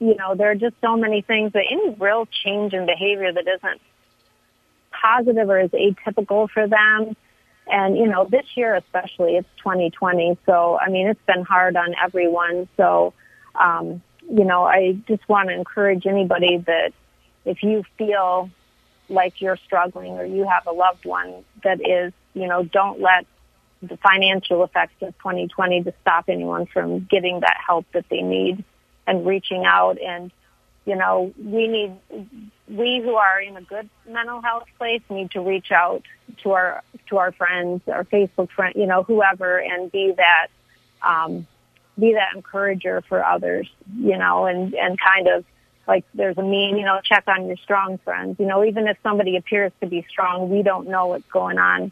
you 0.01 0.17
know, 0.17 0.35
there 0.35 0.51
are 0.51 0.55
just 0.55 0.75
so 0.81 0.97
many 0.97 1.23
things 1.23 1.53
that 1.53 1.65
any 1.71 1.91
real 1.99 2.27
change 2.45 2.73
in 2.73 2.87
behavior 2.87 3.33
that 3.33 3.47
isn't 3.47 3.81
positive 4.91 5.49
or 5.49 5.61
is 5.61 5.71
atypical 5.71 6.49
for 6.51 6.67
them. 6.67 7.17
And, 7.67 7.97
you 7.97 8.07
know, 8.07 8.27
this 8.29 8.47
year 8.57 8.75
especially, 8.75 9.37
it's 9.37 9.49
2020. 9.59 10.39
So, 10.47 10.79
I 10.79 10.89
mean, 10.89 11.07
it's 11.07 11.21
been 11.27 11.45
hard 11.45 11.77
on 11.77 11.95
everyone. 12.03 12.69
So, 12.77 13.13
um, 13.55 14.03
you 14.29 14.45
know, 14.45 14.65
I 14.65 14.93
just 15.07 15.29
want 15.29 15.51
to 15.51 15.55
encourage 15.55 16.07
anybody 16.07 16.59
that 16.67 16.93
if 17.45 17.63
you 17.63 17.85
feel 17.99 18.51
like 19.11 19.41
you're 19.41 19.57
struggling 19.57 20.13
or 20.13 20.25
you 20.25 20.49
have 20.49 20.67
a 20.67 20.73
loved 20.73 21.05
one 21.05 21.45
that 21.65 21.81
is, 21.87 22.13
you 22.35 22.47
know, 22.47 22.63
don't 22.63 23.01
let 23.01 23.27
the 23.83 23.97
financial 23.97 24.63
effects 24.63 25.03
of 25.03 25.17
2020 25.19 25.85
to 25.85 25.95
stop 26.03 26.27
anyone 26.29 26.67
from 26.67 27.01
getting 27.01 27.41
that 27.41 27.57
help 27.67 27.87
that 27.93 28.05
they 28.11 28.23
need 28.23 28.63
and 29.07 29.27
reaching 29.27 29.65
out. 29.65 29.99
And, 30.01 30.31
you 30.85 30.97
know, 30.97 31.33
we 31.43 31.67
need, 31.67 31.97
we 32.69 33.01
who 33.03 33.15
are 33.15 33.41
in 33.41 33.57
a 33.57 33.63
good 33.63 33.89
mental 34.07 34.43
health 34.43 34.67
place 34.79 35.03
need 35.11 35.31
to 35.33 35.41
reach 35.41 35.73
out 35.73 36.03
to 36.43 36.53
our, 36.53 36.83
to 37.09 37.19
our 37.19 37.33
friends, 37.33 37.83
our 37.89 38.05
Facebook 38.05 38.51
friend, 38.51 38.75
you 38.77 38.87
know, 38.87 39.03
whoever, 39.03 39.59
and 39.59 39.91
be 39.91 40.15
that, 40.17 40.49
um, 41.03 41.47
be 41.99 42.13
that 42.15 42.35
encourager 42.35 43.03
for 43.09 43.25
others, 43.25 43.69
you 43.99 44.17
know, 44.17 44.47
and, 44.47 44.75
and 44.75 44.99
kind 45.01 45.27
of, 45.27 45.45
like 45.91 46.05
there's 46.15 46.39
a 46.39 46.43
meme, 46.43 46.79
you 46.79 46.85
know, 46.85 47.01
check 47.03 47.25
on 47.27 47.49
your 47.49 47.57
strong 47.57 47.99
friends. 48.05 48.37
You 48.39 48.47
know, 48.47 48.65
even 48.65 48.87
if 48.87 48.97
somebody 49.03 49.37
appears 49.37 49.73
to 49.81 49.89
be 49.89 50.07
strong, 50.09 50.49
we 50.49 50.63
don't 50.63 50.87
know 50.87 51.09
what's 51.09 51.27
going 51.33 51.59
on 51.59 51.91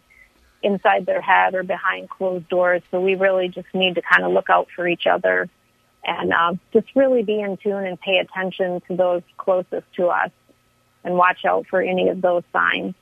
inside 0.62 1.04
their 1.04 1.20
head 1.20 1.56
or 1.56 1.64
behind 1.64 2.08
closed 2.08 2.48
doors. 2.48 2.80
So 2.92 3.00
we 3.00 3.16
really 3.16 3.48
just 3.48 3.66
need 3.74 3.96
to 3.96 4.02
kind 4.02 4.24
of 4.24 4.30
look 4.30 4.48
out 4.50 4.68
for 4.76 4.86
each 4.86 5.08
other 5.08 5.48
and 6.04 6.32
uh, 6.32 6.54
just 6.72 6.86
really 6.94 7.24
be 7.24 7.40
in 7.40 7.56
tune 7.56 7.84
and 7.84 8.00
pay 8.00 8.18
attention 8.18 8.80
to 8.86 8.94
those 8.94 9.22
closest 9.36 9.92
to 9.96 10.06
us 10.06 10.30
and 11.02 11.16
watch 11.16 11.44
out 11.44 11.66
for 11.66 11.82
any 11.82 12.08
of 12.08 12.20
those 12.20 12.44
signs. 12.52 12.94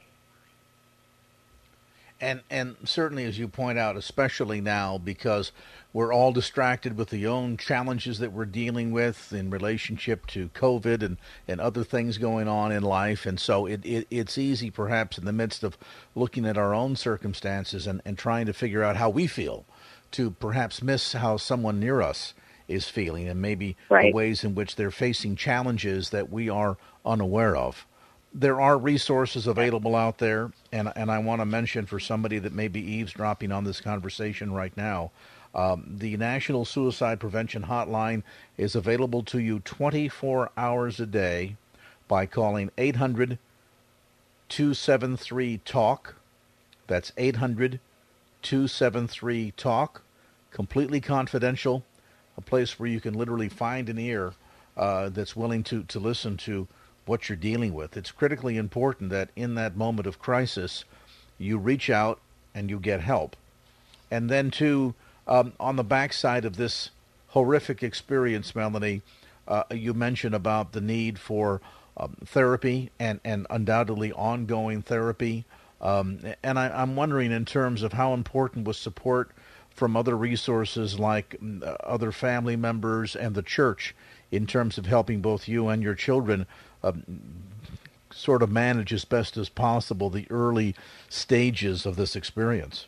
And 2.21 2.41
and 2.51 2.77
certainly, 2.85 3.25
as 3.25 3.39
you 3.39 3.47
point 3.47 3.79
out, 3.79 3.97
especially 3.97 4.63
now 4.63 4.97
because 4.97 5.53
we're 5.93 6.13
all 6.13 6.33
distracted 6.33 6.97
with 6.97 7.11
the 7.11 7.27
own 7.27 7.57
challenges 7.57 8.19
that 8.19 8.33
we're 8.33 8.47
dealing 8.47 8.91
with 8.91 9.33
in 9.33 9.51
relationship 9.51 10.27
to 10.27 10.49
COVID 10.51 11.03
and, 11.03 11.19
and 11.47 11.61
other 11.61 11.85
things 11.85 12.19
going 12.19 12.49
on 12.49 12.73
in 12.73 12.83
life, 12.83 13.27
and 13.27 13.39
so 13.39 13.67
it, 13.67 13.85
it 13.85 14.07
it's 14.11 14.39
easy, 14.39 14.71
perhaps, 14.71 15.19
in 15.19 15.27
the 15.27 15.33
midst 15.33 15.63
of 15.63 15.77
looking 16.15 16.47
at 16.47 16.57
our 16.57 16.75
own 16.75 16.97
circumstances 16.97 17.87
and, 17.87 18.01
and 18.05 18.17
trying 18.17 18.47
to 18.47 18.53
figure 18.53 18.83
out 18.83 18.97
how 18.97 19.11
we 19.11 19.27
feel, 19.27 19.67
to 20.13 20.31
perhaps 20.31 20.83
miss 20.83 21.13
how 21.13 21.37
someone 21.37 21.81
near 21.81 22.01
us 22.01 22.33
is 22.67 22.89
feeling, 22.89 23.29
and 23.29 23.41
maybe 23.43 23.77
right. 23.91 24.13
the 24.13 24.13
ways 24.13 24.43
in 24.43 24.55
which 24.55 24.77
they're 24.77 24.91
facing 24.91 25.37
challenges 25.37 26.11
that 26.11 26.31
we 26.31 26.49
are 26.49 26.79
unaware 27.05 27.57
of 27.57 27.87
there 28.39 28.61
are 28.61 28.77
resources 28.77 29.47
available 29.47 29.97
out 29.97 30.19
there, 30.19 30.53
and 30.71 30.93
and 30.95 31.11
I 31.11 31.19
want 31.19 31.41
to 31.41 31.47
mention 31.47 31.87
for 31.87 31.99
somebody 31.99 32.39
that 32.39 32.53
may 32.53 32.69
be 32.69 32.81
eavesdropping 32.81 33.51
on 33.51 33.65
this 33.65 33.81
conversation 33.81 34.53
right 34.53 34.77
now, 34.77 35.11
um, 35.55 35.97
the 35.99 36.19
National 36.19 36.67
Suicide 36.67 37.19
Prevention 37.19 37.65
Hotline 37.65 38.23
is 38.59 38.75
available 38.75 39.23
to 39.25 39.39
you 39.39 39.61
24 39.61 40.51
hours 40.55 41.01
a 41.01 41.07
day 41.07 41.57
by 42.09 42.27
calling 42.27 42.71
800 42.77 43.39
273 44.51 45.61
TALK. 45.65 46.15
That's 46.87 47.13
800 47.17 47.81
273 48.43 49.55
TALK. 49.57 50.03
Completely 50.51 51.01
confidential, 51.01 51.85
a 52.37 52.43
place 52.43 52.79
where 52.79 52.89
you 52.89 53.01
can 53.01 53.15
literally 53.15 53.49
find 53.49 53.89
an 53.89 53.99
ear 53.99 54.35
uh, 54.77 55.09
that's 55.09 55.35
willing 55.35 55.63
to, 55.65 55.85
to 55.85 55.99
listen 55.99 56.37
to 56.37 56.69
what 57.07 57.29
you're 57.29 57.37
dealing 57.37 57.73
with. 57.73 57.97
It's 57.97 58.11
critically 58.11 58.57
important 58.57 59.11
that 59.11 59.31
in 59.37 59.55
that 59.55 59.77
moment 59.77 60.07
of 60.07 60.19
crisis, 60.19 60.85
you 61.39 61.59
reach 61.59 61.89
out 61.89 62.21
and 62.55 62.69
you 62.69 62.79
get 62.79 63.01
help. 63.01 63.37
And 64.11 64.29
then, 64.29 64.51
too, 64.51 64.95
um, 65.27 65.53
on 65.59 65.77
the 65.77 65.85
backside 65.85 66.45
of 66.45 66.57
this 66.57 66.91
horrific 67.29 67.83
experience, 67.83 68.55
Melanie, 68.55 69.03
uh, 69.49 69.65
you 69.71 69.95
mentioned 69.95 70.35
about 70.35 70.73
the 70.73 70.81
need 70.81 71.19
for 71.19 71.61
um, 71.97 72.17
therapy 72.25 72.91
and, 72.99 73.21
and 73.25 73.47
undoubtedly 73.51 74.13
ongoing 74.13 74.83
therapy. 74.83 75.45
Um, 75.81 76.21
and 76.43 76.59
I, 76.59 76.83
am 76.83 76.97
wondering, 76.97 77.33
in 77.33 77.45
terms 77.45 77.83
of 77.83 77.93
how 77.93 78.15
important 78.15 78.67
was 78.67 78.79
support 78.79 79.31
from 79.71 79.97
other 79.97 80.17
resources 80.17 80.99
like 80.99 81.37
mm, 81.43 81.63
uh, 81.63 81.77
other 81.85 82.11
family 82.11 82.57
members 82.57 83.15
and 83.15 83.35
the 83.35 83.43
church 83.43 83.95
in 84.31 84.47
terms 84.47 84.79
of 84.79 84.87
helping 84.87 85.21
both 85.21 85.47
you 85.47 85.69
and 85.69 85.83
your 85.83 85.95
children 85.95 86.47
Um, 86.83 87.03
sort 88.17 88.43
of 88.43 88.51
manage 88.51 88.93
as 88.93 89.05
best 89.05 89.37
as 89.37 89.49
possible 89.49 90.09
the 90.09 90.27
early 90.31 90.75
stages 91.09 91.85
of 91.85 91.97
this 91.97 92.17
experience. 92.17 92.87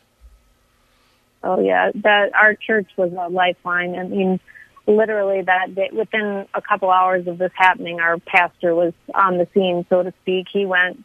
Oh 1.43 1.59
yeah, 1.59 1.91
that 1.95 2.33
our 2.33 2.55
church 2.55 2.89
was 2.97 3.11
a 3.13 3.29
lifeline. 3.29 3.95
I 3.95 4.03
mean, 4.03 4.39
literally 4.87 5.41
that 5.43 5.75
day, 5.75 5.89
within 5.93 6.45
a 6.53 6.61
couple 6.61 6.89
hours 6.89 7.27
of 7.27 7.37
this 7.37 7.51
happening, 7.55 7.99
our 7.99 8.17
pastor 8.17 8.75
was 8.75 8.93
on 9.13 9.37
the 9.37 9.47
scene, 9.53 9.85
so 9.89 10.03
to 10.03 10.13
speak. 10.21 10.47
He 10.51 10.65
went 10.65 11.03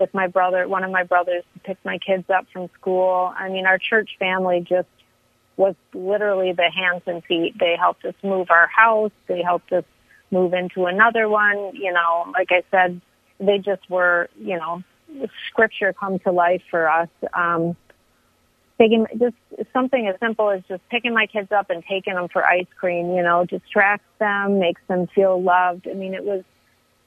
with 0.00 0.12
my 0.12 0.26
brother, 0.26 0.66
one 0.66 0.82
of 0.82 0.90
my 0.90 1.04
brothers, 1.04 1.44
to 1.54 1.60
pick 1.60 1.78
my 1.84 1.98
kids 1.98 2.28
up 2.28 2.46
from 2.52 2.68
school. 2.80 3.32
I 3.36 3.48
mean, 3.48 3.66
our 3.66 3.78
church 3.78 4.16
family 4.18 4.60
just 4.60 4.88
was 5.56 5.74
literally 5.94 6.52
the 6.52 6.70
hands 6.70 7.02
and 7.06 7.24
feet. 7.24 7.56
They 7.58 7.76
helped 7.78 8.04
us 8.04 8.14
move 8.22 8.50
our 8.50 8.66
house. 8.66 9.12
They 9.26 9.42
helped 9.42 9.72
us 9.72 9.84
move 10.30 10.52
into 10.52 10.86
another 10.86 11.28
one. 11.28 11.74
You 11.74 11.92
know, 11.92 12.32
like 12.32 12.48
I 12.50 12.62
said, 12.70 13.00
they 13.38 13.58
just 13.58 13.88
were, 13.90 14.28
you 14.38 14.56
know, 14.56 14.82
scripture 15.48 15.92
come 15.92 16.18
to 16.20 16.32
life 16.32 16.62
for 16.70 16.88
us. 16.88 17.08
Um, 17.34 17.76
taking 18.78 19.06
just 19.18 19.36
something 19.72 20.06
as 20.06 20.16
simple 20.20 20.50
as 20.50 20.62
just 20.68 20.86
picking 20.90 21.14
my 21.14 21.26
kids 21.26 21.50
up 21.50 21.70
and 21.70 21.82
taking 21.88 22.14
them 22.14 22.28
for 22.28 22.44
ice 22.44 22.66
cream, 22.78 23.14
you 23.14 23.22
know, 23.22 23.44
distracts 23.44 24.08
them, 24.18 24.58
makes 24.58 24.80
them 24.88 25.06
feel 25.14 25.40
loved. 25.40 25.88
I 25.88 25.94
mean, 25.94 26.14
it 26.14 26.24
was 26.24 26.44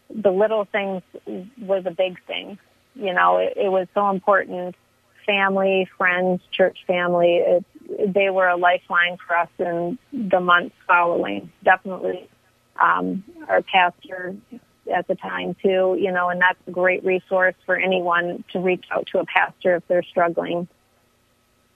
the 0.09 0.31
little 0.31 0.65
things 0.65 1.03
were 1.61 1.81
the 1.81 1.91
big 1.91 2.17
things, 2.25 2.57
You 2.95 3.13
know, 3.13 3.37
it, 3.37 3.53
it 3.55 3.69
was 3.69 3.87
so 3.93 4.09
important. 4.09 4.75
Family, 5.25 5.87
friends, 5.97 6.41
church 6.51 6.79
family, 6.87 7.35
it, 7.35 7.65
they 8.13 8.31
were 8.31 8.47
a 8.47 8.57
lifeline 8.57 9.17
for 9.27 9.37
us 9.37 9.49
in 9.59 9.99
the 10.11 10.39
months 10.39 10.75
following. 10.87 11.51
Definitely, 11.63 12.27
um, 12.79 13.23
our 13.47 13.61
pastor 13.61 14.35
at 14.91 15.07
the 15.07 15.15
time 15.15 15.55
too, 15.61 15.97
you 15.99 16.11
know, 16.11 16.29
and 16.29 16.41
that's 16.41 16.59
a 16.67 16.71
great 16.71 17.03
resource 17.03 17.55
for 17.65 17.75
anyone 17.75 18.43
to 18.51 18.59
reach 18.59 18.85
out 18.91 19.07
to 19.07 19.19
a 19.19 19.25
pastor 19.25 19.75
if 19.75 19.87
they're 19.87 20.03
struggling. 20.03 20.67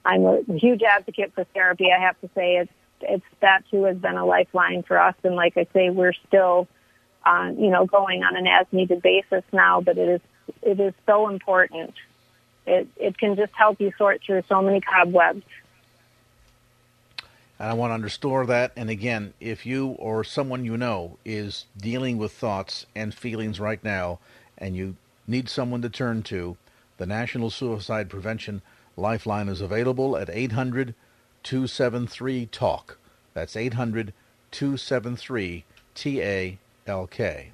I'm 0.05 0.25
a 0.25 0.41
huge 0.57 0.81
advocate 0.83 1.33
for 1.33 1.43
therapy. 1.45 1.91
I 1.91 1.99
have 1.99 2.19
to 2.21 2.29
say 2.35 2.57
it's, 2.57 2.71
it's 3.01 3.25
that 3.41 3.63
too 3.69 3.83
has 3.83 3.97
been 3.97 4.17
a 4.17 4.25
lifeline 4.25 4.83
for 4.83 4.99
us. 4.99 5.15
And 5.23 5.35
like 5.35 5.57
I 5.57 5.67
say, 5.73 5.89
we're 5.89 6.13
still, 6.27 6.67
uh, 7.25 7.51
you 7.57 7.69
know, 7.69 7.85
going 7.85 8.23
on 8.23 8.35
an 8.35 8.47
as 8.47 8.65
needed 8.71 9.01
basis 9.01 9.43
now, 9.51 9.81
but 9.81 9.97
it 9.97 10.09
is, 10.09 10.21
it 10.61 10.79
is 10.79 10.93
so 11.05 11.29
important. 11.29 11.93
It, 12.65 12.87
it 12.97 13.17
can 13.17 13.35
just 13.35 13.53
help 13.53 13.79
you 13.79 13.91
sort 13.97 14.21
through 14.25 14.43
so 14.49 14.61
many 14.61 14.81
cobwebs. 14.81 15.43
And 17.59 17.69
I 17.69 17.73
want 17.73 17.91
to 17.91 17.95
underscore 17.95 18.45
that. 18.47 18.71
And 18.75 18.89
again, 18.89 19.33
if 19.39 19.65
you 19.65 19.89
or 19.99 20.23
someone 20.23 20.65
you 20.65 20.77
know 20.77 21.17
is 21.23 21.65
dealing 21.77 22.17
with 22.17 22.31
thoughts 22.31 22.85
and 22.95 23.13
feelings 23.13 23.59
right 23.59 23.83
now, 23.83 24.19
and 24.57 24.75
you 24.75 24.95
need 25.27 25.49
someone 25.49 25.81
to 25.81 25.89
turn 25.89 26.23
to, 26.23 26.57
the 26.97 27.05
National 27.05 27.49
Suicide 27.49 28.09
Prevention 28.09 28.61
Lifeline 28.95 29.49
is 29.49 29.61
available 29.61 30.15
at 30.17 30.29
800 30.29 30.93
273 31.43 32.47
TALK. 32.47 32.97
That's 33.33 33.55
800 33.55 34.13
273 34.51 35.63
T 35.95 36.21
A 36.21 36.59
L 36.87 37.07
K. 37.07 37.51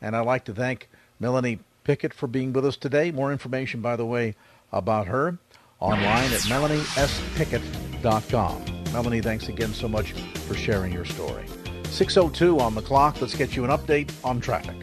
And 0.00 0.16
I'd 0.16 0.26
like 0.26 0.44
to 0.44 0.54
thank 0.54 0.88
Melanie 1.18 1.58
Pickett 1.84 2.14
for 2.14 2.26
being 2.26 2.52
with 2.52 2.66
us 2.66 2.76
today. 2.76 3.10
More 3.10 3.32
information, 3.32 3.80
by 3.80 3.96
the 3.96 4.06
way, 4.06 4.36
about 4.72 5.08
her 5.08 5.38
online 5.80 6.32
at 6.32 6.42
melaniespickett.com. 6.42 8.75
Melanie, 8.92 9.20
thanks 9.20 9.48
again 9.48 9.74
so 9.74 9.88
much 9.88 10.12
for 10.12 10.54
sharing 10.54 10.92
your 10.92 11.04
story. 11.04 11.46
602 11.90 12.60
on 12.60 12.74
the 12.74 12.82
clock. 12.82 13.20
Let's 13.20 13.34
get 13.34 13.56
you 13.56 13.64
an 13.64 13.70
update 13.70 14.10
on 14.24 14.40
traffic. 14.40 14.76